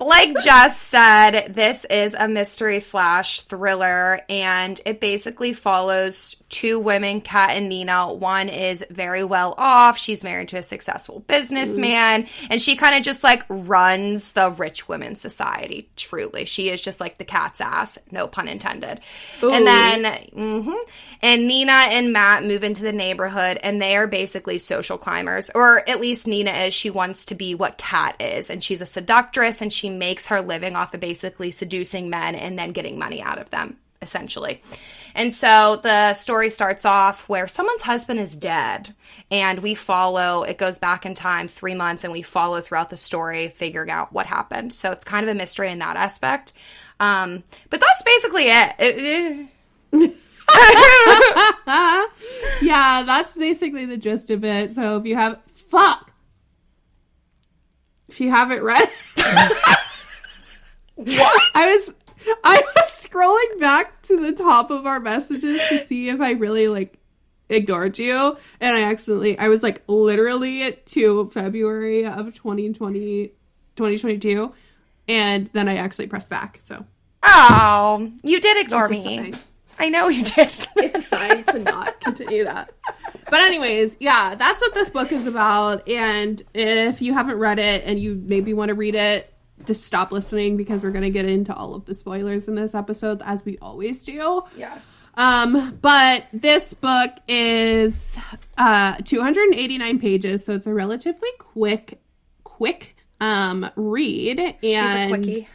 like 0.00 0.34
Jess 0.42 0.78
said, 0.78 1.54
this 1.54 1.84
is 1.84 2.14
a 2.14 2.26
mystery 2.26 2.80
slash 2.80 3.42
thriller, 3.42 4.20
and 4.28 4.80
it 4.86 5.00
basically 5.00 5.52
follows 5.52 6.36
two 6.48 6.78
women, 6.78 7.20
Kat 7.20 7.50
and 7.50 7.68
Nina. 7.68 8.12
One 8.12 8.48
is 8.48 8.84
very 8.90 9.24
well 9.24 9.54
off. 9.58 9.98
She's 9.98 10.24
married 10.24 10.48
to 10.48 10.56
a 10.56 10.62
successful 10.62 11.20
businessman, 11.20 12.26
and 12.50 12.60
she 12.60 12.76
kind 12.76 12.96
of 12.96 13.02
just 13.02 13.22
like 13.22 13.44
runs 13.48 14.32
the 14.32 14.50
rich 14.50 14.88
women's 14.88 15.20
society. 15.20 15.88
Truly, 15.96 16.44
she 16.46 16.70
is 16.70 16.80
just 16.80 17.00
like 17.00 17.18
the 17.18 17.24
cat's 17.24 17.60
ass, 17.60 17.98
no 18.10 18.26
pun 18.26 18.48
intended. 18.48 19.00
And 19.42 19.66
then, 19.66 20.04
mhm. 20.34 20.76
and 21.22 21.46
Nina 21.46 21.72
and 21.72 22.12
Matt 22.12 22.44
move 22.44 22.64
into 22.64 22.82
the 22.82 22.92
neighborhood, 22.92 23.58
and 23.62 23.80
they 23.80 23.96
are 23.96 24.06
basically 24.06 24.58
social 24.58 24.98
climbers, 24.98 25.50
or 25.54 25.88
at 25.88 26.00
least 26.00 26.26
Nina 26.26 26.50
is. 26.50 26.74
She 26.74 26.90
wants 26.90 27.26
to 27.26 27.34
be 27.34 27.54
what 27.54 27.76
Kat 27.76 28.16
is, 28.20 28.48
and 28.48 28.64
she's 28.64 28.80
a 28.80 28.86
seductress, 28.86 29.60
and 29.60 29.72
she 29.72 29.89
makes 29.98 30.26
her 30.28 30.40
living 30.40 30.76
off 30.76 30.94
of 30.94 31.00
basically 31.00 31.50
seducing 31.50 32.10
men 32.10 32.34
and 32.34 32.58
then 32.58 32.72
getting 32.72 32.98
money 32.98 33.20
out 33.22 33.38
of 33.38 33.50
them, 33.50 33.76
essentially. 34.02 34.62
And 35.14 35.32
so 35.34 35.76
the 35.82 36.14
story 36.14 36.50
starts 36.50 36.84
off 36.84 37.28
where 37.28 37.48
someone's 37.48 37.82
husband 37.82 38.20
is 38.20 38.36
dead, 38.36 38.94
and 39.30 39.58
we 39.58 39.74
follow, 39.74 40.44
it 40.44 40.56
goes 40.58 40.78
back 40.78 41.04
in 41.04 41.14
time 41.14 41.48
three 41.48 41.74
months, 41.74 42.04
and 42.04 42.12
we 42.12 42.22
follow 42.22 42.60
throughout 42.60 42.90
the 42.90 42.96
story, 42.96 43.48
figuring 43.48 43.90
out 43.90 44.12
what 44.12 44.26
happened. 44.26 44.72
So 44.72 44.92
it's 44.92 45.04
kind 45.04 45.24
of 45.28 45.34
a 45.34 45.38
mystery 45.38 45.70
in 45.72 45.80
that 45.80 45.96
aspect. 45.96 46.52
Um, 47.00 47.42
but 47.70 47.80
that's 47.80 48.02
basically 48.02 48.44
it. 48.44 48.74
It- 48.78 49.48
it- 49.92 50.14
yeah, 52.62 53.02
that's 53.04 53.36
basically 53.36 53.86
the 53.86 53.96
gist 53.96 54.30
of 54.30 54.44
it. 54.44 54.72
So 54.72 54.96
if 54.98 55.06
you 55.06 55.16
have 55.16 55.40
fuck, 55.52 56.09
if 58.10 58.20
you 58.20 58.30
haven't 58.30 58.62
read, 58.62 58.88
what? 60.94 61.42
I 61.54 61.72
was 61.74 61.94
I 62.44 62.62
was 62.76 62.90
scrolling 62.90 63.60
back 63.60 64.02
to 64.02 64.20
the 64.20 64.32
top 64.32 64.70
of 64.70 64.86
our 64.86 65.00
messages 65.00 65.60
to 65.68 65.78
see 65.78 66.08
if 66.08 66.20
I 66.20 66.32
really 66.32 66.68
like 66.68 66.98
ignored 67.48 67.98
you, 67.98 68.36
and 68.60 68.76
I 68.76 68.82
accidentally 68.90 69.38
I 69.38 69.48
was 69.48 69.62
like 69.62 69.82
literally 69.86 70.72
to 70.72 71.30
February 71.30 72.04
of 72.04 72.34
2020 72.34 73.28
2022 73.76 74.52
and 75.08 75.46
then 75.54 75.68
I 75.68 75.76
actually 75.76 76.06
pressed 76.06 76.28
back. 76.28 76.58
So 76.60 76.84
Oh, 77.22 78.12
you 78.22 78.40
did 78.40 78.64
ignore 78.64 78.88
me. 78.88 79.32
I 79.80 79.88
know 79.88 80.08
you 80.08 80.22
did. 80.24 80.68
it's 80.76 80.98
a 80.98 81.00
sign 81.00 81.42
to 81.44 81.58
not 81.58 82.00
continue 82.00 82.44
that. 82.44 82.70
But 83.30 83.40
anyways, 83.40 83.96
yeah, 83.98 84.34
that's 84.34 84.60
what 84.60 84.74
this 84.74 84.90
book 84.90 85.10
is 85.10 85.26
about. 85.26 85.88
And 85.88 86.42
if 86.54 87.00
you 87.00 87.14
haven't 87.14 87.38
read 87.38 87.58
it 87.58 87.84
and 87.86 87.98
you 87.98 88.22
maybe 88.26 88.52
want 88.54 88.68
to 88.68 88.74
read 88.74 88.94
it, 88.94 89.32
just 89.66 89.84
stop 89.84 90.12
listening 90.12 90.56
because 90.56 90.82
we're 90.82 90.90
going 90.90 91.02
to 91.04 91.10
get 91.10 91.24
into 91.26 91.54
all 91.54 91.74
of 91.74 91.84
the 91.86 91.94
spoilers 91.94 92.48
in 92.48 92.54
this 92.54 92.74
episode 92.74 93.22
as 93.24 93.44
we 93.44 93.58
always 93.58 94.04
do. 94.04 94.42
yes. 94.56 95.08
Um, 95.14 95.78
but 95.82 96.26
this 96.32 96.72
book 96.72 97.10
is 97.26 98.16
uh 98.56 98.94
289 99.04 99.98
pages, 99.98 100.44
so 100.44 100.52
it's 100.54 100.66
a 100.68 100.72
relatively 100.72 101.28
quick 101.38 102.00
quick 102.44 102.96
um 103.20 103.68
read 103.76 104.38
and 104.38 104.54
She's 104.62 104.78
a 104.80 105.08
quickie. 105.08 105.48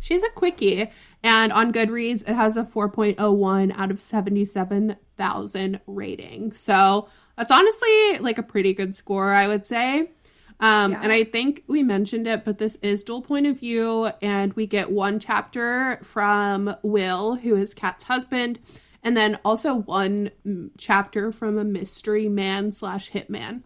She's 0.00 0.22
a 0.22 0.30
quickie. 0.30 0.90
And 1.26 1.52
on 1.52 1.72
Goodreads, 1.72 2.22
it 2.22 2.34
has 2.34 2.56
a 2.56 2.62
4.01 2.62 3.76
out 3.76 3.90
of 3.90 4.00
77,000 4.00 5.80
rating. 5.88 6.52
So 6.52 7.08
that's 7.36 7.50
honestly 7.50 8.18
like 8.20 8.38
a 8.38 8.44
pretty 8.44 8.72
good 8.74 8.94
score, 8.94 9.32
I 9.32 9.48
would 9.48 9.66
say. 9.66 10.10
Um, 10.60 10.92
Yeah. 10.92 11.00
And 11.02 11.10
I 11.10 11.24
think 11.24 11.64
we 11.66 11.82
mentioned 11.82 12.28
it, 12.28 12.44
but 12.44 12.58
this 12.58 12.76
is 12.76 13.02
dual 13.02 13.22
point 13.22 13.48
of 13.48 13.58
view. 13.58 14.12
And 14.22 14.52
we 14.52 14.68
get 14.68 14.92
one 14.92 15.18
chapter 15.18 15.98
from 16.04 16.76
Will, 16.84 17.34
who 17.34 17.56
is 17.56 17.74
Kat's 17.74 18.04
husband, 18.04 18.60
and 19.02 19.16
then 19.16 19.40
also 19.44 19.74
one 19.74 20.30
chapter 20.78 21.32
from 21.32 21.58
a 21.58 21.64
mystery 21.64 22.28
man 22.28 22.70
slash 22.70 23.10
hitman. 23.10 23.62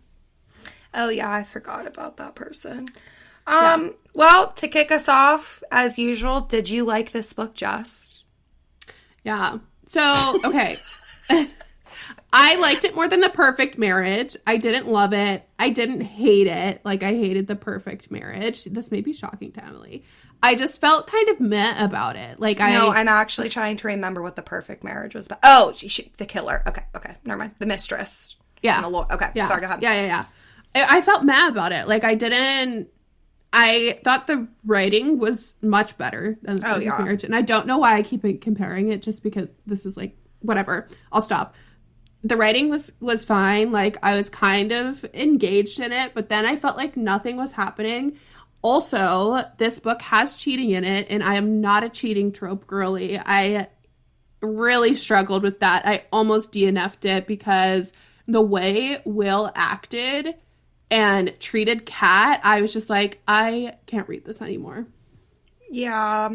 Oh 0.95 1.11
yeah, 1.11 1.31
I 1.31 1.45
forgot 1.45 1.87
about 1.87 2.17
that 2.17 2.35
person. 2.35 2.89
Um, 3.47 3.95
well, 4.15 4.53
to 4.53 4.69
kick 4.69 4.91
us 4.91 5.09
off, 5.09 5.63
as 5.71 5.99
usual, 5.99 6.43
did 6.43 6.69
you 6.69 6.85
like 6.85 7.13
this 7.13 7.33
book 7.33 7.55
just? 7.55 8.23
Yeah. 9.25 9.59
So, 9.87 10.41
okay. 10.45 10.77
I 12.33 12.57
liked 12.61 12.85
it 12.85 12.95
more 12.95 13.09
than 13.09 13.21
The 13.21 13.29
Perfect 13.29 13.77
Marriage. 13.77 14.37
I 14.47 14.57
didn't 14.57 14.87
love 14.87 15.13
it. 15.13 15.49
I 15.59 15.71
didn't 15.71 16.03
hate 16.03 16.47
it. 16.47 16.81
Like, 16.85 17.03
I 17.03 17.13
hated 17.13 17.49
The 17.49 17.57
Perfect 17.57 18.11
Marriage. 18.11 18.65
This 18.65 18.91
may 18.93 19.01
be 19.01 19.13
shocking 19.13 19.51
to 19.53 19.65
Emily. 19.65 20.05
I 20.43 20.55
just 20.55 20.81
felt 20.81 21.07
kind 21.11 21.29
of 21.29 21.41
meh 21.41 21.85
about 21.85 22.17
it. 22.17 22.39
Like, 22.41 22.61
I. 22.61 22.73
no, 22.73 22.91
I'm 22.93 23.09
actually 23.09 23.49
trying 23.49 23.77
to 23.79 23.89
remember 23.89 24.23
what 24.23 24.37
the 24.37 24.43
perfect 24.43 24.85
marriage 24.85 25.15
was 25.15 25.27
about. 25.27 25.41
Oh, 25.43 25.73
she, 25.77 25.89
she, 25.89 26.13
the 26.17 26.25
killer. 26.25 26.63
Okay, 26.67 26.83
okay, 26.95 27.17
never 27.25 27.39
mind. 27.41 27.53
The 27.59 27.67
mistress. 27.67 28.37
yeah. 28.63 28.81
The. 28.81 28.89
Okay, 28.89 29.31
Yeah. 29.35 29.47
sorry, 29.47 29.61
go 29.61 29.67
ahead. 29.67 29.83
Yeah, 29.83 29.95
yeah, 30.01 30.25
yeah. 30.75 30.87
I, 30.89 30.99
I 30.99 31.01
felt 31.03 31.25
mad 31.25 31.51
about 31.51 31.73
it. 31.73 31.89
Like, 31.89 32.05
I 32.05 32.15
didn't. 32.15 32.89
I 33.53 33.99
thought 34.05 34.27
the 34.27 34.47
writing 34.65 35.19
was 35.19 35.55
much 35.61 35.99
better 35.99 36.39
than 36.43 36.59
oh, 36.65 36.69
The 36.69 36.75
Oh, 36.75 36.79
yeah. 36.79 36.99
Marriage. 36.99 37.25
And 37.25 37.35
I 37.35 37.43
don't 37.43 37.67
know 37.67 37.79
why 37.79 37.97
I 37.97 38.03
keep 38.03 38.25
comparing 38.41 38.89
it 38.89 39.03
just 39.03 39.23
because 39.23 39.53
this 39.67 39.85
is 39.87 39.97
like, 39.97 40.17
whatever. 40.41 40.87
I'll 41.13 41.21
stop. 41.21 41.55
the 42.23 42.37
writing 42.37 42.69
was 42.69 42.93
was 43.01 43.25
fine 43.25 43.73
like 43.73 43.97
i 44.03 44.15
was 44.15 44.29
kind 44.29 44.73
of 44.73 45.05
engaged 45.15 45.81
in 45.81 45.91
it 45.91 46.13
but 46.13 46.29
then 46.29 46.45
i 46.45 46.55
felt 46.55 46.77
like 46.77 46.95
nothing 46.97 47.37
was 47.39 47.53
happening 47.53 48.19
also 48.63 49.43
this 49.57 49.79
book 49.79 50.03
has 50.03 50.37
cheating 50.37 50.71
in 50.71 50.85
it 50.85 51.07
and 51.09 51.23
i 51.25 51.35
am 51.37 51.63
not 51.63 51.83
a 51.83 51.89
cheating 51.89 52.31
trope 52.31 52.67
girly 52.67 53.19
i 53.19 53.67
really 54.43 54.95
struggled 54.95 55.43
with 55.43 55.61
that 55.61 55.87
i 55.87 56.05
almost 56.13 56.53
dnf'd 56.53 57.07
it 57.07 57.27
because 57.27 57.95
the 58.29 58.43
way 58.43 59.01
will 59.07 59.51
acted 59.55 60.35
and 60.91 61.33
treated 61.41 61.87
kat 61.87 62.41
i 62.45 62.61
was 62.61 62.73
just 62.73 62.91
like 62.91 63.21
i 63.29 63.75
can't 63.87 64.09
read 64.09 64.25
this 64.25 64.43
anymore 64.43 64.87
Yeah. 65.71 66.31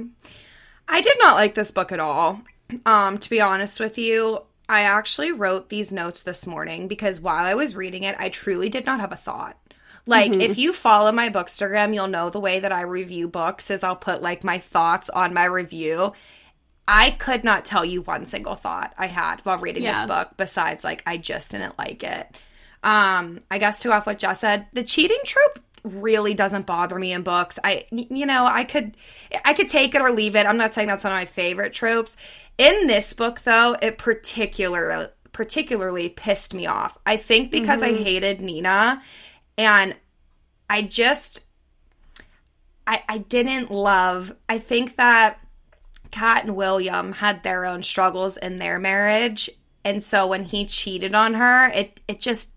I 0.87 1.01
did 1.01 1.17
not 1.19 1.35
like 1.35 1.55
this 1.55 1.71
book 1.71 1.91
at 1.91 1.99
all. 1.99 2.41
Um, 2.85 3.17
to 3.17 3.29
be 3.29 3.41
honest 3.41 3.79
with 3.79 3.97
you, 3.97 4.39
I 4.69 4.81
actually 4.81 5.31
wrote 5.31 5.67
these 5.69 5.91
notes 5.91 6.21
this 6.21 6.45
morning 6.45 6.87
because 6.87 7.19
while 7.19 7.43
I 7.43 7.55
was 7.55 7.75
reading 7.75 8.03
it, 8.03 8.15
I 8.19 8.29
truly 8.29 8.69
did 8.69 8.85
not 8.85 8.99
have 8.99 9.11
a 9.11 9.15
thought. 9.15 9.57
Like, 10.05 10.31
if 10.33 10.59
you 10.59 10.71
follow 10.73 11.11
my 11.11 11.29
Bookstagram, 11.29 11.95
you'll 11.95 12.07
know 12.07 12.29
the 12.29 12.39
way 12.39 12.59
that 12.59 12.71
I 12.71 12.81
review 12.81 13.27
books 13.27 13.71
is 13.71 13.83
I'll 13.83 13.95
put 13.95 14.21
like 14.21 14.43
my 14.43 14.59
thoughts 14.59 15.09
on 15.09 15.33
my 15.33 15.45
review. 15.45 16.13
I 16.87 17.09
could 17.09 17.43
not 17.43 17.65
tell 17.65 17.83
you 17.83 18.03
one 18.03 18.27
single 18.27 18.53
thought 18.55 18.93
I 18.95 19.07
had 19.07 19.37
while 19.41 19.57
reading 19.57 19.81
Yeah. 19.83 20.05
this 20.05 20.07
book 20.07 20.37
besides 20.37 20.83
like 20.83 21.01
I 21.07 21.17
just 21.17 21.49
didn't 21.49 21.79
like 21.79 22.03
it. 22.03 22.37
Um, 22.85 23.39
I 23.49 23.57
guess 23.57 23.79
to 23.79 23.91
off 23.91 24.05
what 24.05 24.19
Jess 24.19 24.41
said, 24.41 24.67
the 24.71 24.83
cheating 24.83 25.19
trope 25.25 25.59
really 25.83 26.35
doesn't 26.35 26.67
bother 26.67 26.97
me 26.97 27.13
in 27.13 27.23
books. 27.23 27.57
I 27.63 27.85
you 27.91 28.25
know, 28.25 28.45
I 28.45 28.63
could 28.63 28.95
I 29.43 29.53
could 29.53 29.69
take 29.69 29.95
it 29.95 30.01
or 30.01 30.11
leave 30.11 30.35
it. 30.35 30.45
I'm 30.45 30.57
not 30.57 30.73
saying 30.73 30.87
that's 30.87 31.03
one 31.03 31.11
of 31.11 31.17
my 31.17 31.25
favorite 31.25 31.73
tropes. 31.73 32.15
In 32.57 32.87
this 32.87 33.13
book 33.13 33.41
though, 33.41 33.75
it 33.81 33.97
particular 33.97 35.09
particularly 35.31 36.09
pissed 36.09 36.53
me 36.53 36.67
off. 36.67 36.97
I 37.05 37.17
think 37.17 37.51
because 37.51 37.81
I 37.81 37.93
hated 37.93 38.39
Nina 38.39 39.01
and 39.57 39.95
I 40.69 40.83
just 40.83 41.43
I 42.85 43.03
I 43.09 43.17
didn't 43.17 43.71
love 43.71 44.33
I 44.47 44.59
think 44.59 44.95
that 44.97 45.39
Kat 46.11 46.45
and 46.45 46.55
William 46.55 47.13
had 47.13 47.43
their 47.43 47.65
own 47.65 47.83
struggles 47.83 48.37
in 48.37 48.59
their 48.59 48.79
marriage. 48.79 49.49
And 49.83 50.01
so 50.01 50.25
when 50.25 50.45
he 50.45 50.65
cheated 50.65 51.13
on 51.13 51.33
her, 51.33 51.69
it 51.69 51.99
it 52.07 52.19
just 52.19 52.54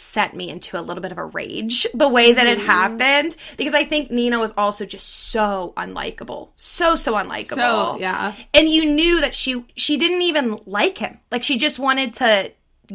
sent 0.00 0.34
me 0.34 0.48
into 0.48 0.78
a 0.78 0.82
little 0.82 1.02
bit 1.02 1.12
of 1.12 1.18
a 1.18 1.24
rage 1.26 1.86
the 1.94 2.08
way 2.08 2.32
that 2.32 2.46
it 2.46 2.58
happened 2.58 3.36
because 3.56 3.74
I 3.74 3.84
think 3.84 4.10
Nina 4.10 4.38
was 4.38 4.54
also 4.56 4.84
just 4.86 5.08
so 5.08 5.72
unlikable. 5.76 6.48
So 6.56 6.96
so 6.96 7.14
unlikable. 7.14 7.54
so 7.54 7.98
yeah 8.00 8.34
And 8.54 8.68
you 8.68 8.86
knew 8.92 9.20
that 9.20 9.34
she 9.34 9.64
she 9.76 9.96
didn't 9.96 10.22
even 10.22 10.58
like 10.66 10.98
him. 10.98 11.18
Like 11.30 11.42
she 11.44 11.58
just 11.58 11.78
wanted 11.78 12.14
to 12.14 12.52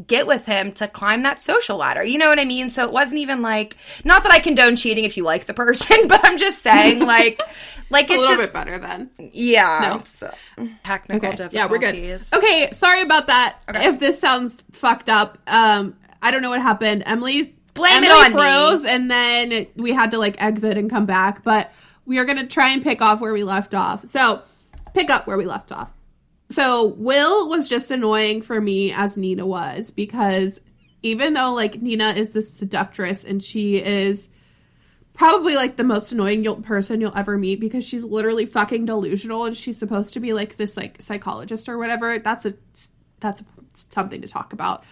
get 0.08 0.28
with 0.28 0.45
him 0.45 0.74
to 0.74 0.88
climb 0.89 1.24
that 1.24 1.39
social 1.39 1.78
ladder. 1.78 2.03
You 2.03 2.18
know 2.18 2.28
what 2.28 2.38
I 2.39 2.43
mean? 2.45 2.70
So 2.70 2.84
it 2.84 2.91
wasn't 2.91 3.20
even 3.20 3.41
like 3.41 3.78
not 4.03 4.24
that 4.24 4.32
I 4.32 4.39
condone 4.39 4.76
cheating 4.76 5.03
if 5.06 5.16
you 5.16 5.24
like 5.24 5.45
the 5.45 5.53
person, 5.53 5.95
but 6.08 6.20
I'm 6.24 6.38
just 6.38 6.62
saying 6.62 6.99
like 6.99 7.41
like 7.91 8.06
it's 8.06 8.12
a 8.12 8.14
it 8.16 8.20
little 8.20 8.36
just 8.36 8.51
bit 8.51 8.53
better 8.53 8.78
then 8.80 9.12
yeah. 9.20 10.01
No. 10.60 10.68
Technical 10.84 11.30
Okay. 11.30 11.36
difficulties. 11.38 11.53
Yeah, 11.53 11.68
we're 11.68 11.78
good. 11.78 12.22
Okay, 12.34 12.70
sorry 12.72 13.01
about 13.03 13.28
that. 13.28 13.60
If 13.70 13.99
this 13.99 14.20
sounds 14.20 14.64
fucked 14.72 15.08
up, 15.10 15.38
um, 15.47 15.95
I 16.26 16.32
don't 16.32 16.41
know 16.41 16.49
what 16.49 16.61
happened. 16.61 17.03
Emily 17.05 17.55
Blame 17.76 18.03
it 18.03 18.09
Emily 18.09 18.26
on 18.26 18.32
me. 18.32 18.38
froze, 18.38 18.86
and 18.86 19.11
then 19.11 19.67
we 19.76 19.91
had 19.91 20.11
to 20.11 20.17
like 20.17 20.41
exit 20.41 20.78
and 20.78 20.89
come 20.89 21.05
back. 21.05 21.43
But 21.43 21.71
we 22.05 22.17
are 22.17 22.26
gonna 22.26 22.47
try 22.47 22.69
and 22.69 22.82
pick 22.82 23.01
off 23.01 23.21
where 23.21 23.34
we 23.34 23.43
left 23.43 23.76
off. 23.76 24.07
So, 24.07 24.41
pick 24.93 25.09
up 25.09 25.28
where 25.28 25.38
we 25.38 25.45
left 25.45 25.71
off. 25.71 25.93
So 26.49 26.88
Will 26.97 27.49
was 27.49 27.67
just 27.67 27.91
annoying 27.91 28.41
for 28.41 28.61
me 28.61 28.91
as 28.91 29.17
Nina 29.17 29.45
was 29.45 29.91
because 29.91 30.61
even 31.01 31.34
though 31.34 31.53
like 31.53 31.82
Nina 31.82 32.09
is 32.09 32.32
the 32.32 32.41
seductress 32.41 33.23
and 33.23 33.43
she 33.43 33.78
is 33.78 34.30
probably 35.13 35.55
like 35.55 35.76
the 35.76 35.84
most 35.84 36.11
annoying 36.11 36.43
you'll, 36.43 36.57
person 36.57 37.01
you'll 37.01 37.17
ever 37.17 37.38
meet 37.38 37.59
because 37.59 37.86
she's 37.86 38.03
literally 38.03 38.45
fucking 38.45 38.86
delusional 38.86 39.45
and 39.45 39.57
she's 39.57 39.78
supposed 39.78 40.13
to 40.13 40.19
be 40.19 40.34
like 40.34 40.55
this 40.55 40.78
like 40.78 41.01
psychologist 41.01 41.67
or 41.67 41.78
whatever. 41.78 42.19
That's 42.19 42.45
a 42.45 42.53
that's 43.19 43.43
something 43.73 44.21
to 44.21 44.28
talk 44.28 44.53
about. 44.53 44.84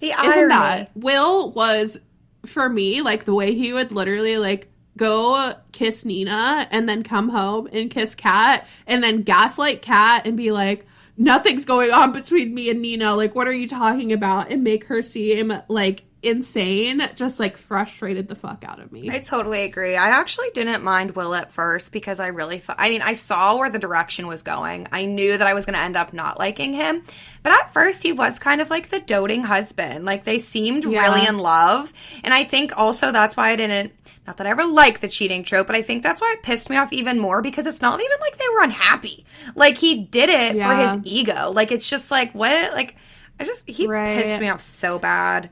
The 0.00 0.12
Isn't 0.12 0.48
that 0.48 0.90
Will 0.94 1.50
was 1.52 1.98
for 2.44 2.68
me 2.68 3.02
like 3.02 3.24
the 3.24 3.34
way 3.34 3.54
he 3.54 3.72
would 3.72 3.92
literally 3.92 4.38
like 4.38 4.70
go 4.96 5.52
kiss 5.72 6.04
Nina 6.04 6.68
and 6.70 6.88
then 6.88 7.02
come 7.02 7.28
home 7.28 7.68
and 7.72 7.90
kiss 7.90 8.14
Kat 8.14 8.66
and 8.86 9.02
then 9.02 9.22
gaslight 9.22 9.82
Kat 9.82 10.26
and 10.26 10.36
be 10.36 10.52
like 10.52 10.86
nothing's 11.16 11.64
going 11.64 11.90
on 11.90 12.12
between 12.12 12.54
me 12.54 12.70
and 12.70 12.80
Nina. 12.80 13.14
Like 13.14 13.34
what 13.34 13.48
are 13.48 13.52
you 13.52 13.68
talking 13.68 14.12
about? 14.12 14.50
and 14.50 14.62
make 14.62 14.84
her 14.84 15.02
seem 15.02 15.52
like 15.68 16.04
insane 16.26 17.00
just 17.14 17.38
like 17.40 17.56
frustrated 17.56 18.28
the 18.28 18.34
fuck 18.34 18.64
out 18.66 18.80
of 18.80 18.92
me. 18.92 19.08
I 19.10 19.20
totally 19.20 19.62
agree. 19.62 19.96
I 19.96 20.08
actually 20.10 20.50
didn't 20.54 20.82
mind 20.84 21.12
Will 21.16 21.34
at 21.34 21.52
first 21.52 21.92
because 21.92 22.20
I 22.20 22.28
really 22.28 22.58
thought, 22.58 22.76
I 22.78 22.88
mean, 22.90 23.02
I 23.02 23.14
saw 23.14 23.56
where 23.56 23.70
the 23.70 23.78
direction 23.78 24.26
was 24.26 24.42
going. 24.42 24.88
I 24.92 25.04
knew 25.04 25.38
that 25.38 25.46
I 25.46 25.54
was 25.54 25.64
going 25.66 25.74
to 25.74 25.80
end 25.80 25.96
up 25.96 26.12
not 26.12 26.38
liking 26.38 26.72
him. 26.74 27.02
But 27.42 27.52
at 27.52 27.72
first, 27.72 28.02
he 28.02 28.12
was 28.12 28.38
kind 28.38 28.60
of 28.60 28.70
like 28.70 28.88
the 28.90 29.00
doting 29.00 29.42
husband. 29.44 30.04
Like 30.04 30.24
they 30.24 30.38
seemed 30.38 30.84
Yeah. 30.84 31.00
really 31.02 31.26
in 31.26 31.38
love. 31.38 31.92
And 32.24 32.34
I 32.34 32.44
think 32.44 32.76
also 32.76 33.12
that's 33.12 33.36
why 33.36 33.50
I 33.50 33.56
didn't, 33.56 33.92
not 34.26 34.38
that 34.38 34.46
I 34.46 34.50
ever 34.50 34.64
liked 34.64 35.00
the 35.00 35.08
cheating 35.08 35.44
trope, 35.44 35.68
but 35.68 35.76
I 35.76 35.82
think 35.82 36.02
that's 36.02 36.20
why 36.20 36.34
it 36.36 36.42
pissed 36.42 36.68
me 36.70 36.76
off 36.76 36.92
even 36.92 37.20
more 37.20 37.42
because 37.42 37.66
it's 37.66 37.80
not 37.80 38.00
even 38.00 38.16
like 38.20 38.36
they 38.36 38.48
were 38.52 38.62
unhappy. 38.64 39.24
Like 39.54 39.78
he 39.78 40.02
did 40.04 40.28
it 40.28 40.56
Yeah. 40.56 40.68
for 40.68 40.98
his 40.98 41.06
ego. 41.06 41.50
Like 41.52 41.70
it's 41.70 41.88
just 41.88 42.10
like, 42.10 42.32
what? 42.32 42.72
Like, 42.72 42.96
I 43.38 43.44
just, 43.44 43.68
he 43.68 43.86
Right. 43.86 44.22
pissed 44.24 44.40
me 44.40 44.48
off 44.48 44.60
so 44.62 44.98
bad. 44.98 45.50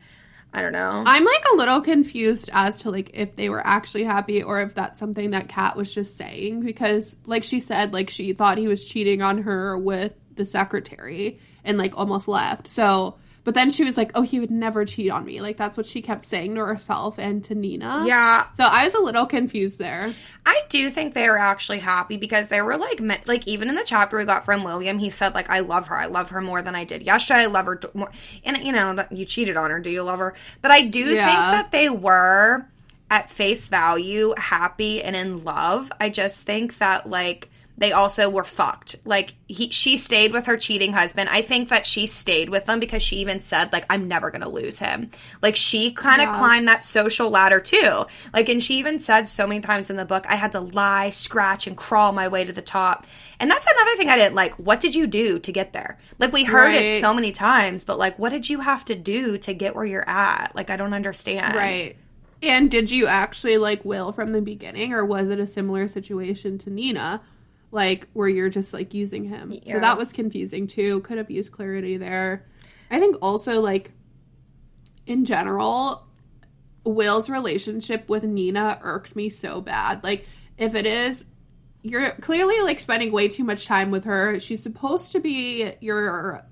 I 0.55 0.63
don't 0.63 0.73
know. 0.73 1.03
I'm 1.05 1.25
like 1.25 1.45
a 1.53 1.57
little 1.57 1.81
confused 1.81 2.49
as 2.53 2.83
to 2.83 2.91
like 2.91 3.11
if 3.13 3.35
they 3.35 3.49
were 3.49 3.65
actually 3.67 4.05
happy 4.05 4.43
or 4.43 4.61
if 4.61 4.75
that's 4.75 5.01
something 5.01 5.31
that 5.31 5.49
Kat 5.49 5.77
was 5.77 5.93
just 5.93 6.17
saying 6.17 6.61
because 6.61 7.17
like 7.27 7.43
she 7.43 7.59
said 7.59 7.93
like 7.93 8.09
she 8.09 8.33
thought 8.33 8.57
he 8.57 8.69
was 8.69 8.87
cheating 8.87 9.21
on 9.21 9.43
her 9.43 9.77
with 9.77 10.13
the 10.37 10.45
secretary 10.45 11.41
and 11.65 11.77
like 11.77 11.99
almost 11.99 12.29
left. 12.29 12.69
So 12.69 13.17
but 13.45 13.55
then 13.55 13.71
she 13.71 13.85
was 13.85 13.97
like, 13.97 14.11
"Oh, 14.15 14.23
he 14.23 14.41
would 14.41 14.51
never 14.51 14.85
cheat 14.85 15.11
on 15.11 15.25
me." 15.25 15.41
Like 15.41 15.57
that's 15.57 15.77
what 15.77 15.87
she 15.87 16.03
kept 16.03 16.27
saying 16.27 16.55
to 16.57 16.65
herself 16.65 17.19
and 17.19 17.45
to 17.45 17.55
Nina. 17.55 18.05
yeah. 18.07 18.47
So 18.55 18.65
I 18.65 18.85
was 18.85 18.95
a 18.95 19.01
little 19.01 19.27
confused 19.27 19.79
there. 19.79 20.13
I 20.47 20.63
do 20.69 20.91
think 20.91 21.15
they 21.15 21.29
were 21.29 21.39
actually 21.39 21.79
happy 21.79 22.17
because 22.17 22.49
they 22.49 22.61
were 22.61 22.77
like, 22.77 23.01
me- 23.01 23.19
like 23.27 23.47
even 23.47 23.69
in 23.69 23.75
the 23.75 23.85
chapter 23.85 24.19
we 24.19 24.25
got 24.25 24.45
from 24.45 24.65
William, 24.65 24.99
he 24.99 25.11
said 25.11 25.35
like, 25.35 25.51
"I 25.51 25.61
love 25.61 25.87
her. 25.89 25.97
I 25.97 26.07
love 26.07 26.31
her 26.31 26.41
more 26.41 26.63
than 26.63 26.75
I 26.75 26.85
did 26.85 27.03
yesterday. 27.03 27.43
I 27.43 27.47
love 27.47 27.67
her 27.67 27.77
t- 27.77 27.89
more." 27.95 28.11
And 28.45 28.59
you 28.59 28.73
know 28.73 28.95
that 28.95 29.13
you 29.13 29.25
cheated 29.25 29.57
on 29.57 29.71
her. 29.71 29.81
Do 29.81 29.91
you 29.91 30.03
love 30.03 30.19
her? 30.19 30.35
But 30.63 30.71
I 30.71 30.83
do 30.83 31.05
think 31.07 31.19
that 31.27 31.71
they 31.73 31.89
were 31.91 32.67
at 33.11 33.31
face 33.31 33.69
value 33.69 34.35
happy 34.39 35.03
and 35.03 35.15
in 35.15 35.45
love. 35.45 35.93
I 36.01 36.09
just 36.09 36.45
think 36.45 36.79
that 36.79 37.09
like 37.09 37.51
they 37.77 37.91
also 37.93 38.31
were 38.31 38.45
fucked. 38.45 38.97
Like 39.05 39.35
he 39.47 39.69
she 39.71 39.97
stayed 39.97 40.33
with 40.33 40.47
her 40.47 40.57
cheating 40.57 40.93
husband. 40.93 41.29
I 41.29 41.43
think 41.43 41.71
that 41.71 41.85
she 41.87 42.07
stayed 42.07 42.49
with 42.49 42.67
them 42.67 42.79
because 42.79 43.03
she 43.03 43.17
even 43.17 43.41
said 43.41 43.73
like 43.73 43.85
I'm 43.91 44.07
never 44.07 44.31
going 44.31 44.43
to 44.43 44.49
lose 44.49 44.79
him. 44.79 45.11
Like 45.43 45.57
she 45.57 45.93
kind 45.93 46.21
of 46.23 46.29
Yeah. 46.29 46.39
climbed 46.39 46.69
that 46.69 46.85
social 46.85 47.31
ladder 47.31 47.61
too. 47.61 48.07
Like 48.33 48.49
and 48.49 48.63
she 48.63 48.79
even 48.79 49.01
said 49.01 49.29
so 49.29 49.47
many 49.47 49.61
times 49.61 49.91
in 49.91 49.97
the 49.97 50.05
book 50.05 50.25
I 50.29 50.37
had 50.37 50.53
to 50.53 50.61
lie, 50.61 51.11
scratch 51.11 51.67
and 51.67 51.77
crawl 51.77 52.13
my 52.13 52.29
way 52.29 52.45
to 52.45 52.53
the 52.53 52.63
top. 52.63 53.07
And 53.41 53.51
that's 53.51 53.67
another 53.67 53.97
thing 53.97 54.09
I 54.09 54.19
didn't 54.19 54.37
like. 54.37 54.55
What 54.55 54.81
did 54.81 54.95
you 54.95 55.09
do 55.09 55.41
to 55.41 55.53
get 55.53 55.73
there? 55.73 55.99
Like 56.21 56.33
we 56.33 56.45
heard 56.45 56.75
it 56.75 57.01
so 57.01 57.13
many 57.13 57.33
times, 57.33 57.83
but 57.83 57.99
like 57.99 58.19
what 58.21 58.31
did 58.31 58.49
you 58.49 58.61
have 58.61 58.85
to 58.85 58.95
do 58.95 59.37
to 59.39 59.53
get 59.53 59.75
where 59.75 59.85
you're 59.85 60.09
at? 60.09 60.55
Like 60.55 60.71
I 60.71 60.77
don't 60.77 60.95
understand. 60.95 61.57
Right. 61.57 61.97
And 62.41 62.71
did 62.71 62.91
you 62.91 63.07
actually 63.07 63.57
like 63.57 63.85
Will 63.85 64.13
from 64.13 64.33
the 64.33 64.43
beginning, 64.43 64.93
or 64.93 65.05
was 65.05 65.31
it 65.31 65.41
a 65.41 65.47
similar 65.47 65.89
situation 65.89 66.59
to 66.59 66.71
Nina, 66.71 67.23
like 67.75 68.09
where 68.13 68.29
you're 68.29 68.49
just 68.49 68.73
like 68.73 68.95
using 68.95 69.25
him? 69.25 69.53
Yeah. 69.53 69.75
So 69.75 69.81
that 69.81 69.99
was 69.99 70.13
confusing 70.13 70.67
too. 70.67 71.01
Could 71.01 71.19
have 71.19 71.31
used 71.31 71.53
clarity 71.53 71.97
there. 71.97 72.47
I 72.91 73.01
think 73.01 73.17
also 73.21 73.61
like 73.61 73.91
in 75.07 75.25
general, 75.25 76.07
Will's 76.85 77.29
relationship 77.29 78.09
with 78.09 78.25
Nina 78.25 78.79
irked 78.83 79.17
me 79.17 79.29
so 79.29 79.61
bad. 79.61 80.05
Like 80.05 80.27
if 80.57 80.75
it 80.75 80.87
is 80.87 81.27
you're 81.83 82.13
clearly 82.13 82.59
like 82.63 82.81
spending 82.81 83.13
way 83.13 83.29
too 83.29 83.45
much 83.45 83.67
time 83.67 83.91
with 83.91 84.05
her. 84.05 84.39
She's 84.41 84.63
supposed 84.63 85.13
to 85.13 85.21
be 85.21 85.71
your 85.81 86.47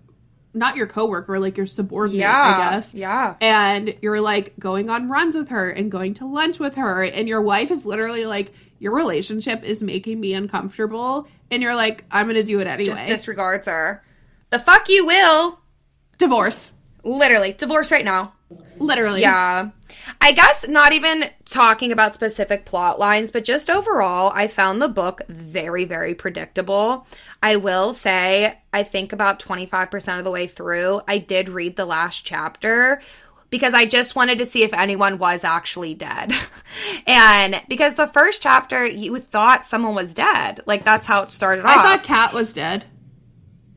not 0.55 0.77
your 0.77 0.87
coworker, 0.87 1.39
like 1.41 1.57
your 1.57 1.64
subordinate, 1.66 2.20
Yeah. 2.20 2.68
I 2.68 2.70
guess 2.73 2.95
Yeah. 2.95 3.37
and 3.41 3.95
you're 4.03 4.20
like 4.20 4.53
going 4.59 4.91
on 4.91 5.09
runs 5.09 5.35
with 5.35 5.49
her 5.49 5.70
and 5.70 5.91
going 5.91 6.12
to 6.14 6.27
lunch 6.27 6.59
with 6.59 6.75
her 6.75 7.03
and 7.03 7.27
your 7.29 7.41
wife 7.41 7.70
is 7.70 7.87
literally 7.87 8.27
like 8.27 8.53
your 8.83 8.95
relationship 8.95 9.62
is 9.62 9.83
making 9.83 10.18
me 10.20 10.35
uncomfortable 10.35 11.28
and 11.53 11.62
you're 11.62 11.76
like 11.76 12.05
i'm 12.11 12.26
gonna 12.26 12.43
do 12.43 12.59
it 12.59 12.66
anyway 12.66 12.91
Just 12.91 13.07
disregards 13.07 13.68
her. 13.68 14.03
The 14.51 14.59
fuck 14.59 14.89
you 14.89 15.07
will. 15.07 15.61
divorce 16.18 16.72
Literally. 17.05 17.53
Divorce 17.53 17.91
right 17.91 18.05
now. 18.05 18.35
literally 18.78 19.22
Yeah. 19.22 19.70
I 20.20 20.33
guess 20.33 20.66
not 20.68 20.93
even 20.93 21.24
talking 21.45 21.93
about 21.93 22.14
specific 22.14 22.64
plot 22.64 22.99
lines, 22.99 23.30
but 23.30 23.45
just 23.45 23.68
overall, 23.70 24.30
I 24.35 24.49
found 24.49 24.80
the 24.80 24.89
book 24.89 25.20
very, 25.28 25.85
very 25.85 26.14
predictable. 26.14 27.07
I 27.43 27.57
will 27.57 27.93
say, 27.93 28.59
I 28.72 28.83
think 28.83 29.12
about 29.12 29.39
25% 29.41 30.18
of 30.18 30.24
the 30.24 30.30
way 30.30 30.47
through, 30.47 31.03
I 31.07 31.18
did 31.18 31.49
read 31.49 31.76
the 31.76 31.85
last 31.87 32.24
chapter 32.24 33.01
because 33.53 33.74
I 33.74 33.84
just 33.84 34.16
wanted 34.16 34.38
to 34.38 34.46
see 34.46 34.62
if 34.64 34.72
anyone 34.72 35.18
was 35.18 35.44
actually 35.44 35.94
dead. 35.94 36.32
and 37.07 37.62
because 37.68 37.94
the 37.94 38.07
first 38.07 38.42
chapter, 38.42 38.84
you 38.84 39.16
thought 39.18 39.66
someone 39.66 39.94
was 39.94 40.14
dead. 40.14 40.61
Like, 40.66 40.84
that's 40.84 41.05
how 41.05 41.22
it 41.22 41.28
started 41.30 41.66
i 41.66 41.76
off. 41.76 41.84
thought 41.84 42.03
kat 42.03 42.32
was 42.32 42.55
dead 42.55 42.86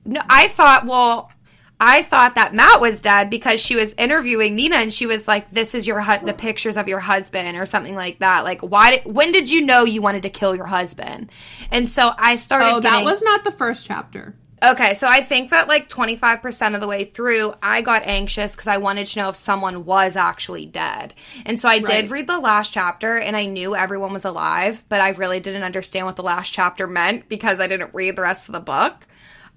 No, 0.05 0.21
I 0.29 0.47
thought, 0.47 0.85
well, 0.85 1.29
I 1.77 2.03
thought 2.03 2.35
that 2.35 2.53
Matt 2.53 2.79
was 2.79 3.01
dead 3.01 3.29
because 3.29 3.59
she 3.59 3.75
was 3.75 3.93
interviewing 3.95 4.55
Nina 4.55 4.77
and 4.77 4.93
she 4.93 5.05
was 5.05 5.27
like, 5.27 5.51
"This 5.51 5.75
is 5.75 5.85
your 5.85 6.01
hu- 6.01 6.25
the 6.25 6.33
pictures 6.33 6.77
of 6.77 6.87
your 6.87 7.01
husband" 7.01 7.57
or 7.57 7.65
something 7.65 7.95
like 7.95 8.19
that. 8.19 8.45
Like, 8.45 8.61
why? 8.61 8.91
Did, 8.91 9.05
when 9.05 9.33
did 9.33 9.49
you 9.49 9.65
know 9.65 9.83
you 9.83 10.01
wanted 10.01 10.23
to 10.23 10.29
kill 10.29 10.55
your 10.55 10.67
husband? 10.67 11.29
And 11.71 11.89
so 11.89 12.13
I 12.17 12.37
started. 12.37 12.75
oh 12.75 12.79
that 12.79 13.03
was 13.03 13.21
not 13.21 13.43
the 13.43 13.51
first 13.51 13.85
chapter 13.85 14.35
okay. 14.71 14.93
So 14.93 15.07
I 15.07 15.21
think 15.21 15.49
that 15.49 15.67
like 15.67 15.89
twenty 15.89 16.15
five 16.15 16.41
percent 16.41 16.75
of 16.75 16.81
the 16.81 16.87
way 16.87 17.03
through, 17.03 17.53
I 17.61 17.81
got 17.81 18.03
anxious 18.05 18.53
because 18.53 18.67
I 18.67 18.77
wanted 18.77 19.07
to 19.07 19.19
know 19.19 19.29
if 19.29 19.35
someone 19.35 19.85
was 19.85 20.15
actually 20.15 20.65
dead. 20.65 21.13
And 21.45 21.59
so 21.59 21.69
I 21.69 21.79
did 21.79 22.11
read 22.11 22.27
the 22.27 22.39
last 22.39 22.73
chapter 22.73 23.17
and 23.17 23.35
I 23.35 23.45
knew 23.45 23.75
everyone 23.75 24.13
was 24.13 24.25
alive, 24.25 24.83
but 24.89 25.01
I 25.01 25.09
really 25.09 25.39
didn't 25.39 25.63
understand 25.63 26.05
what 26.05 26.15
the 26.15 26.23
last 26.23 26.51
chapter 26.53 26.87
meant 26.87 27.29
because 27.29 27.59
I 27.59 27.67
didn't 27.67 27.93
read 27.93 28.15
the 28.15 28.21
rest 28.21 28.49
of 28.49 28.53
the 28.53 28.59
book. 28.59 29.07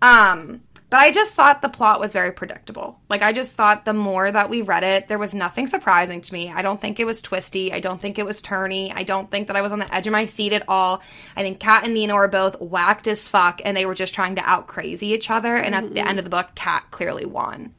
Um, 0.01 0.63
but 0.91 1.01
I 1.01 1.13
just 1.13 1.35
thought 1.35 1.61
the 1.61 1.69
plot 1.69 2.01
was 2.01 2.15
very 2.15 2.33
predictable. 2.33 2.99
Like 3.11 3.21
I 3.21 3.33
just 3.33 3.55
thought 3.55 3.85
the 3.85 3.93
more 3.93 4.31
that 4.31 4.49
we 4.49 4.63
read 4.63 4.85
it, 4.85 5.09
there 5.09 5.19
was 5.19 5.35
nothing 5.35 5.67
surprising 5.67 6.23
to 6.23 6.33
me. 6.33 6.51
I 6.51 6.63
don't 6.63 6.81
think 6.81 6.99
it 6.99 7.05
was 7.05 7.21
twisty. 7.21 7.73
I 7.73 7.81
don't 7.81 8.01
think 8.01 8.19
it 8.19 8.25
was 8.25 8.41
turny. 8.41 8.93
I 8.95 9.03
don't 9.03 9.31
think 9.31 9.49
that 9.49 9.57
I 9.57 9.63
was 9.63 9.73
on 9.73 9.81
the 9.81 9.95
edge 9.95 10.07
of 10.07 10.13
my 10.13 10.25
seat 10.25 10.55
at 10.55 10.67
all. 10.67 11.03
I 11.37 11.43
think 11.43 11.61
Kat 11.61 11.85
and 11.85 11.93
Nina 11.93 12.15
were 12.15 12.29
both 12.29 12.59
whacked 12.61 13.07
as 13.07 13.29
fuck 13.29 13.61
and 13.65 13.77
they 13.77 13.85
were 13.85 13.95
just 13.95 14.15
trying 14.15 14.37
to 14.37 14.49
out 14.49 14.67
crazy 14.67 15.09
each 15.09 15.31
other. 15.31 15.57
And 15.57 15.75
at 15.75 15.83
the 15.83 16.01
mm-hmm. 16.01 16.09
end 16.09 16.19
of 16.19 16.25
the 16.25 16.31
book, 16.31 16.55
Kat 16.55 16.85
clearly 16.91 17.27
won. 17.27 17.75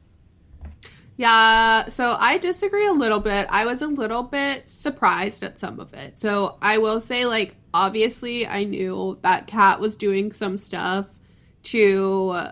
Yeah, 1.16 1.88
so 1.88 2.16
I 2.18 2.38
disagree 2.38 2.86
a 2.86 2.92
little 2.92 3.20
bit. 3.20 3.46
I 3.50 3.66
was 3.66 3.82
a 3.82 3.86
little 3.86 4.22
bit 4.22 4.70
surprised 4.70 5.42
at 5.42 5.58
some 5.58 5.78
of 5.78 5.92
it. 5.92 6.18
So 6.18 6.56
I 6.62 6.78
will 6.78 6.98
say, 6.98 7.26
like, 7.26 7.56
obviously, 7.74 8.46
I 8.46 8.64
knew 8.64 9.18
that 9.20 9.46
Kat 9.46 9.80
was 9.80 9.96
doing 9.96 10.32
some 10.32 10.56
stuff 10.56 11.06
to, 11.64 12.46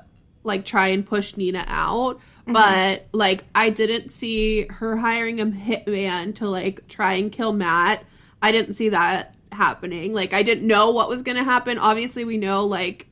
like, 0.49 0.65
try 0.65 0.89
and 0.89 1.07
push 1.07 1.37
Nina 1.37 1.65
out. 1.69 2.17
Mm-hmm. 2.17 2.53
But, 2.55 3.07
like, 3.13 3.45
I 3.55 3.71
didn't 3.71 4.11
see 4.11 4.67
her 4.69 4.97
hiring 4.97 5.41
a 5.41 5.47
hitman 5.47 6.35
to, 6.37 6.49
like, 6.49 6.89
try 6.89 7.13
and 7.13 7.31
kill 7.31 7.53
Matt. 7.53 8.03
I 8.43 8.51
didn't 8.51 8.73
see 8.73 8.89
that 8.89 9.37
happening. 9.53 10.15
Like, 10.15 10.33
I 10.33 10.43
didn't 10.43 10.67
know 10.67 10.91
what 10.91 11.09
was 11.09 11.23
going 11.23 11.37
to 11.37 11.45
happen. 11.45 11.79
Obviously, 11.79 12.25
we 12.25 12.39
know, 12.39 12.65
like, 12.65 13.07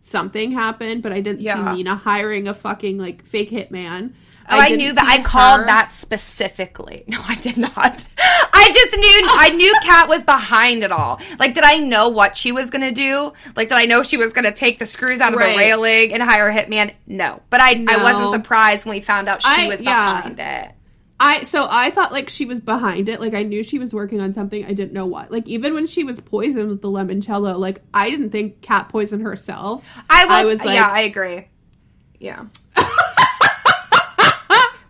something 0.00 0.52
happened, 0.52 1.02
but 1.02 1.12
I 1.12 1.20
didn't 1.20 1.40
Yeah. 1.40 1.54
see 1.70 1.78
Nina 1.78 1.96
hiring 1.96 2.46
a 2.46 2.54
fucking, 2.54 2.98
like, 2.98 3.24
fake 3.26 3.50
hitman. 3.50 4.12
Oh, 4.48 4.56
I, 4.56 4.68
didn't 4.68 4.78
knew 4.78 4.92
that. 4.94 5.04
I 5.06 5.22
called 5.22 5.60
her- 5.60 5.66
that 5.66 5.92
specifically. 5.92 7.04
No, 7.08 7.20
I 7.26 7.34
did 7.36 7.56
not. 7.56 7.72
I 8.18 8.70
just 8.72 8.96
knew. 8.96 9.22
I 9.38 9.50
knew 9.50 9.72
Kat 9.82 10.08
was 10.08 10.24
behind 10.24 10.82
it 10.84 10.92
all. 10.92 11.20
Like, 11.38 11.54
did 11.54 11.64
I 11.64 11.78
know 11.78 12.08
what 12.08 12.36
she 12.36 12.52
was 12.52 12.70
gonna 12.70 12.92
do? 12.92 13.32
Like, 13.54 13.68
did 13.68 13.76
I 13.78 13.84
know 13.86 14.02
she 14.02 14.16
was 14.16 14.32
gonna 14.32 14.52
take 14.52 14.78
the 14.78 14.86
screws 14.86 15.20
out 15.20 15.32
of 15.32 15.38
Right. 15.38 15.52
the 15.52 15.58
railing 15.58 16.12
and 16.12 16.22
hire 16.22 16.48
a 16.48 16.54
hitman? 16.54 16.94
No, 17.06 17.42
but 17.50 17.60
I, 17.60 17.84
I 17.88 18.02
wasn't 18.02 18.30
surprised 18.30 18.86
when 18.86 18.96
we 18.96 19.00
found 19.00 19.28
out 19.28 19.42
she 19.42 19.48
I- 19.66 19.68
was 19.68 19.80
yeah. 19.80 20.16
behind 20.22 20.38
it. 20.40 20.72
I 21.18 21.44
so 21.44 21.66
I 21.70 21.90
thought 21.90 22.12
like 22.12 22.28
she 22.28 22.44
was 22.44 22.60
behind 22.60 23.08
it. 23.08 23.20
Like 23.20 23.32
I 23.32 23.42
knew 23.42 23.64
she 23.64 23.78
was 23.78 23.94
working 23.94 24.20
on 24.20 24.32
something. 24.32 24.66
I 24.66 24.74
didn't 24.74 24.92
know 24.92 25.06
what. 25.06 25.30
Like 25.32 25.48
even 25.48 25.72
when 25.72 25.86
she 25.86 26.04
was 26.04 26.20
poisoned 26.20 26.68
with 26.68 26.82
the 26.82 26.90
limoncello, 26.90 27.58
like 27.58 27.80
I 27.94 28.10
didn't 28.10 28.30
think 28.30 28.60
Kat 28.60 28.90
poisoned 28.90 29.22
herself. 29.22 29.90
I 30.10 30.44
was. 30.44 30.62
like, 30.62 30.74
yeah, 30.74 30.88
I 30.90 31.00
agree. 31.00 31.48
Yeah. 32.20 32.44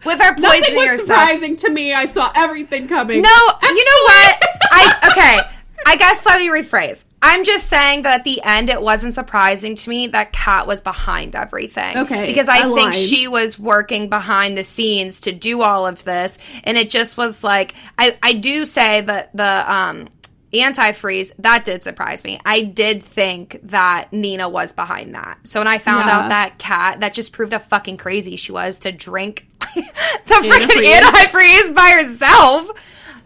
With 0.06 0.18
nothing 0.18 0.42
poisoning 0.42 0.76
was 0.76 0.88
herself. 0.88 1.06
surprising 1.08 1.56
to 1.56 1.70
me. 1.70 1.92
I 1.92 2.06
saw 2.06 2.30
everything 2.34 2.88
coming. 2.88 3.22
No, 3.22 3.28
you 3.62 3.84
know 3.84 4.02
what? 4.04 4.42
I 4.72 5.08
okay. 5.10 5.52
I 5.88 5.96
guess 5.96 6.24
let 6.26 6.40
me 6.40 6.48
rephrase. 6.48 7.04
I'm 7.22 7.44
just 7.44 7.66
saying 7.68 8.02
that 8.02 8.20
at 8.20 8.24
the 8.24 8.42
end, 8.42 8.70
it 8.70 8.80
wasn't 8.82 9.14
surprising 9.14 9.76
to 9.76 9.90
me 9.90 10.08
that 10.08 10.32
Kat 10.32 10.66
was 10.66 10.80
behind 10.80 11.34
everything. 11.36 11.96
Okay, 11.96 12.26
because 12.26 12.48
I 12.48 12.72
think 12.74 12.94
she 12.94 13.28
was 13.28 13.58
working 13.58 14.08
behind 14.08 14.58
the 14.58 14.64
scenes 14.64 15.20
to 15.22 15.32
do 15.32 15.62
all 15.62 15.86
of 15.86 16.02
this, 16.04 16.38
and 16.64 16.76
it 16.76 16.90
just 16.90 17.16
was 17.16 17.44
like 17.44 17.74
I 17.98 18.16
I 18.22 18.32
do 18.32 18.64
say 18.64 19.00
that 19.02 19.36
the 19.36 19.72
um 19.72 20.08
antifreeze, 20.52 21.32
that 21.38 21.64
did 21.64 21.82
surprise 21.84 22.24
me. 22.24 22.40
I 22.44 22.62
did 22.62 23.02
think 23.02 23.58
that 23.64 24.12
Nina 24.12 24.48
was 24.48 24.72
behind 24.72 25.14
that. 25.14 25.38
So 25.44 25.60
when 25.60 25.66
I 25.68 25.78
found 25.78 26.06
Yeah. 26.06 26.18
out 26.20 26.28
that 26.30 26.58
Kat, 26.58 27.00
that 27.00 27.14
just 27.14 27.32
proved 27.32 27.52
how 27.52 27.58
fucking 27.58 27.96
crazy 27.98 28.36
she 28.36 28.52
was 28.52 28.78
to 28.80 28.92
drink 28.92 29.46
the 30.26 30.34
freaking 30.34 30.92
Antifreeze. 31.00 31.74
by 31.74 32.02
herself. 32.04 32.70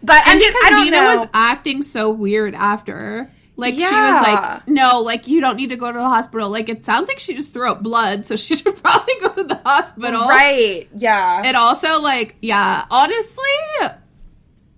But 0.03 0.21
I'm 0.25 0.33
And 0.37 0.41
just, 0.41 0.53
because 0.53 0.65
I 0.67 0.69
don't 0.71 0.83
Nina 0.85 0.97
know. 1.01 1.15
was 1.21 1.29
acting 1.33 1.83
so 1.83 2.09
weird 2.09 2.55
after. 2.55 3.31
Like 3.57 3.75
she 3.75 3.81
was 3.81 3.87
like, 3.91 4.67
no, 4.67 5.01
like 5.01 5.27
you 5.27 5.39
don't 5.39 5.55
need 5.55 5.69
to 5.69 5.75
go 5.77 5.91
to 5.91 5.97
the 5.99 6.03
hospital. 6.03 6.49
Like 6.49 6.67
it 6.69 6.83
sounds 6.83 7.07
like 7.07 7.19
she 7.19 7.35
just 7.35 7.53
threw 7.53 7.69
up 7.69 7.83
blood, 7.83 8.25
so 8.25 8.35
she 8.35 8.55
should 8.57 8.75
probably 8.81 9.13
go 9.21 9.29
to 9.35 9.43
the 9.43 9.61
hospital. 9.63 10.21
right. 10.27 10.87
Yeah. 10.97 11.43
And 11.45 11.55
also, 11.55 12.01
like, 12.01 12.37
yeah, 12.41 12.85
honestly, 12.89 13.43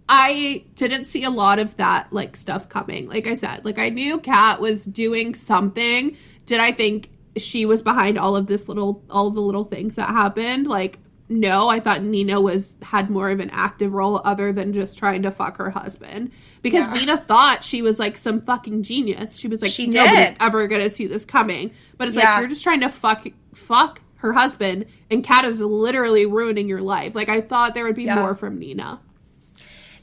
I 0.09 0.65
didn't 0.75 1.05
see 1.05 1.23
a 1.23 1.29
lot 1.29 1.59
of 1.59 1.77
that 1.77 2.11
like 2.11 2.35
stuff 2.35 2.67
coming. 2.67 3.07
Like 3.07 3.25
I 3.27 3.35
said, 3.35 3.63
like 3.63 3.79
I 3.79 3.89
knew 3.89 4.19
Kat 4.19 4.59
was 4.59 4.83
doing 4.85 5.33
something. 5.33 6.17
Did 6.45 6.59
I 6.59 6.71
think 6.73 7.09
she 7.37 7.65
was 7.65 7.81
behind 7.81 8.17
all 8.17 8.35
of 8.35 8.47
this 8.47 8.67
little 8.67 9.01
all 9.09 9.27
of 9.27 9.35
the 9.35 9.41
little 9.41 9.63
things 9.63 9.95
that 9.95 10.09
happened? 10.09 10.67
Like 10.67 10.99
no, 11.39 11.69
I 11.69 11.79
thought 11.79 12.03
Nina 12.03 12.39
was 12.39 12.75
had 12.81 13.09
more 13.09 13.29
of 13.29 13.39
an 13.39 13.49
active 13.51 13.93
role 13.93 14.21
other 14.23 14.51
than 14.53 14.73
just 14.73 14.97
trying 14.97 15.23
to 15.23 15.31
fuck 15.31 15.57
her 15.57 15.69
husband. 15.69 16.31
Because 16.61 16.87
Yeah. 16.87 16.93
Nina 16.93 17.17
thought 17.17 17.63
she 17.63 17.81
was 17.81 17.99
like 17.99 18.17
some 18.17 18.41
fucking 18.41 18.83
genius. 18.83 19.37
She 19.37 19.47
was 19.47 19.61
like, 19.61 19.71
She 19.71 19.87
nobody's 19.87 20.29
did. 20.29 20.37
ever 20.39 20.67
gonna 20.67 20.89
see 20.89 21.07
this 21.07 21.25
coming. 21.25 21.71
But 21.97 22.07
it's 22.07 22.17
Yeah. 22.17 22.31
like 22.31 22.39
you're 22.39 22.49
just 22.49 22.63
trying 22.63 22.81
to 22.81 22.89
fuck 22.89 23.25
fuck 23.53 24.01
her 24.17 24.31
husband, 24.33 24.85
and 25.11 25.23
Kat 25.23 25.43
is 25.43 25.59
literally 25.61 26.25
ruining 26.25 26.69
your 26.69 26.81
life. 26.81 27.13
Like 27.15 27.27
I 27.29 27.41
thought 27.41 27.73
there 27.73 27.83
would 27.83 27.95
be 27.95 28.03
Yeah. 28.05 28.15
more 28.15 28.35
from 28.35 28.57
Nina. 28.57 29.01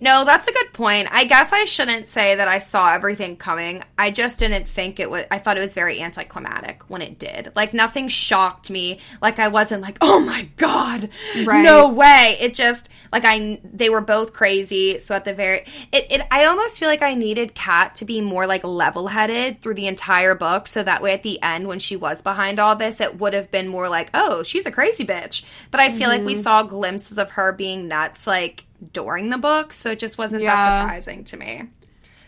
No, 0.01 0.25
that's 0.25 0.49
a 0.49 0.53
good 0.53 0.73
point. 0.73 1.09
I 1.11 1.25
guess 1.25 1.53
I 1.53 1.65
shouldn't 1.65 2.09
say 2.09 2.37
that 2.37 2.49
I 2.49 2.59
saw 2.59 2.93
everything 2.93 3.37
coming. 3.37 3.83
I 3.99 4.11
just 4.11 4.39
didn't 4.39 4.67
think 4.67 4.99
it 4.99 5.11
was, 5.11 5.25
I 5.31 5.39
thought 5.39 5.59
it 5.59 5.61
was 5.61 5.75
very 5.75 6.01
anticlimactic 6.01 6.89
when 6.89 7.03
it 7.03 7.19
did. 7.19 7.53
Like, 7.55 7.75
nothing 7.75 8.09
shocked 8.09 8.71
me. 8.71 9.01
Like, 9.21 9.39
I 9.39 9.49
wasn't 9.49 9.83
like, 9.83 9.99
oh 10.01 10.21
my 10.21 10.49
God, 10.57 11.11
Right. 11.45 11.63
no 11.63 11.89
way. 11.89 12.39
It 12.41 12.55
just, 12.55 12.89
like, 13.13 13.25
I, 13.27 13.61
they 13.63 13.91
were 13.91 14.01
both 14.01 14.33
crazy. 14.33 14.99
So 15.01 15.15
at 15.15 15.27
the 15.27 15.35
very, 15.35 15.67
it, 15.93 16.07
it, 16.11 16.27
I 16.31 16.47
almost 16.47 16.79
feel 16.79 16.89
like 16.89 17.03
I 17.03 17.15
needed 17.15 17.55
Kat 17.55 17.97
to 17.97 18.07
be 18.07 18.23
more 18.23 18.47
like 18.47 18.65
level 18.65 19.09
headed 19.09 19.61
through 19.61 19.75
the 19.75 19.87
entire 19.87 20.35
book. 20.35 20.67
So 20.67 20.83
that 20.83 21.03
way 21.03 21.13
at 21.13 21.23
the 21.23 21.43
end, 21.43 21.67
when 21.67 21.79
she 21.79 21.97
was 21.97 22.23
behind 22.23 22.59
all 22.59 22.75
this, 22.75 23.01
it 23.03 23.19
would 23.19 23.35
have 23.35 23.51
been 23.51 23.69
more 23.69 23.89
like, 23.91 24.11
oh, 24.15 24.45
she's 24.45 24.65
a 24.65 24.73
crazy 24.73 25.05
bitch. 25.05 25.45
But 25.71 25.81
I 25.81 25.93
feel 25.93 26.09
like 26.09 26.25
we 26.25 26.33
mm-hmm. 26.33 26.41
saw 26.41 26.63
glimpses 26.63 27.19
of 27.19 27.33
her 27.33 27.53
being 27.53 27.87
nuts, 27.87 28.27
like, 28.27 28.65
during 28.93 29.31
the 29.31 29.39
book, 29.39 29.72
so 29.72 29.91
it 29.91 29.99
just 29.99 30.18
wasn't 30.18 30.43
that 30.45 30.83
surprising 30.83 31.24
to 31.24 31.37
me. 31.37 31.62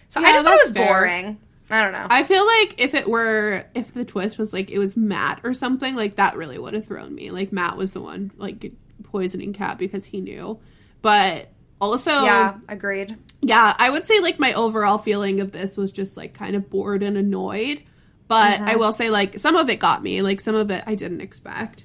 So 0.09 0.20
I 0.20 0.32
just 0.32 0.44
thought 0.44 0.55
it 0.55 0.62
was 0.64 0.72
fair. 0.72 0.86
boring. 0.86 1.38
I 1.70 1.82
don't 1.82 1.92
know. 1.92 2.07
I 2.11 2.22
feel 2.22 2.44
like 2.46 2.74
if 2.78 2.94
it 2.94 3.09
were 3.09 3.64
if 3.74 3.94
the 3.94 4.05
twist 4.05 4.38
was 4.38 4.53
like 4.53 4.70
it 4.70 4.78
was 4.78 4.96
Matt 4.96 5.40
or 5.42 5.55
something, 5.55 5.94
like 5.96 6.16
that 6.16 6.36
really 6.36 6.59
would 6.59 6.74
have 6.74 6.86
thrown 6.86 7.14
me. 7.14 7.30
Like 7.30 7.50
Matt 7.53 7.76
was 7.78 7.94
the 7.94 8.00
one 8.03 8.30
like 8.36 8.72
poisoning 9.05 9.53
Kat 9.55 9.78
because 9.78 10.05
he 10.05 10.20
knew. 10.20 10.61
But 11.00 11.48
also 11.80 12.11
yeah, 12.11 12.59
agreed. 12.68 13.16
yeah, 13.40 13.74
I 13.78 13.88
would 13.88 14.07
say 14.07 14.20
like 14.20 14.38
my 14.38 14.53
overall 14.53 14.98
feeling 14.98 15.40
of 15.40 15.50
this 15.53 15.76
was 15.78 15.90
just 15.92 16.16
like 16.16 16.34
kind 16.34 16.55
of 16.57 16.68
bored 16.68 17.03
and 17.03 17.16
annoyed. 17.16 17.82
But 18.28 18.55
Mm-hmm. 18.61 18.68
I 18.68 18.76
will 18.76 18.92
say 18.92 19.09
like 19.11 19.38
some 19.38 19.57
of 19.57 19.68
it 19.70 19.80
got 19.80 20.03
me, 20.03 20.20
like 20.22 20.40
some 20.42 20.55
of 20.55 20.70
it 20.70 20.84
I 20.86 20.94
didn't 20.94 21.22
expect. 21.22 21.84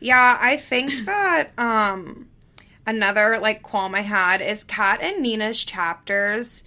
Yeah, 0.00 0.38
I 0.40 0.56
think 0.56 1.04
that 1.06 1.50
um 1.58 2.28
another 2.88 3.38
like 3.38 3.62
qualm 3.62 3.94
I 3.94 4.00
had 4.00 4.40
is 4.40 4.64
Kat 4.64 5.00
and 5.02 5.22
Nina's 5.22 5.62
chapters 5.62 6.64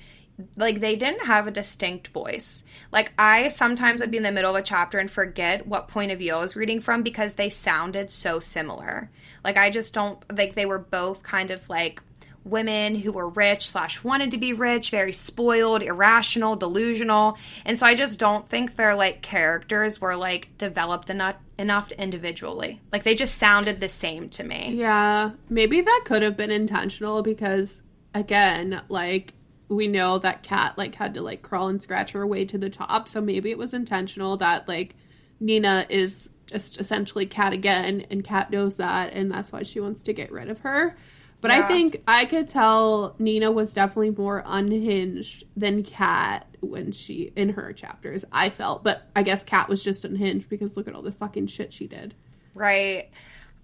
like 0.55 0.79
they 0.79 0.95
didn't 0.95 1.25
have 1.25 1.47
a 1.47 1.51
distinct 1.51 2.09
voice. 2.09 2.63
Like 2.91 3.11
I 3.17 3.49
sometimes 3.49 4.01
would 4.01 4.11
be 4.11 4.17
in 4.17 4.23
the 4.23 4.31
middle 4.31 4.55
of 4.55 4.61
a 4.61 4.65
chapter 4.65 4.99
and 4.99 5.09
forget 5.09 5.67
what 5.67 5.87
point 5.87 6.11
of 6.11 6.19
view 6.19 6.33
I 6.33 6.39
was 6.39 6.55
reading 6.55 6.79
from 6.79 7.03
because 7.03 7.33
they 7.33 7.49
sounded 7.49 8.11
so 8.11 8.39
similar. 8.39 9.09
Like 9.43 9.57
I 9.57 9.71
just 9.71 9.93
don't 9.93 10.23
like 10.35 10.53
they 10.53 10.65
were 10.65 10.79
both 10.79 11.23
kind 11.23 11.49
of 11.49 11.67
like 11.69 12.01
women 12.43 12.95
who 12.95 13.11
were 13.11 13.29
rich 13.29 13.69
slash 13.69 14.03
wanted 14.03 14.31
to 14.31 14.37
be 14.37 14.53
rich, 14.53 14.89
very 14.89 15.13
spoiled, 15.13 15.83
irrational, 15.83 16.55
delusional. 16.55 17.37
And 17.65 17.77
so 17.77 17.85
I 17.85 17.95
just 17.95 18.19
don't 18.19 18.47
think 18.47 18.75
their 18.75 18.95
like 18.95 19.21
characters 19.21 20.01
were 20.01 20.15
like 20.15 20.57
developed 20.57 21.09
enough 21.09 21.35
enough 21.57 21.91
individually. 21.93 22.81
Like 22.91 23.03
they 23.03 23.15
just 23.15 23.37
sounded 23.37 23.79
the 23.79 23.89
same 23.89 24.29
to 24.29 24.43
me. 24.43 24.73
Yeah, 24.73 25.31
maybe 25.49 25.81
that 25.81 26.01
could 26.05 26.23
have 26.23 26.35
been 26.35 26.51
intentional 26.51 27.21
because 27.21 27.83
again, 28.13 28.81
like 28.89 29.33
we 29.69 29.87
know 29.87 30.17
that 30.19 30.43
Kat 30.43 30.77
like 30.77 30.95
had 30.95 31.13
to 31.13 31.21
like 31.21 31.43
crawl 31.43 31.69
and 31.69 31.81
scratch 31.81 32.11
her 32.13 32.25
way 32.25 32.45
to 32.45 32.57
the 32.57 32.69
top, 32.69 33.07
so 33.07 33.21
maybe 33.21 33.51
it 33.51 33.57
was 33.57 33.73
intentional 33.73 34.37
that 34.37 34.67
like 34.67 34.95
Nina 35.39 35.85
is 35.89 36.29
just 36.47 36.79
essentially 36.79 37.25
Kat 37.25 37.53
again 37.53 38.05
and 38.09 38.23
Kat 38.23 38.51
knows 38.51 38.77
that 38.77 39.13
and 39.13 39.31
that's 39.31 39.51
why 39.51 39.63
she 39.63 39.79
wants 39.79 40.03
to 40.03 40.13
get 40.13 40.31
rid 40.31 40.49
of 40.49 40.59
her. 40.59 40.97
But 41.41 41.51
I 41.51 41.63
think 41.63 42.03
I 42.07 42.25
could 42.25 42.47
tell 42.47 43.15
Nina 43.17 43.51
was 43.51 43.73
definitely 43.73 44.11
more 44.11 44.43
unhinged 44.45 45.43
than 45.57 45.81
Kat 45.81 46.47
when 46.61 46.91
she 46.91 47.33
in 47.35 47.49
her 47.49 47.73
chapters. 47.73 48.23
I 48.31 48.49
felt, 48.49 48.83
but 48.83 49.09
I 49.15 49.23
guess 49.23 49.43
Kat 49.43 49.67
was 49.67 49.83
just 49.83 50.05
unhinged 50.05 50.49
because 50.49 50.77
look 50.77 50.87
at 50.87 50.93
all 50.93 51.01
the 51.01 51.11
fucking 51.11 51.47
shit 51.47 51.73
she 51.73 51.87
did. 51.87 52.13
Right. 52.53 53.09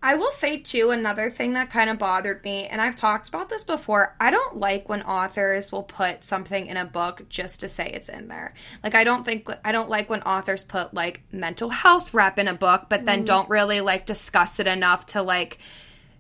I 0.01 0.15
will 0.15 0.31
say 0.31 0.59
too 0.59 0.91
another 0.91 1.31
thing 1.31 1.53
that 1.53 1.71
kind 1.71 1.89
of 1.89 1.97
bothered 1.97 2.43
me, 2.43 2.65
and 2.65 2.79
I've 2.79 2.95
talked 2.95 3.29
about 3.29 3.49
this 3.49 3.63
before. 3.63 4.15
I 4.19 4.29
don't 4.29 4.57
like 4.57 4.87
when 4.89 5.01
authors 5.01 5.71
will 5.71 5.83
put 5.83 6.23
something 6.23 6.67
in 6.67 6.77
a 6.77 6.85
book 6.85 7.23
just 7.29 7.61
to 7.61 7.69
say 7.69 7.89
it's 7.89 8.09
in 8.09 8.27
there. 8.27 8.53
Like 8.83 8.93
I 8.93 9.03
don't 9.03 9.25
think 9.25 9.49
I 9.65 9.71
don't 9.71 9.89
like 9.89 10.09
when 10.09 10.21
authors 10.21 10.63
put 10.63 10.93
like 10.93 11.23
mental 11.31 11.69
health 11.69 12.13
rep 12.13 12.37
in 12.37 12.47
a 12.47 12.53
book, 12.53 12.85
but 12.89 13.05
then 13.05 13.23
mm. 13.23 13.25
don't 13.25 13.49
really 13.49 13.81
like 13.81 14.05
discuss 14.05 14.59
it 14.59 14.67
enough 14.67 15.07
to 15.07 15.23
like 15.23 15.57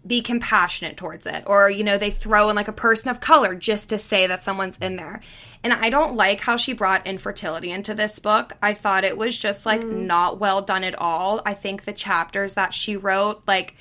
be 0.07 0.21
compassionate 0.21 0.97
towards 0.97 1.25
it. 1.25 1.43
Or 1.45 1.69
you 1.69 1.83
know 1.83 1.97
they 1.97 2.11
throw 2.11 2.49
in 2.49 2.55
like 2.55 2.67
a 2.67 2.73
person 2.73 3.09
of 3.09 3.19
color 3.19 3.55
just 3.55 3.89
to 3.89 3.97
say 3.97 4.27
that 4.27 4.43
someone's 4.43 4.77
in 4.77 4.95
there. 4.95 5.21
And 5.63 5.73
i 5.73 5.89
don't 5.89 6.15
like 6.15 6.41
how 6.41 6.55
she 6.55 6.73
brought 6.73 7.07
infertility 7.07 7.71
into 7.71 7.93
this 7.93 8.19
book. 8.19 8.53
I 8.61 8.73
thought 8.73 9.03
it 9.03 9.17
was 9.17 9.37
just 9.37 9.65
like 9.65 9.81
mm. 9.81 10.05
not 10.05 10.39
well 10.39 10.61
done 10.61 10.83
at 10.83 10.99
all. 10.99 11.41
I 11.45 11.53
think 11.53 11.83
the 11.83 11.93
chapters 11.93 12.53
that 12.53 12.73
she 12.73 12.95
wrote 12.95 13.43
like 13.47 13.75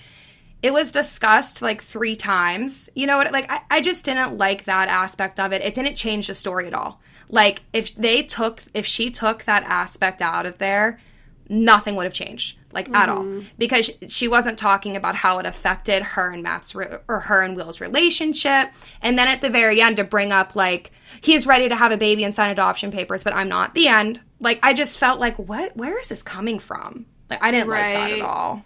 it 0.63 0.73
was 0.73 0.91
discussed 0.91 1.63
like 1.63 1.83
three 1.83 2.17
times. 2.17 2.91
You 2.95 3.07
know 3.07 3.19
what 3.19 3.33
like 3.33 3.51
I, 3.51 3.61
I 3.71 3.81
just 3.81 4.05
didn't 4.05 4.39
like 4.39 4.65
that 4.65 4.89
aspect 4.89 5.39
of 5.39 5.53
it. 5.53 5.63
It 5.63 5.75
didn't 5.75 5.97
change 5.97 6.27
the 6.27 6.35
story 6.35 6.67
at 6.67 6.75
all. 6.75 7.01
Like 7.29 7.63
if 7.73 7.95
they 7.95 8.23
took 8.23 8.63
if 8.75 8.87
she 8.87 9.11
took 9.11 9.45
that 9.45 9.63
aspect 9.65 10.23
out 10.23 10.47
of 10.47 10.59
there 10.59 11.01
nothing 11.49 11.97
would 11.97 12.05
have 12.05 12.13
changed 12.13 12.57
like 12.77 12.95
at 12.95 13.09
all. 13.09 13.25
Mm-hmm. 13.25 13.47
Because 13.59 13.91
she 14.07 14.29
wasn't 14.29 14.59
talking 14.59 14.95
about 14.95 15.17
how 15.17 15.39
it 15.39 15.47
affected 15.47 16.03
her 16.03 16.31
and 16.31 16.43
Matt's 16.43 16.75
re- 16.75 16.99
or 17.09 17.21
her 17.21 17.43
and 17.43 17.57
Will's 17.57 17.81
relationship. 17.81 18.69
And 19.03 19.19
then 19.19 19.27
at 19.27 19.41
the 19.41 19.51
very 19.51 19.81
end 19.81 19.97
to 19.97 20.05
bring 20.05 20.31
up 20.31 20.55
like 20.55 20.93
he's 21.21 21.47
ready 21.47 21.69
to 21.69 21.75
have 21.75 21.91
a 21.91 21.97
baby 21.97 22.23
and 22.23 22.35
sign 22.35 22.51
adoption 22.51 22.93
papers 22.93 23.25
but 23.25 23.35
I'm 23.35 23.49
not. 23.49 23.75
The 23.75 23.89
end. 23.89 24.21
Like 24.39 24.61
I 24.63 24.75
just 24.75 24.99
felt 24.99 25.19
like 25.19 25.37
what 25.39 25.77
where 25.77 25.99
is 25.99 26.09
this 26.09 26.23
coming 26.23 26.59
from? 26.59 27.07
Like 27.31 27.43
I 27.43 27.51
didn't 27.51 27.71
like 27.71 27.95
that 27.95 28.11
at 28.13 28.21
all. 28.21 28.65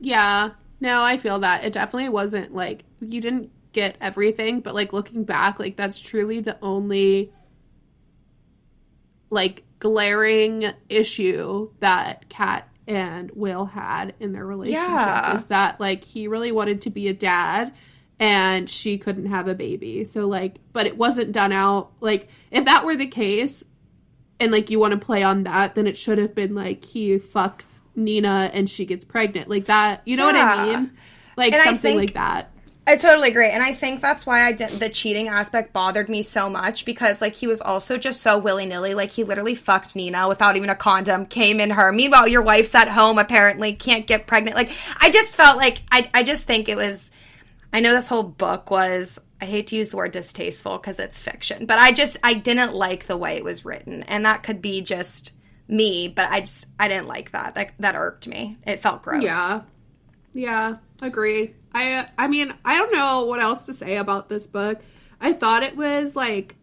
Yeah. 0.00 0.50
No, 0.80 1.02
I 1.02 1.16
feel 1.16 1.38
that. 1.38 1.64
It 1.64 1.72
definitely 1.72 2.08
wasn't 2.10 2.52
like 2.52 2.84
you 3.00 3.20
didn't 3.20 3.50
get 3.72 3.96
everything, 4.00 4.60
but 4.60 4.74
like 4.74 4.92
looking 4.92 5.24
back, 5.24 5.60
like 5.60 5.76
that's 5.76 6.00
truly 6.00 6.40
the 6.40 6.58
only 6.60 7.32
like 9.30 9.62
glaring 9.78 10.72
issue 10.88 11.70
that 11.80 12.28
Kat 12.28 12.68
and 12.86 13.30
Will 13.34 13.64
had 13.66 14.14
in 14.20 14.32
their 14.32 14.44
relationship 14.46 14.82
Yeah. 14.88 15.34
is 15.34 15.46
that 15.46 15.80
like 15.80 16.04
he 16.04 16.28
really 16.28 16.52
wanted 16.52 16.80
to 16.82 16.90
be 16.90 17.08
a 17.08 17.14
dad 17.14 17.72
and 18.20 18.68
she 18.68 18.98
couldn't 18.98 19.26
have 19.26 19.48
a 19.48 19.54
baby. 19.54 20.04
So 20.04 20.26
like 20.28 20.56
but 20.72 20.86
it 20.86 20.96
wasn't 20.96 21.32
done 21.32 21.52
out 21.52 21.92
like 22.00 22.28
if 22.50 22.64
that 22.66 22.84
were 22.84 22.96
the 22.96 23.06
case 23.06 23.64
and 24.40 24.52
like 24.52 24.68
you 24.70 24.78
want 24.80 24.92
to 24.92 24.98
play 24.98 25.22
on 25.22 25.44
that, 25.44 25.74
then 25.74 25.86
it 25.86 25.96
should 25.96 26.18
have 26.18 26.34
been 26.34 26.54
like 26.54 26.84
he 26.84 27.18
fucks 27.18 27.80
Nina 27.96 28.50
and 28.52 28.68
she 28.68 28.84
gets 28.84 29.04
pregnant. 29.04 29.48
Like 29.48 29.66
that, 29.66 30.02
you 30.04 30.16
know 30.16 30.26
what 30.26 30.36
I 30.36 30.64
mean? 30.66 30.92
Like 31.36 31.52
And 31.54 31.62
something 31.62 31.96
think- 31.96 32.00
like 32.00 32.14
that. 32.14 32.50
I 32.86 32.96
totally 32.96 33.30
agree. 33.30 33.48
And 33.48 33.62
I 33.62 33.72
think 33.72 34.02
that's 34.02 34.26
why 34.26 34.46
I 34.46 34.52
didn't 34.52 34.78
the 34.78 34.90
cheating 34.90 35.28
aspect 35.28 35.72
bothered 35.72 36.10
me 36.10 36.22
so 36.22 36.50
much 36.50 36.84
because 36.84 37.20
like 37.20 37.34
he 37.34 37.46
was 37.46 37.62
also 37.62 37.96
just 37.96 38.20
so 38.20 38.38
willy 38.38 38.66
nilly. 38.66 38.94
Like 38.94 39.10
he 39.10 39.24
literally 39.24 39.54
fucked 39.54 39.96
Nina 39.96 40.28
without 40.28 40.56
even 40.56 40.68
a 40.68 40.76
condom, 40.76 41.24
came 41.24 41.60
in 41.60 41.70
her. 41.70 41.92
Meanwhile, 41.92 42.28
your 42.28 42.42
wife's 42.42 42.74
at 42.74 42.88
home 42.88 43.18
apparently, 43.18 43.74
can't 43.74 44.06
get 44.06 44.26
pregnant. 44.26 44.56
Like 44.56 44.70
I 45.00 45.10
just 45.10 45.34
felt 45.34 45.56
like 45.56 45.82
I 45.90 46.10
I 46.12 46.22
just 46.22 46.44
think 46.44 46.68
it 46.68 46.76
was 46.76 47.10
I 47.72 47.80
know 47.80 47.94
this 47.94 48.08
whole 48.08 48.22
book 48.22 48.70
was 48.70 49.18
I 49.40 49.46
hate 49.46 49.68
to 49.68 49.76
use 49.76 49.90
the 49.90 49.96
word 49.96 50.12
distasteful 50.12 50.76
because 50.76 51.00
it's 51.00 51.20
fiction, 51.20 51.64
but 51.64 51.78
I 51.78 51.92
just 51.92 52.18
I 52.22 52.34
didn't 52.34 52.74
like 52.74 53.06
the 53.06 53.16
way 53.16 53.36
it 53.36 53.44
was 53.44 53.64
written. 53.64 54.02
And 54.04 54.26
that 54.26 54.42
could 54.42 54.60
be 54.60 54.82
just 54.82 55.32
me, 55.68 56.08
but 56.08 56.30
I 56.30 56.40
just 56.40 56.68
I 56.78 56.88
didn't 56.88 57.06
like 57.06 57.32
that. 57.32 57.54
That 57.54 57.72
that 57.78 57.94
irked 57.94 58.28
me. 58.28 58.58
It 58.66 58.82
felt 58.82 59.02
gross. 59.02 59.22
Yeah. 59.22 59.62
Yeah, 60.34 60.76
agree. 61.00 61.54
I 61.74 62.06
I 62.16 62.28
mean, 62.28 62.54
I 62.64 62.76
don't 62.76 62.92
know 62.92 63.24
what 63.26 63.40
else 63.40 63.66
to 63.66 63.74
say 63.74 63.96
about 63.96 64.28
this 64.28 64.46
book. 64.46 64.80
I 65.20 65.32
thought 65.32 65.62
it 65.62 65.76
was 65.76 66.14
like 66.16 66.56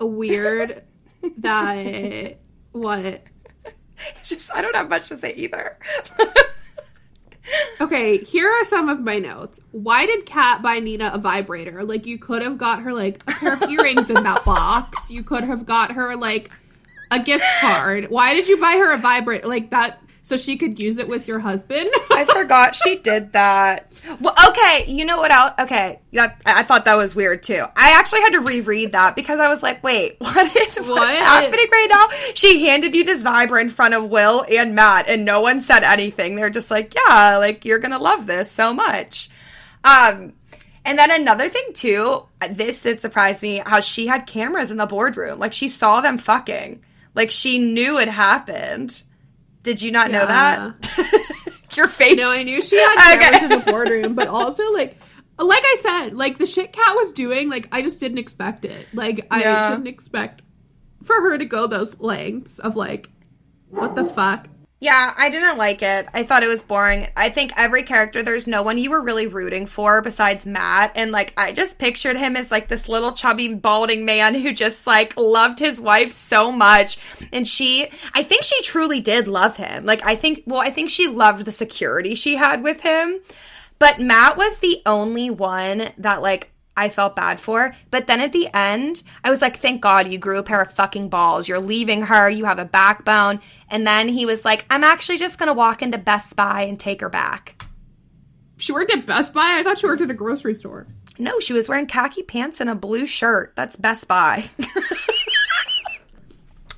a 0.00 0.06
weird 0.06 0.82
that 1.38 2.38
what 2.72 3.22
It's 4.16 4.28
just 4.28 4.54
I 4.54 4.60
don't 4.60 4.76
have 4.76 4.88
much 4.88 5.08
to 5.08 5.16
say 5.16 5.32
either. 5.34 5.78
Okay, 7.80 8.18
here 8.18 8.48
are 8.50 8.64
some 8.64 8.88
of 8.88 9.00
my 9.00 9.18
notes. 9.18 9.60
Why 9.70 10.06
did 10.06 10.26
Kat 10.26 10.62
buy 10.62 10.78
Nina 10.78 11.10
a 11.14 11.18
vibrator? 11.18 11.84
Like, 11.84 12.06
you 12.06 12.18
could 12.18 12.42
have 12.42 12.58
got 12.58 12.82
her, 12.82 12.92
like, 12.92 13.22
a 13.28 13.32
pair 13.32 13.52
of 13.52 13.62
earrings 13.70 14.10
in 14.10 14.22
that 14.22 14.44
box. 14.44 15.10
You 15.10 15.22
could 15.22 15.44
have 15.44 15.66
got 15.66 15.92
her, 15.92 16.16
like, 16.16 16.50
a 17.10 17.20
gift 17.20 17.44
card. 17.60 18.06
Why 18.08 18.34
did 18.34 18.48
you 18.48 18.60
buy 18.60 18.72
her 18.72 18.94
a 18.94 18.98
vibrator? 18.98 19.46
Like, 19.46 19.70
that, 19.70 20.02
so 20.26 20.36
she 20.36 20.56
could 20.56 20.80
use 20.80 20.98
it 20.98 21.06
with 21.06 21.28
your 21.28 21.38
husband? 21.38 21.88
I 22.10 22.24
forgot 22.24 22.74
she 22.74 22.96
did 22.96 23.32
that. 23.34 23.92
Well, 24.20 24.34
okay, 24.48 24.84
you 24.88 25.04
know 25.04 25.18
what 25.18 25.30
else? 25.30 25.52
Okay, 25.60 26.00
that, 26.14 26.42
I 26.44 26.64
thought 26.64 26.84
that 26.86 26.96
was 26.96 27.14
weird 27.14 27.44
too. 27.44 27.64
I 27.76 27.92
actually 27.92 28.22
had 28.22 28.32
to 28.32 28.40
reread 28.40 28.90
that 28.90 29.14
because 29.14 29.38
I 29.38 29.46
was 29.48 29.62
like, 29.62 29.84
wait, 29.84 30.16
what 30.18 30.56
is 30.56 30.74
what's 30.78 30.88
What? 30.88 31.14
happening 31.16 31.66
right 31.70 31.86
now? 31.88 32.08
She 32.34 32.66
handed 32.66 32.92
you 32.96 33.04
this 33.04 33.22
Viber 33.22 33.60
in 33.60 33.70
front 33.70 33.94
of 33.94 34.10
Will 34.10 34.44
and 34.50 34.74
Matt, 34.74 35.08
and 35.08 35.24
no 35.24 35.42
one 35.42 35.60
said 35.60 35.84
anything. 35.84 36.34
They're 36.34 36.50
just 36.50 36.72
like, 36.72 36.92
yeah, 36.96 37.36
like 37.36 37.64
you're 37.64 37.78
gonna 37.78 38.00
love 38.00 38.26
this 38.26 38.50
so 38.50 38.74
much. 38.74 39.30
Um, 39.84 40.32
and 40.84 40.98
then 40.98 41.12
another 41.12 41.48
thing 41.48 41.72
too, 41.72 42.26
this 42.50 42.82
did 42.82 43.00
surprise 43.00 43.42
me 43.42 43.62
how 43.64 43.78
she 43.78 44.08
had 44.08 44.26
cameras 44.26 44.72
in 44.72 44.76
the 44.76 44.86
boardroom. 44.86 45.38
Like 45.38 45.52
she 45.52 45.68
saw 45.68 46.00
them 46.00 46.18
fucking. 46.18 46.82
Like 47.14 47.30
she 47.30 47.58
knew 47.60 48.00
it 48.00 48.08
happened. 48.08 49.02
Did 49.66 49.82
you 49.82 49.90
not 49.90 50.12
know 50.12 50.20
Yeah. 50.22 50.72
that? 50.80 51.60
Your 51.76 51.88
face. 51.88 52.16
No, 52.16 52.30
I 52.30 52.44
knew 52.44 52.62
she 52.62 52.76
had 52.78 52.94
cameras 52.96 53.26
Okay. 53.34 53.44
in 53.44 53.50
the 53.50 53.70
boardroom, 53.72 54.14
but 54.14 54.28
also, 54.28 54.62
like, 54.72 54.96
like 55.40 55.62
I 55.64 55.76
said, 55.80 56.14
like, 56.16 56.38
the 56.38 56.46
shit 56.46 56.72
Kat 56.72 56.94
was 56.94 57.12
doing, 57.12 57.50
like, 57.50 57.66
I 57.72 57.82
just 57.82 57.98
didn't 57.98 58.18
expect 58.18 58.64
it. 58.64 58.86
Like, 58.94 59.26
I 59.32 59.40
Yeah. 59.40 59.70
didn't 59.70 59.88
expect 59.88 60.42
for 61.02 61.16
her 61.20 61.36
to 61.36 61.44
go 61.44 61.66
those 61.66 61.98
lengths 61.98 62.60
of, 62.60 62.76
like, 62.76 63.10
what 63.70 63.96
the 63.96 64.04
fuck? 64.04 64.46
Yeah, 64.78 65.14
I 65.16 65.30
didn't 65.30 65.56
like 65.56 65.80
it. 65.80 66.06
I 66.12 66.22
thought 66.22 66.42
it 66.42 66.48
was 66.48 66.62
boring. 66.62 67.06
I 67.16 67.30
think 67.30 67.52
every 67.56 67.82
character, 67.82 68.22
there's 68.22 68.46
no 68.46 68.62
one 68.62 68.76
you 68.76 68.90
were 68.90 69.00
really 69.00 69.26
rooting 69.26 69.64
for 69.64 70.02
besides 70.02 70.44
Matt. 70.44 70.92
And 70.96 71.12
like, 71.12 71.32
I 71.38 71.52
just 71.52 71.78
pictured 71.78 72.18
him 72.18 72.36
as 72.36 72.50
like 72.50 72.68
this 72.68 72.86
little 72.86 73.12
chubby, 73.12 73.54
balding 73.54 74.04
man 74.04 74.34
who 74.34 74.52
just 74.52 74.86
like 74.86 75.16
loved 75.16 75.60
his 75.60 75.80
wife 75.80 76.12
so 76.12 76.52
much. 76.52 76.98
And 77.32 77.48
she, 77.48 77.88
I 78.12 78.22
think 78.22 78.44
she 78.44 78.60
truly 78.62 79.00
did 79.00 79.28
love 79.28 79.56
him. 79.56 79.86
Like, 79.86 80.04
I 80.04 80.14
think, 80.14 80.42
well, 80.46 80.60
I 80.60 80.68
think 80.68 80.90
she 80.90 81.08
loved 81.08 81.46
the 81.46 81.52
security 81.52 82.14
she 82.14 82.36
had 82.36 82.62
with 82.62 82.82
him. 82.82 83.18
But 83.78 83.98
Matt 83.98 84.36
was 84.36 84.58
the 84.58 84.82
only 84.84 85.30
one 85.30 85.88
that 85.98 86.20
like 86.20 86.50
I 86.76 86.88
felt 86.90 87.16
bad 87.16 87.40
for. 87.40 87.74
But 87.90 88.06
then 88.06 88.20
at 88.20 88.32
the 88.32 88.48
end, 88.54 89.02
I 89.24 89.30
was 89.30 89.40
like, 89.40 89.56
thank 89.56 89.80
God 89.80 90.12
you 90.12 90.18
grew 90.18 90.38
a 90.38 90.42
pair 90.42 90.60
of 90.60 90.72
fucking 90.72 91.08
balls. 91.08 91.48
You're 91.48 91.58
leaving 91.58 92.02
her. 92.02 92.28
You 92.28 92.44
have 92.44 92.58
a 92.58 92.64
backbone. 92.64 93.40
And 93.70 93.86
then 93.86 94.08
he 94.08 94.26
was 94.26 94.44
like, 94.44 94.66
I'm 94.68 94.84
actually 94.84 95.18
just 95.18 95.38
going 95.38 95.48
to 95.48 95.54
walk 95.54 95.80
into 95.82 95.98
Best 95.98 96.36
Buy 96.36 96.62
and 96.62 96.78
take 96.78 97.00
her 97.00 97.08
back. 97.08 97.64
She 98.58 98.72
worked 98.72 98.92
at 98.92 99.06
Best 99.06 99.32
Buy? 99.34 99.40
I 99.42 99.62
thought 99.62 99.78
she 99.78 99.86
worked 99.86 100.02
at 100.02 100.10
a 100.10 100.14
grocery 100.14 100.54
store. 100.54 100.86
No, 101.18 101.40
she 101.40 101.54
was 101.54 101.68
wearing 101.68 101.86
khaki 101.86 102.22
pants 102.22 102.60
and 102.60 102.68
a 102.68 102.74
blue 102.74 103.06
shirt. 103.06 103.52
That's 103.56 103.76
Best 103.76 104.06
Buy. 104.06 104.44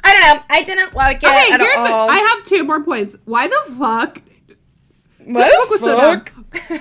I 0.05 0.13
don't 0.13 0.23
know. 0.23 0.43
I 0.49 0.63
didn't 0.63 0.95
like 0.95 1.23
it 1.23 1.27
Okay, 1.27 1.53
at 1.53 1.61
here's 1.61 1.77
all. 1.77 2.09
I 2.09 2.17
have 2.17 2.45
two 2.45 2.65
more 2.65 2.83
points. 2.83 3.17
Why 3.25 3.49
the 3.49 3.75
fuck? 3.77 4.23
What 5.29 5.45
This 5.45 5.57
book 5.59 5.71
was 5.71 5.81
so 5.83 5.99
fuck? 5.99 6.33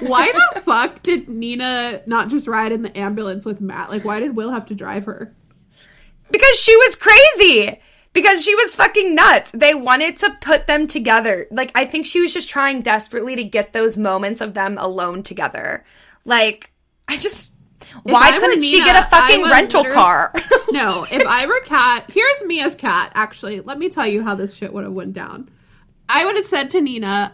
Why 0.01 0.31
the 0.31 0.61
fuck 0.61 1.01
did 1.03 1.27
Nina 1.27 2.01
not 2.05 2.29
just 2.29 2.47
ride 2.47 2.71
in 2.71 2.81
the 2.81 2.97
ambulance 2.97 3.45
with 3.45 3.59
Matt? 3.59 3.89
Like, 3.89 4.05
why 4.05 4.21
did 4.21 4.37
Will 4.37 4.51
have 4.51 4.67
to 4.67 4.75
drive 4.75 5.05
her? 5.05 5.35
Because 6.31 6.57
she 6.57 6.75
was 6.77 6.95
crazy. 6.95 7.77
Because 8.13 8.43
she 8.43 8.55
was 8.55 8.73
fucking 8.73 9.15
nuts. 9.15 9.51
They 9.53 9.75
wanted 9.75 10.15
to 10.17 10.37
put 10.39 10.65
them 10.65 10.87
together. 10.87 11.47
Like, 11.51 11.71
I 11.75 11.83
think 11.85 12.05
she 12.05 12.21
was 12.21 12.33
just 12.33 12.49
trying 12.49 12.81
desperately 12.81 13.35
to 13.35 13.43
get 13.43 13.73
those 13.73 13.97
moments 13.97 14.39
of 14.39 14.53
them 14.53 14.77
alone 14.77 15.23
together. 15.23 15.83
Like, 16.23 16.71
I 17.07 17.17
just. 17.17 17.51
Why 18.03 18.29
I 18.29 18.39
couldn't 18.39 18.63
she 18.63 18.79
get 18.79 19.05
a 19.05 19.09
fucking 19.09 19.43
rental 19.43 19.83
car? 19.93 20.33
No, 20.71 21.05
if 21.11 21.25
I 21.25 21.45
were 21.45 21.61
Kat, 21.61 22.09
here's 22.11 22.43
me 22.43 22.61
as 22.61 22.75
Kat. 22.75 23.11
Actually, 23.15 23.61
let 23.61 23.77
me 23.79 23.87
tell 23.87 24.05
you 24.05 24.21
how 24.21 24.35
this 24.35 24.53
shit 24.53 24.73
would 24.73 24.83
have 24.83 24.91
went 24.91 25.13
down. 25.13 25.49
I 26.09 26.25
would 26.25 26.35
have 26.35 26.45
said 26.45 26.69
to 26.71 26.81
Nina, 26.81 27.33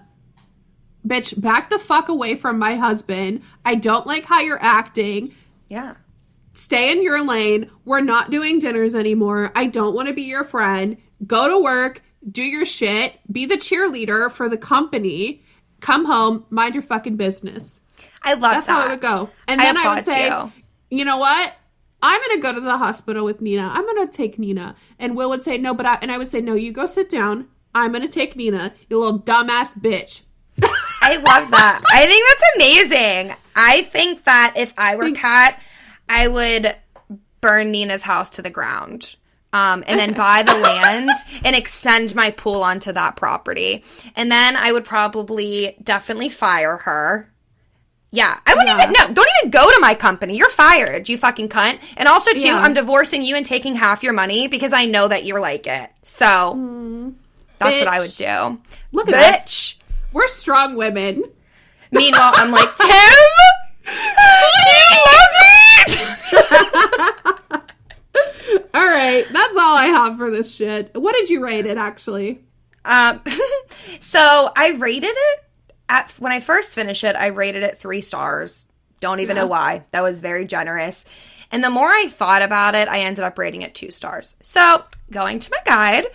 "Bitch, 1.08 1.39
back 1.39 1.70
the 1.70 1.80
fuck 1.80 2.10
away 2.10 2.36
from 2.36 2.58
my 2.60 2.76
husband. 2.76 3.41
I 3.66 3.76
don't 3.76 4.08
like 4.08 4.26
how 4.26 4.39
you're 4.41 4.62
acting. 4.62 5.34
yeah. 5.70 5.95
Stay 6.56 6.91
in 6.91 7.01
your 7.01 7.24
lane. 7.24 7.68
We're 7.84 8.01
not 8.01 8.30
doing 8.30 8.60
dinners 8.60 8.93
anymore. 8.93 9.51
I 9.56 9.66
don't 9.66 9.95
want 9.95 10.08
to 10.08 10.14
be 10.14 10.22
your 10.22 10.43
friend. 10.43 10.97
Go 11.26 11.47
to 11.47 11.64
work, 11.64 12.04
do 12.30 12.43
your 12.43 12.64
shit, 12.64 13.20
be 13.32 13.47
the 13.47 13.56
cheerleader 13.58 14.30
for 14.30 14.47
the 14.47 14.58
company. 14.58 15.41
Come 15.80 16.06
home, 16.06 16.45
mind 16.51 16.76
your 16.76 16.84
fucking 16.84 17.16
business." 17.18 17.82
I 18.22 18.34
love 18.34 18.54
That's 18.54 18.68
that. 18.68 18.72
how 18.72 18.86
it 18.86 18.89
would 18.91 19.01
go. 19.01 19.30
And 19.47 19.60
then 19.60 19.78
I, 19.78 19.95
would 19.95 20.06
say, 20.06 20.28
you. 20.30 20.51
you. 20.89 21.06
know 21.06 21.18
what? 21.18 21.54
I'm 22.01 22.22
gonna 22.22 22.41
go 22.41 22.54
to 22.54 22.62
the 22.62 22.78
hospital 22.78 23.26
with 23.26 23.41
Nina. 23.41 23.70
I'm 23.74 23.86
gonna 23.86 24.08
take 24.08 24.38
Nina. 24.38 24.76
And 24.99 25.18
Will 25.18 25.30
would 25.30 25.43
say, 25.43 25.58
no, 25.58 25.74
but 25.74 25.86
I 25.86 25.97
and 26.01 26.12
I 26.12 26.18
would 26.18 26.32
say, 26.32 26.39
no, 26.41 26.54
you 26.54 26.72
go 26.72 26.86
sit 26.86 27.10
down. 27.10 27.47
I'm 27.76 27.91
gonna 27.91 28.08
take 28.08 28.36
Nina, 28.36 28.74
you 28.89 28.99
little 28.99 29.20
dumbass 29.20 29.78
bitch. 29.80 30.22
I 31.04 31.18
love 31.18 31.51
that. 31.51 31.82
I 31.93 32.06
think 32.06 32.26
that's 32.28 32.43
amazing. 32.56 33.36
I 33.56 33.82
think 33.84 34.24
that 34.24 34.54
if 34.58 34.74
I 34.78 34.95
were 34.95 35.12
Kat, 35.12 35.62
I 36.10 36.28
would 36.28 36.76
burn 37.41 37.72
Nina's 37.72 38.01
house 38.04 38.30
to 38.32 38.41
the 38.41 38.49
ground. 38.49 39.16
Um, 39.51 39.84
and 39.86 39.99
then 39.99 40.14
buy 40.14 40.41
the 40.41 40.54
land 40.58 41.12
and 41.45 41.56
extend 41.56 42.16
my 42.16 42.32
pool 42.32 42.64
onto 42.64 42.91
that 42.93 43.16
property. 43.16 43.84
And 44.16 44.32
then 44.32 44.58
I 44.58 44.72
would 44.72 44.84
probably 44.84 45.76
definitely 45.84 46.30
fire 46.30 46.78
her. 46.78 47.30
Yeah, 48.10 48.39
I 48.47 48.54
wouldn't 48.56 48.70
Yeah. 48.78 48.84
even 48.84 48.93
no. 48.93 49.14
Don't 49.14 49.28
even 49.41 49.51
go 49.51 49.70
to 49.72 49.80
my 49.80 49.93
company. 49.93 50.38
You're 50.38 50.49
fired, 50.49 51.08
you 51.10 51.20
fucking 51.20 51.49
cunt. 51.49 51.80
And 51.97 52.08
also, 52.08 52.32
too, 52.32 52.39
Yeah. 52.39 52.62
I'm 52.62 52.74
divorcing 52.74 53.24
you 53.24 53.36
and 53.36 53.45
taking 53.45 53.76
half 53.76 54.01
your 54.01 54.14
money 54.14 54.47
because 54.47 54.74
I 54.74 54.86
know 54.86 55.08
that 55.08 55.24
you're 55.24 55.39
like 55.39 55.68
it. 55.68 55.89
So 56.01 57.14
that's 57.60 57.80
what 57.80 57.88
I 57.88 57.99
would 57.99 58.16
do. 58.16 58.60
Look 58.91 59.08
at 59.10 59.14
Bitch. 59.14 59.36
us. 59.36 59.76
We're 60.14 60.28
strong 60.28 60.76
women. 60.76 61.24
Meanwhile, 61.91 62.32
I'm 62.36 62.51
like, 62.51 62.76
Tim, 62.78 62.89
you 63.86 63.93
love 65.05 65.32
me? 65.39 65.43
All 68.76 68.84
right, 68.86 69.26
that's 69.32 69.57
all 69.57 69.78
I 69.78 69.86
have 69.88 70.18
for 70.18 70.32
this 70.32 70.53
shit. 70.53 70.91
What 70.95 71.16
did 71.16 71.30
you 71.30 71.43
rate 71.43 71.66
it 71.66 71.78
actually? 71.78 72.41
um, 72.86 73.22
so 73.99 74.51
I 74.55 74.72
rated 74.72 75.11
it 75.14 75.39
at 75.89 76.11
when 76.20 76.32
I 76.32 76.39
first 76.39 76.76
finished 76.76 77.03
it. 77.03 77.16
I 77.16 77.28
rated 77.28 77.64
it 77.64 77.78
three 77.78 78.01
stars. 78.01 78.68
Don't 78.99 79.20
even 79.20 79.36
know 79.36 79.47
why. 79.47 79.84
That 79.91 80.01
was 80.01 80.20
very 80.20 80.45
generous. 80.45 81.05
And 81.54 81.64
the 81.64 81.70
more 81.70 81.88
I 81.88 82.08
thought 82.10 82.41
about 82.41 82.74
it, 82.74 82.88
I 82.88 83.01
ended 83.01 83.24
up 83.24 83.38
rating 83.38 83.62
it 83.62 83.76
two 83.76 83.91
stars. 83.91 84.36
So, 84.41 84.84
going 85.12 85.38
to 85.38 85.51
my 85.51 85.60
guide, 85.64 86.06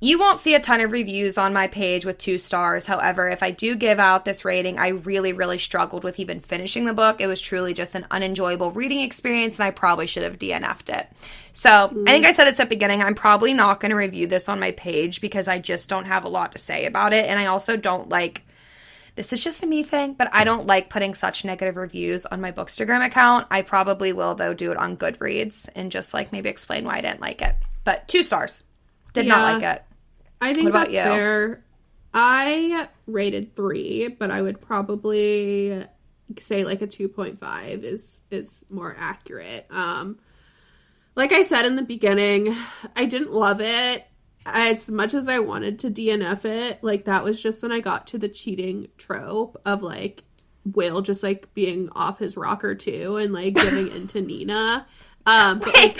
you 0.00 0.20
won't 0.20 0.38
see 0.38 0.54
a 0.54 0.60
ton 0.60 0.82
of 0.82 0.92
reviews 0.92 1.38
on 1.38 1.54
my 1.54 1.66
page 1.66 2.04
with 2.04 2.18
two 2.18 2.36
stars. 2.36 2.84
However, 2.84 3.30
if 3.30 3.42
I 3.42 3.52
do 3.52 3.74
give 3.74 3.98
out 3.98 4.26
this 4.26 4.44
rating, 4.44 4.78
I 4.78 4.88
really, 4.88 5.32
really 5.32 5.56
struggled 5.56 6.04
with 6.04 6.20
even 6.20 6.40
finishing 6.40 6.84
the 6.84 6.92
book. 6.92 7.22
It 7.22 7.26
was 7.26 7.40
truly 7.40 7.72
just 7.72 7.94
an 7.94 8.06
unenjoyable 8.10 8.72
reading 8.72 9.00
experience, 9.00 9.58
and 9.58 9.66
I 9.66 9.70
probably 9.70 10.06
should 10.06 10.24
have 10.24 10.38
DNF'd 10.38 10.90
it. 10.90 11.08
So, 11.54 11.70
I 11.70 12.10
think 12.10 12.26
I 12.26 12.32
said 12.32 12.48
it's 12.48 12.60
at 12.60 12.68
the 12.68 12.76
beginning. 12.76 13.00
I'm 13.00 13.14
probably 13.14 13.54
not 13.54 13.80
going 13.80 13.92
to 13.92 13.96
review 13.96 14.26
this 14.26 14.50
on 14.50 14.60
my 14.60 14.72
page 14.72 15.22
because 15.22 15.48
I 15.48 15.58
just 15.58 15.88
don't 15.88 16.04
have 16.04 16.24
a 16.24 16.28
lot 16.28 16.52
to 16.52 16.58
say 16.58 16.84
about 16.84 17.14
it. 17.14 17.24
And 17.24 17.40
I 17.40 17.46
also 17.46 17.78
don't 17.78 18.10
like 18.10 18.42
this 19.14 19.32
is 19.32 19.44
just 19.44 19.62
a 19.62 19.66
me 19.66 19.82
thing, 19.82 20.14
but 20.14 20.28
I 20.32 20.44
don't 20.44 20.66
like 20.66 20.88
putting 20.88 21.14
such 21.14 21.44
negative 21.44 21.76
reviews 21.76 22.24
on 22.24 22.40
my 22.40 22.50
Bookstagram 22.50 23.04
account. 23.04 23.46
I 23.50 23.62
probably 23.62 24.12
will 24.12 24.34
though 24.34 24.54
do 24.54 24.70
it 24.70 24.78
on 24.78 24.96
Goodreads 24.96 25.68
and 25.74 25.92
just 25.92 26.14
like 26.14 26.32
maybe 26.32 26.48
explain 26.48 26.84
why 26.84 26.96
I 26.96 27.00
didn't 27.02 27.20
like 27.20 27.42
it. 27.42 27.54
But 27.84 28.08
two 28.08 28.22
stars. 28.22 28.62
Did 29.12 29.26
not 29.26 29.54
like 29.54 29.62
it. 29.62 29.84
I 30.40 30.54
think 30.54 30.72
that's 30.72 30.94
you? 30.94 31.02
fair. 31.02 31.64
I 32.14 32.88
rated 33.06 33.54
three, 33.54 34.08
but 34.08 34.30
I 34.30 34.40
would 34.40 34.60
probably 34.60 35.84
say 36.38 36.64
like 36.64 36.80
a 36.80 36.86
two 36.86 37.08
point 37.08 37.38
five 37.38 37.84
is 37.84 38.22
is 38.30 38.64
more 38.70 38.96
accurate. 38.98 39.66
Um, 39.70 40.18
like 41.14 41.32
I 41.32 41.42
said 41.42 41.66
in 41.66 41.76
the 41.76 41.82
beginning, 41.82 42.56
I 42.96 43.04
didn't 43.04 43.32
love 43.32 43.60
it 43.60 44.06
as 44.46 44.90
much 44.90 45.14
as 45.14 45.28
I 45.28 45.38
wanted 45.38 45.78
to 45.80 45.90
DNF 45.90 46.44
it. 46.44 46.82
Like 46.82 47.04
that 47.04 47.24
was 47.24 47.42
just 47.42 47.62
when 47.62 47.72
I 47.72 47.80
got 47.80 48.06
to 48.08 48.18
the 48.18 48.28
cheating 48.28 48.88
trope 48.98 49.60
of 49.64 49.82
like 49.82 50.24
Will 50.64 51.02
just 51.02 51.22
like 51.22 51.52
being 51.54 51.88
off 51.92 52.18
his 52.18 52.36
rocker 52.36 52.74
too 52.74 53.16
and 53.16 53.32
like 53.32 53.54
giving 53.54 53.90
into 53.92 54.20
Nina. 54.20 54.86
Um, 55.24 55.60
but 55.60 55.72
like, 55.74 55.96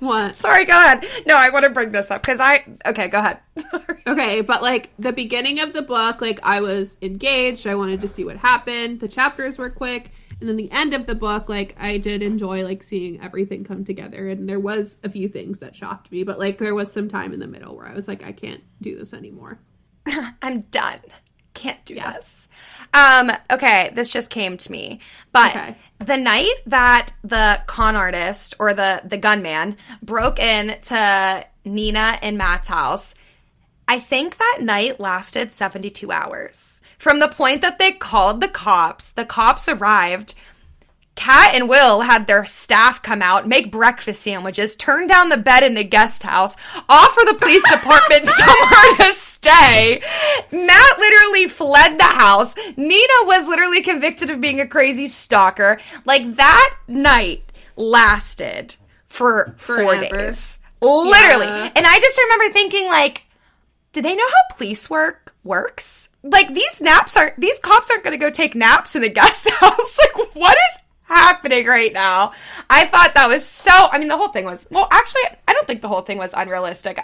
what? 0.00 0.34
Sorry, 0.34 0.66
go 0.66 0.78
ahead. 0.78 1.06
No, 1.26 1.34
I 1.34 1.48
want 1.48 1.64
to 1.64 1.70
bring 1.70 1.92
this 1.92 2.10
up 2.10 2.20
because 2.20 2.40
I. 2.40 2.62
Okay, 2.84 3.08
go 3.08 3.18
ahead. 3.18 3.38
Sorry. 3.70 4.02
Okay, 4.06 4.40
but 4.42 4.60
like 4.60 4.90
the 4.98 5.12
beginning 5.12 5.60
of 5.60 5.72
the 5.72 5.80
book, 5.80 6.20
like 6.20 6.38
I 6.42 6.60
was 6.60 6.98
engaged. 7.00 7.66
I 7.66 7.74
wanted 7.74 8.02
to 8.02 8.08
see 8.08 8.24
what 8.24 8.36
happened. 8.36 9.00
The 9.00 9.08
chapters 9.08 9.56
were 9.56 9.70
quick. 9.70 10.12
And 10.40 10.48
then 10.48 10.56
the 10.56 10.70
end 10.70 10.92
of 10.92 11.06
the 11.06 11.14
book, 11.14 11.48
like 11.48 11.74
I 11.78 11.96
did 11.98 12.22
enjoy 12.22 12.62
like 12.62 12.82
seeing 12.82 13.20
everything 13.22 13.64
come 13.64 13.84
together. 13.84 14.28
And 14.28 14.48
there 14.48 14.60
was 14.60 14.98
a 15.02 15.08
few 15.08 15.28
things 15.28 15.60
that 15.60 15.74
shocked 15.74 16.12
me, 16.12 16.24
but 16.24 16.38
like 16.38 16.58
there 16.58 16.74
was 16.74 16.92
some 16.92 17.08
time 17.08 17.32
in 17.32 17.40
the 17.40 17.46
middle 17.46 17.74
where 17.74 17.86
I 17.86 17.94
was 17.94 18.06
like, 18.06 18.22
I 18.22 18.32
can't 18.32 18.62
do 18.82 18.96
this 18.96 19.14
anymore. 19.14 19.58
I'm 20.42 20.60
done. 20.62 21.00
Can't 21.54 21.82
do 21.86 21.94
yeah. 21.94 22.12
this. 22.12 22.48
Um, 22.92 23.30
okay, 23.50 23.90
this 23.94 24.12
just 24.12 24.28
came 24.28 24.58
to 24.58 24.70
me. 24.70 25.00
But 25.32 25.56
okay. 25.56 25.76
the 25.98 26.18
night 26.18 26.54
that 26.66 27.12
the 27.24 27.62
con 27.66 27.96
artist 27.96 28.54
or 28.58 28.74
the 28.74 29.00
the 29.04 29.16
gunman 29.16 29.78
broke 30.02 30.38
in 30.38 30.78
to 30.82 31.46
Nina 31.64 32.18
and 32.22 32.36
Matt's 32.36 32.68
house, 32.68 33.14
I 33.88 34.00
think 34.00 34.36
that 34.36 34.58
night 34.60 35.00
lasted 35.00 35.50
72 35.50 36.12
hours. 36.12 36.75
From 36.98 37.20
the 37.20 37.28
point 37.28 37.60
that 37.62 37.78
they 37.78 37.92
called 37.92 38.40
the 38.40 38.48
cops, 38.48 39.10
the 39.10 39.24
cops 39.24 39.68
arrived, 39.68 40.34
Kat 41.16 41.54
and 41.54 41.68
Will 41.68 42.02
had 42.02 42.26
their 42.26 42.44
staff 42.44 43.02
come 43.02 43.22
out, 43.22 43.48
make 43.48 43.72
breakfast 43.72 44.22
sandwiches, 44.22 44.76
turn 44.76 45.06
down 45.06 45.30
the 45.30 45.36
bed 45.36 45.62
in 45.62 45.74
the 45.74 45.82
guest 45.82 46.22
house, 46.22 46.56
offer 46.88 47.20
the 47.24 47.38
police 47.38 47.68
department 47.68 48.26
somewhere 48.26 48.96
to 48.98 49.12
stay. 49.14 50.02
Matt 50.52 50.98
literally 50.98 51.48
fled 51.48 51.98
the 51.98 52.04
house. 52.04 52.54
Nina 52.76 53.14
was 53.22 53.48
literally 53.48 53.82
convicted 53.82 54.30
of 54.30 54.40
being 54.40 54.60
a 54.60 54.68
crazy 54.68 55.06
stalker. 55.06 55.80
Like 56.04 56.36
that 56.36 56.76
night 56.86 57.50
lasted 57.76 58.76
for 59.06 59.54
four 59.56 59.96
days. 59.96 60.60
Literally. 60.82 61.46
Yeah. 61.46 61.72
And 61.74 61.86
I 61.86 61.98
just 61.98 62.18
remember 62.18 62.52
thinking 62.52 62.86
like, 62.88 63.22
do 63.96 64.02
they 64.02 64.14
know 64.14 64.28
how 64.28 64.56
police 64.56 64.90
work 64.90 65.34
works? 65.42 66.10
Like 66.22 66.52
these 66.52 66.82
naps 66.82 67.16
are 67.16 67.32
these 67.38 67.58
cops 67.60 67.90
aren't 67.90 68.04
going 68.04 68.12
to 68.12 68.22
go 68.22 68.28
take 68.28 68.54
naps 68.54 68.94
in 68.94 69.00
the 69.00 69.08
guest 69.08 69.48
house. 69.54 69.98
Like 69.98 70.34
what 70.34 70.54
is 70.54 70.82
happening 71.06 71.66
right 71.66 71.92
now. 71.92 72.32
I 72.68 72.86
thought 72.86 73.14
that 73.14 73.28
was 73.28 73.44
so. 73.44 73.70
I 73.72 73.98
mean, 73.98 74.08
the 74.08 74.16
whole 74.16 74.28
thing 74.28 74.44
was. 74.44 74.66
Well, 74.70 74.88
actually, 74.90 75.22
I 75.46 75.52
don't 75.52 75.66
think 75.66 75.80
the 75.80 75.88
whole 75.88 76.02
thing 76.02 76.18
was 76.18 76.32
unrealistic. 76.34 76.98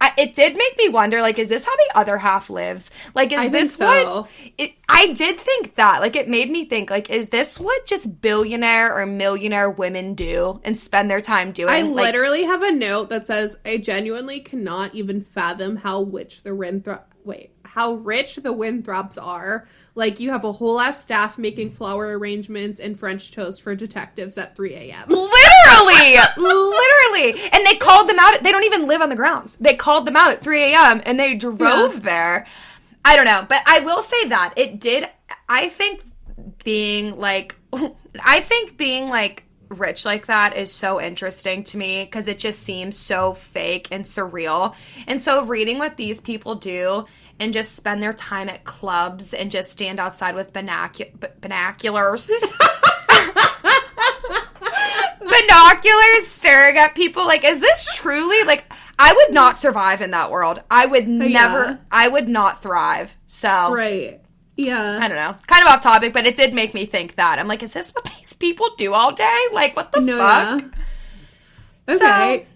I, 0.00 0.12
it 0.18 0.34
did 0.34 0.56
make 0.56 0.76
me 0.76 0.88
wonder. 0.88 1.20
Like, 1.20 1.38
is 1.38 1.48
this 1.48 1.64
how 1.64 1.74
the 1.74 1.98
other 1.98 2.18
half 2.18 2.50
lives? 2.50 2.90
Like, 3.14 3.32
is 3.32 3.38
I 3.38 3.48
this 3.48 3.74
so. 3.76 3.86
what? 3.86 4.30
It, 4.58 4.72
I 4.88 5.08
did 5.08 5.38
think 5.38 5.74
that. 5.76 6.00
Like, 6.00 6.16
it 6.16 6.28
made 6.28 6.50
me 6.50 6.66
think. 6.66 6.90
Like, 6.90 7.10
is 7.10 7.30
this 7.30 7.58
what 7.58 7.86
just 7.86 8.20
billionaire 8.20 8.94
or 8.94 9.06
millionaire 9.06 9.70
women 9.70 10.14
do 10.14 10.60
and 10.64 10.78
spend 10.78 11.10
their 11.10 11.20
time 11.20 11.52
doing? 11.52 11.70
I 11.70 11.82
like, 11.82 12.04
literally 12.06 12.44
have 12.44 12.62
a 12.62 12.72
note 12.72 13.08
that 13.10 13.26
says, 13.26 13.58
"I 13.64 13.78
genuinely 13.78 14.40
cannot 14.40 14.94
even 14.94 15.22
fathom 15.22 15.76
how 15.76 16.02
rich 16.02 16.42
the 16.42 16.54
Winthrop. 16.54 17.12
Wait, 17.24 17.52
how 17.64 17.94
rich 17.94 18.36
the 18.36 18.52
Winthrops 18.52 19.18
are." 19.20 19.66
Like 19.96 20.20
you 20.20 20.30
have 20.30 20.44
a 20.44 20.52
whole 20.52 20.78
ass 20.78 21.02
staff 21.02 21.38
making 21.38 21.70
flower 21.70 22.18
arrangements 22.18 22.78
and 22.80 22.98
French 22.98 23.32
toast 23.32 23.62
for 23.62 23.74
detectives 23.74 24.36
at 24.36 24.54
3 24.54 24.74
a.m. 24.74 25.08
Literally, 25.08 26.16
literally, 26.36 27.40
and 27.50 27.66
they 27.66 27.76
called 27.76 28.06
them 28.06 28.18
out. 28.20 28.42
They 28.42 28.52
don't 28.52 28.64
even 28.64 28.86
live 28.86 29.00
on 29.00 29.08
the 29.08 29.16
grounds. 29.16 29.56
They 29.56 29.74
called 29.74 30.06
them 30.06 30.14
out 30.14 30.30
at 30.32 30.42
3 30.42 30.74
a.m. 30.74 31.00
and 31.06 31.18
they 31.18 31.34
drove 31.34 31.94
yeah. 31.94 32.00
there. 32.00 32.46
I 33.06 33.16
don't 33.16 33.24
know, 33.24 33.46
but 33.48 33.62
I 33.64 33.80
will 33.80 34.02
say 34.02 34.28
that 34.28 34.52
it 34.56 34.80
did. 34.80 35.08
I 35.48 35.70
think 35.70 36.04
being 36.62 37.18
like, 37.18 37.56
I 37.72 38.40
think 38.40 38.76
being 38.76 39.08
like 39.08 39.44
rich 39.68 40.04
like 40.04 40.26
that 40.26 40.56
is 40.56 40.72
so 40.72 41.00
interesting 41.00 41.64
to 41.64 41.78
me 41.78 42.04
because 42.04 42.28
it 42.28 42.38
just 42.38 42.62
seems 42.62 42.96
so 42.96 43.32
fake 43.34 43.88
and 43.90 44.04
surreal. 44.04 44.74
And 45.06 45.20
so 45.20 45.44
reading 45.44 45.78
what 45.78 45.96
these 45.96 46.20
people 46.20 46.56
do 46.56 47.06
and 47.38 47.52
just 47.52 47.74
spend 47.74 48.02
their 48.02 48.12
time 48.12 48.48
at 48.48 48.64
clubs 48.64 49.34
and 49.34 49.50
just 49.50 49.70
stand 49.70 50.00
outside 50.00 50.34
with 50.34 50.52
binocu- 50.52 51.12
binoculars. 51.40 52.30
binoculars 55.20 56.26
staring 56.26 56.78
at 56.78 56.94
people 56.94 57.26
like 57.26 57.44
is 57.44 57.60
this 57.60 57.88
truly 57.96 58.44
like 58.44 58.64
I 58.98 59.12
would 59.12 59.34
not 59.34 59.60
survive 59.60 60.00
in 60.00 60.12
that 60.12 60.30
world. 60.30 60.62
I 60.70 60.86
would 60.86 61.08
never 61.08 61.64
yeah. 61.64 61.76
I 61.90 62.08
would 62.08 62.28
not 62.28 62.62
thrive. 62.62 63.16
So 63.28 63.72
Right. 63.74 64.20
Yeah. 64.56 64.98
I 65.00 65.08
don't 65.08 65.18
know. 65.18 65.36
Kind 65.46 65.62
of 65.62 65.68
off 65.68 65.82
topic, 65.82 66.14
but 66.14 66.24
it 66.26 66.34
did 66.34 66.54
make 66.54 66.72
me 66.72 66.86
think 66.86 67.16
that. 67.16 67.38
I'm 67.38 67.46
like, 67.46 67.62
is 67.62 67.74
this 67.74 67.90
what 67.90 68.04
these 68.04 68.32
people 68.32 68.68
do 68.78 68.94
all 68.94 69.12
day? 69.12 69.38
Like 69.52 69.76
what 69.76 69.92
the 69.92 70.00
no, 70.00 70.18
fuck? 70.18 70.62
Yeah. 71.88 71.94
Okay. 71.94 72.38
So, 72.38 72.46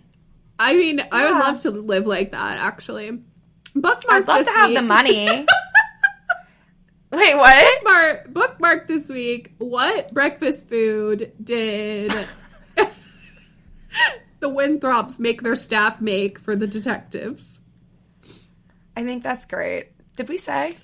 I 0.59 0.75
mean, 0.75 0.99
yeah. 0.99 1.07
I 1.13 1.31
would 1.31 1.39
love 1.39 1.63
to 1.63 1.71
live 1.71 2.07
like 2.07 2.31
that 2.33 2.59
actually. 2.59 3.19
Bookmark. 3.75 4.23
I'd 4.23 4.29
love 4.29 4.47
to 4.47 4.53
have 4.53 4.71
week. 4.71 4.79
the 4.79 4.85
money. 4.85 5.27
Wait, 7.13 7.35
what? 7.37 7.83
Bookmark, 7.83 8.33
bookmark 8.33 8.89
this 8.89 9.09
week. 9.09 9.53
What 9.59 10.15
breakfast 10.15 10.69
food 10.69 11.33
did 11.43 12.11
the 12.77 14.49
Winthrops 14.49 15.19
make 15.19 15.43
their 15.43 15.57
staff 15.57 16.01
make 16.01 16.39
for 16.39 16.55
the 16.55 16.69
detectives? 16.69 17.63
I 18.97 19.03
think 19.03 19.25
that's 19.25 19.45
great. 19.47 19.89
Did 20.17 20.29
we 20.29 20.39
say? 20.39 20.77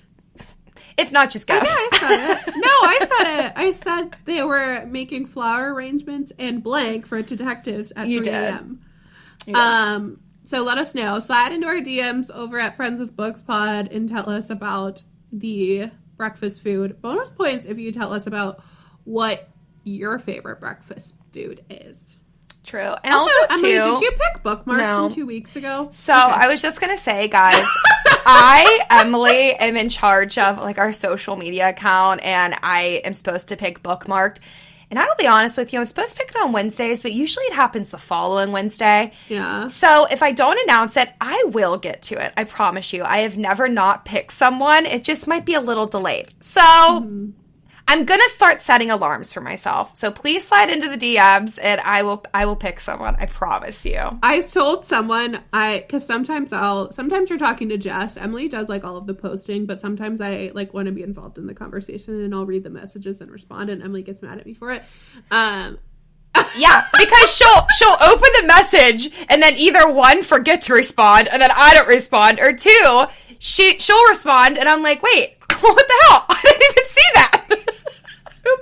If 0.97 1.11
not, 1.11 1.29
just 1.29 1.47
guess. 1.47 1.63
Yeah, 1.65 1.97
I 1.97 1.97
said 1.97 2.47
it. 2.47 2.53
no, 2.55 2.69
I 2.69 2.99
said 2.99 3.45
it. 3.45 3.53
I 3.55 3.71
said 3.71 4.15
they 4.25 4.43
were 4.43 4.85
making 4.87 5.27
flower 5.27 5.73
arrangements 5.73 6.33
and 6.39 6.63
blank 6.63 7.05
for 7.05 7.21
detectives 7.21 7.91
at 7.95 8.07
you 8.07 8.23
3 8.23 8.31
a.m. 8.33 8.81
Um, 9.53 10.19
so 10.47 10.63
let 10.63 10.77
us 10.77 10.95
know. 10.95 11.19
Slide 11.19 11.51
into 11.51 11.67
our 11.67 11.81
DMs 11.81 12.31
over 12.33 12.57
at 12.57 12.73
Friends 12.73 13.01
with 13.01 13.17
Books 13.17 13.41
Pod 13.41 13.91
and 13.91 14.07
tell 14.07 14.29
us 14.29 14.49
about 14.49 15.03
the 15.29 15.91
breakfast 16.15 16.63
food. 16.63 17.01
Bonus 17.01 17.29
points 17.29 17.65
if 17.65 17.77
you 17.77 17.91
tell 17.91 18.13
us 18.13 18.27
about 18.27 18.63
what 19.03 19.49
your 19.83 20.19
favorite 20.19 20.61
breakfast 20.61 21.19
food 21.33 21.65
is. 21.69 22.19
True. 22.63 22.95
And 23.03 23.13
also, 23.13 23.29
also 23.41 23.55
Emilee, 23.55 23.73
too, 23.73 23.83
did 23.83 23.99
you 23.99 24.11
pick 24.11 24.43
bookmark 24.43 24.79
no. 24.79 25.09
from 25.09 25.11
two 25.11 25.25
weeks 25.25 25.57
ago? 25.57 25.89
So 25.91 26.13
okay. 26.13 26.21
I 26.23 26.47
was 26.47 26.61
just 26.61 26.79
gonna 26.79 26.97
say, 26.97 27.27
guys, 27.27 27.65
I 28.25 28.85
Emilee 28.89 29.53
am 29.59 29.75
in 29.75 29.89
charge 29.89 30.37
of 30.37 30.59
like 30.59 30.77
our 30.77 30.93
social 30.93 31.35
media 31.35 31.67
account, 31.69 32.23
and 32.23 32.55
I 32.63 33.01
am 33.03 33.13
supposed 33.13 33.49
to 33.49 33.57
pick 33.57 33.83
bookmarked. 33.83 34.39
And 34.89 34.97
I 34.97 35.05
will 35.05 35.15
be 35.17 35.27
honest 35.27 35.57
with 35.57 35.73
you, 35.73 35.79
I'm 35.79 35.85
supposed 35.85 36.13
to 36.13 36.17
pick 36.17 36.29
it 36.29 36.37
on 36.37 36.53
Wednesdays, 36.53 37.01
but 37.01 37.11
usually 37.11 37.45
it 37.45 37.53
happens 37.53 37.89
the 37.89 37.97
following 37.97 38.53
Wednesday. 38.53 39.11
Yeah. 39.27 39.67
So 39.67 40.05
if 40.05 40.23
I 40.23 40.31
don't 40.31 40.57
announce 40.63 40.95
it, 40.95 41.09
I 41.19 41.43
will 41.47 41.77
get 41.77 42.03
to 42.03 42.23
it. 42.23 42.31
I 42.37 42.45
promise 42.45 42.93
you. 42.93 43.03
I 43.03 43.19
have 43.19 43.37
never 43.37 43.67
not 43.67 44.05
picked 44.05 44.31
someone. 44.31 44.85
It 44.85 45.03
just 45.03 45.27
might 45.27 45.45
be 45.45 45.55
a 45.55 45.61
little 45.61 45.87
delayed. 45.87 46.29
So 46.39 46.61
mm-hmm. 46.61 47.31
I'm 47.89 48.03
gonna 48.03 48.29
start 48.29 48.61
setting 48.61 48.91
alarms 48.91 49.31
for 49.31 49.39
myself. 49.39 49.95
So 49.95 50.11
please 50.11 50.45
slide 50.45 50.69
into 50.69 50.89
the 50.89 50.97
DMs 50.97 51.57
and 51.61 51.79
I 51.81 52.03
will 52.03 52.23
I 52.33 52.45
will 52.45 52.57
pick 52.57 52.81
someone. 52.81 53.15
I 53.17 53.27
promise 53.27 53.85
you. 53.85 54.19
I 54.21 54.41
told 54.41 54.85
someone 54.85 55.41
I 55.53 55.79
because 55.79 56.05
sometimes 56.05 56.51
I'll 56.51 56.91
sometimes 56.91 57.29
you're 57.29 57.39
talking 57.39 57.69
to 57.69 57.77
Jess. 57.77 58.17
Emilee 58.17 58.49
does 58.49 58.67
like 58.67 58.83
all 58.83 58.97
of 58.97 59.07
the 59.07 59.13
posting, 59.13 59.65
but 59.65 59.79
sometimes 59.79 60.19
I 60.19 60.51
like 60.53 60.73
want 60.73 60.87
to 60.87 60.91
be 60.91 61.01
involved 61.01 61.37
in 61.37 61.47
the 61.47 61.53
conversation 61.53 62.21
and 62.21 62.35
I'll 62.35 62.45
read 62.45 62.63
the 62.63 62.69
messages 62.69 63.21
and 63.21 63.31
respond. 63.31 63.69
And 63.69 63.81
Emilee 63.81 64.03
gets 64.03 64.21
mad 64.21 64.37
at 64.37 64.45
me 64.45 64.53
for 64.53 64.71
it. 64.71 64.83
Um, 65.31 65.79
yeah, 66.57 66.87
because 66.99 67.35
she'll 67.35 67.67
she'll 67.77 67.97
open 68.01 68.29
the 68.41 68.47
message 68.47 69.09
and 69.29 69.41
then 69.41 69.55
either 69.55 69.89
one 69.89 70.23
forget 70.23 70.61
to 70.63 70.73
respond 70.73 71.29
and 71.31 71.41
then 71.41 71.51
I 71.55 71.73
don't 71.73 71.87
respond, 71.87 72.39
or 72.41 72.51
two 72.51 73.07
she 73.39 73.79
she'll 73.79 74.07
respond 74.09 74.57
and 74.57 74.67
I'm 74.67 74.83
like, 74.83 75.01
wait, 75.01 75.37
what 75.59 75.87
the 75.87 75.93
hell? 76.09 76.25
I 76.29 76.41
didn't 76.43 76.63
even 76.71 76.89
see 76.89 77.09
that. 77.15 77.36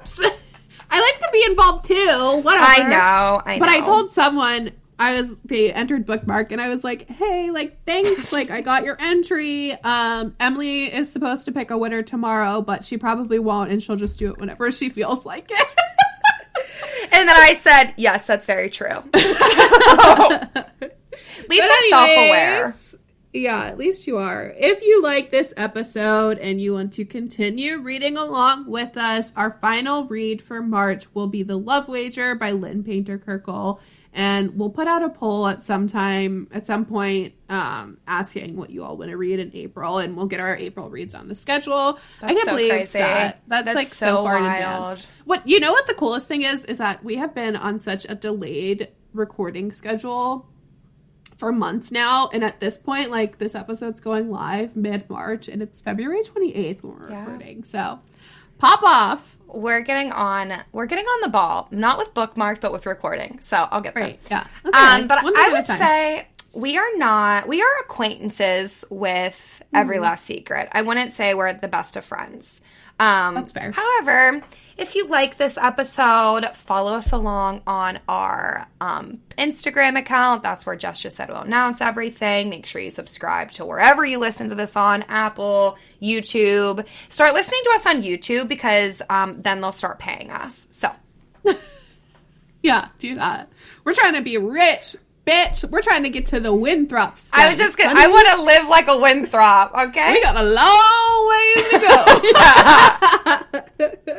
I 0.89 1.01
like 1.01 1.19
to 1.19 1.29
be 1.31 1.43
involved 1.45 1.85
too. 1.85 2.41
Whatever. 2.41 2.65
I 2.65 2.89
know. 2.89 3.41
I 3.45 3.55
know. 3.55 3.59
But 3.59 3.69
I 3.69 3.81
told 3.81 4.11
someone 4.11 4.71
I 4.97 5.13
was 5.13 5.35
they 5.43 5.73
entered 5.73 6.05
bookmark 6.05 6.51
and 6.51 6.61
I 6.61 6.69
was 6.69 6.83
like, 6.83 7.09
"Hey, 7.09 7.51
like 7.51 7.83
thanks. 7.85 8.31
like 8.31 8.49
I 8.49 8.61
got 8.61 8.83
your 8.83 8.95
entry. 8.99 9.71
Um 9.83 10.35
Emilee 10.39 10.85
is 10.85 11.11
supposed 11.11 11.45
to 11.45 11.51
pick 11.51 11.71
a 11.71 11.77
winner 11.77 12.01
tomorrow, 12.01 12.61
but 12.61 12.85
she 12.85 12.97
probably 12.97 13.39
won't 13.39 13.71
and 13.71 13.81
she'll 13.81 13.95
just 13.95 14.19
do 14.19 14.31
it 14.31 14.37
whenever 14.37 14.71
she 14.71 14.89
feels 14.89 15.25
like 15.25 15.49
it." 15.49 15.67
and 17.11 17.27
then 17.27 17.35
I 17.35 17.53
said, 17.53 17.93
"Yes, 17.97 18.25
that's 18.25 18.45
very 18.45 18.69
true." 18.69 18.87
so, 18.87 19.01
at 20.31 21.49
least 21.49 21.63
but 21.63 21.71
I'm 21.71 21.89
self-aware 21.89 22.73
yeah, 23.35 23.65
at 23.65 23.77
least 23.77 24.07
you 24.07 24.17
are. 24.17 24.53
If 24.57 24.81
you 24.81 25.01
like 25.01 25.29
this 25.29 25.53
episode 25.57 26.37
and 26.39 26.61
you 26.61 26.73
want 26.73 26.93
to 26.93 27.05
continue 27.05 27.79
reading 27.79 28.17
along 28.17 28.67
with 28.67 28.97
us, 28.97 29.33
our 29.35 29.57
final 29.61 30.05
read 30.05 30.41
for 30.41 30.61
March 30.61 31.13
will 31.13 31.27
be 31.27 31.43
The 31.43 31.57
Love 31.57 31.87
Wager 31.87 32.35
by 32.35 32.51
Lynn 32.51 32.83
Painter 32.83 33.17
Kirkle. 33.17 33.79
And 34.13 34.57
we'll 34.57 34.69
put 34.69 34.87
out 34.87 35.03
a 35.03 35.09
poll 35.09 35.45
at 35.47 35.61
some 35.61 35.87
time, 35.87 36.47
at 36.53 36.65
some 36.65 36.85
point, 36.85 37.33
um, 37.49 37.97
asking 38.07 38.55
what 38.55 38.69
you 38.69 38.85
all 38.85 38.95
want 38.95 39.11
to 39.11 39.17
read 39.17 39.39
in 39.39 39.51
April, 39.53 39.97
and 39.97 40.15
we'll 40.15 40.27
get 40.27 40.39
our 40.39 40.55
April 40.55 40.89
reads 40.89 41.13
on 41.13 41.27
the 41.27 41.35
schedule. 41.35 41.99
That's 42.21 42.31
I 42.31 42.33
can't 42.33 42.45
so 42.45 42.51
believe 42.51 42.69
crazy. 42.69 42.99
that. 42.99 43.41
That's, 43.47 43.65
That's 43.65 43.75
like 43.75 43.87
so, 43.87 44.05
so 44.05 44.23
far 44.23 44.39
wild. 44.39 44.45
in 44.45 44.51
advance. 44.51 45.03
What 45.25 45.45
you 45.45 45.59
know? 45.59 45.73
What 45.73 45.87
the 45.87 45.95
coolest 45.95 46.29
thing 46.29 46.43
is 46.43 46.63
is 46.63 46.77
that 46.77 47.03
we 47.03 47.17
have 47.17 47.35
been 47.35 47.57
on 47.57 47.77
such 47.77 48.05
a 48.07 48.15
delayed 48.15 48.87
recording 49.13 49.73
schedule 49.73 50.47
for 51.37 51.51
months 51.51 51.91
now. 51.91 52.29
And 52.33 52.43
at 52.43 52.59
this 52.59 52.77
point, 52.77 53.11
like 53.11 53.37
this 53.37 53.55
episode's 53.55 53.99
going 53.99 54.31
live 54.31 54.75
mid 54.75 55.09
March 55.09 55.47
and 55.47 55.61
it's 55.61 55.81
February 55.81 56.21
28th 56.21 56.83
when 56.83 56.95
we're 56.95 57.09
yeah. 57.09 57.19
recording. 57.25 57.63
So 57.63 57.99
pop 58.57 58.83
off 58.83 59.37
we're 59.47 59.81
getting 59.81 60.11
on 60.11 60.53
we're 60.71 60.85
getting 60.85 61.05
on 61.05 61.21
the 61.21 61.29
ball. 61.29 61.67
Not 61.71 61.97
with 61.97 62.13
bookmark, 62.13 62.61
but 62.61 62.71
with 62.71 62.85
recording. 62.85 63.39
So 63.41 63.67
I'll 63.71 63.81
get 63.81 63.93
there. 63.93 64.03
Right. 64.03 64.19
Yeah. 64.29 64.47
That's 64.63 64.75
Um, 64.75 65.07
but 65.07 65.23
One 65.23 65.35
I 65.37 65.41
day 65.41 65.45
at 65.45 65.49
a 65.49 65.53
would 65.53 65.65
say 65.65 66.27
we 66.53 66.77
are 66.77 66.95
not 66.95 67.47
we 67.47 67.61
are 67.61 67.79
acquaintances 67.81 68.85
with 68.89 69.61
Mm-hmm. 69.65 69.81
Every 69.81 69.99
Last 69.99 70.25
Secret. 70.25 70.69
I 70.71 70.83
wouldn't 70.83 71.11
say 71.11 71.33
we're 71.33 71.51
the 71.51 71.67
best 71.67 71.97
of 71.97 72.05
friends. 72.05 72.61
Um 72.99 73.35
That's 73.35 73.51
fair. 73.51 73.71
However, 73.71 74.41
if 74.77 74.95
you 74.95 75.07
like 75.07 75.37
this 75.37 75.57
episode, 75.57 76.45
follow 76.53 76.93
us 76.93 77.11
along 77.11 77.61
on 77.65 77.99
our 78.07 78.67
um, 78.81 79.19
Instagram 79.37 79.97
account. 79.97 80.43
That's 80.43 80.65
where 80.65 80.75
Jess 80.75 81.01
just 81.01 81.15
said 81.15 81.29
we'll 81.29 81.41
announce 81.41 81.81
everything. 81.81 82.49
Make 82.49 82.65
sure 82.65 82.81
you 82.81 82.89
subscribe 82.89 83.51
to 83.53 83.65
wherever 83.65 84.05
you 84.05 84.19
listen 84.19 84.49
to 84.49 84.55
this 84.55 84.75
on 84.75 85.03
Apple, 85.03 85.77
YouTube. 86.01 86.85
Start 87.09 87.33
listening 87.33 87.61
to 87.63 87.71
us 87.75 87.85
on 87.85 88.03
YouTube 88.03 88.47
because 88.47 89.01
um, 89.09 89.41
then 89.41 89.61
they'll 89.61 89.71
start 89.71 89.99
paying 89.99 90.31
us. 90.31 90.67
So 90.69 90.91
Yeah, 92.65 92.87
do 92.97 93.13
that. 93.13 93.51
We're 93.83 93.93
trying 93.93 94.15
to 94.15 94.23
be 94.23 94.39
rich, 94.39 94.95
bitch. 95.25 95.69
We're 95.69 95.81
trying 95.81 96.03
to 96.03 96.09
get 96.09 96.27
to 96.27 96.39
the 96.39 96.53
Winthrops. 96.53 97.31
I 97.33 97.49
was 97.49 97.57
just 97.59 97.77
gonna, 97.77 97.99
I 97.99 98.07
want 98.07 98.27
to 98.29 98.41
live 98.43 98.67
like 98.67 98.87
a 98.87 98.97
Winthrop, 98.97 99.73
okay? 99.87 100.13
We 100.13 100.21
got 100.21 100.35
a 100.37 100.43
long 100.43 101.27
ways 101.29 101.69
to 101.71 101.79
go. 101.79 102.05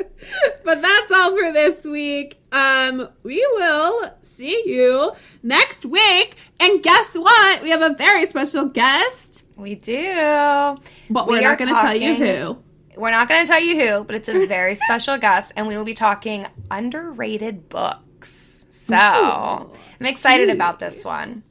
but 0.65 0.83
that's 0.83 1.13
all 1.13 1.37
for 1.37 1.53
this 1.53 1.85
week. 1.85 2.39
Um, 2.53 3.09
we 3.23 3.47
will 3.55 4.11
see 4.23 4.63
you 4.67 5.13
next 5.43 5.85
week. 5.87 6.37
And 6.61 6.83
guess 6.83 7.17
what? 7.17 7.63
We 7.63 7.71
have 7.71 7.83
a 7.83 7.95
very 7.95 8.27
special 8.27 8.67
guest, 8.67 9.45
We 9.57 9.75
do. 9.75 10.77
but 11.11 11.27
We 11.27 11.35
we're 11.35 11.39
are 11.39 11.43
not 11.43 11.59
going 11.59 11.75
to 11.75 11.81
tell 11.81 11.97
you 11.97 12.15
who. 12.15 12.59
We're 12.97 13.11
not 13.11 13.29
going 13.29 13.45
to 13.45 13.47
tell 13.47 13.61
you 13.63 13.79
who, 13.79 14.05
but 14.05 14.17
it's 14.17 14.29
a 14.29 14.47
very 14.47 14.75
special 14.87 15.19
guest, 15.19 15.53
and 15.57 15.67
we 15.67 15.77
will 15.77 15.85
be 15.85 15.95
talking 15.95 16.47
underrated 16.71 17.69
books. 17.69 18.56
So 18.87 19.73
I'm 20.01 20.07
excited 20.07 20.49
about 20.49 20.79
this 20.79 21.05
one. 21.05 21.43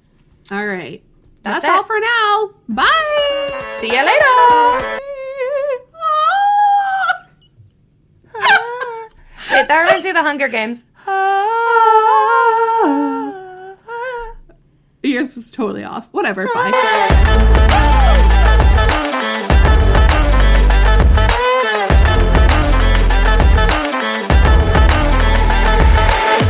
All 0.51 0.65
right. 0.65 1.03
That's 1.43 1.63
That's, 1.63 1.77
all 1.77 1.83
for 1.83 1.99
now. 1.99 2.51
Bye. 2.69 3.77
See 3.81 3.88
you 3.88 3.93
later. 3.93 4.05
Wait, 9.51 9.67
that 9.67 9.81
reminds 9.86 10.03
me 10.05 10.09
of 10.11 10.15
the 10.15 10.23
Hunger 10.23 10.47
Games. 10.47 10.83
Yours 15.03 15.36
was 15.36 15.51
totally 15.51 15.83
off. 15.83 16.07
Whatever. 16.13 16.45
Bye. 16.53 17.81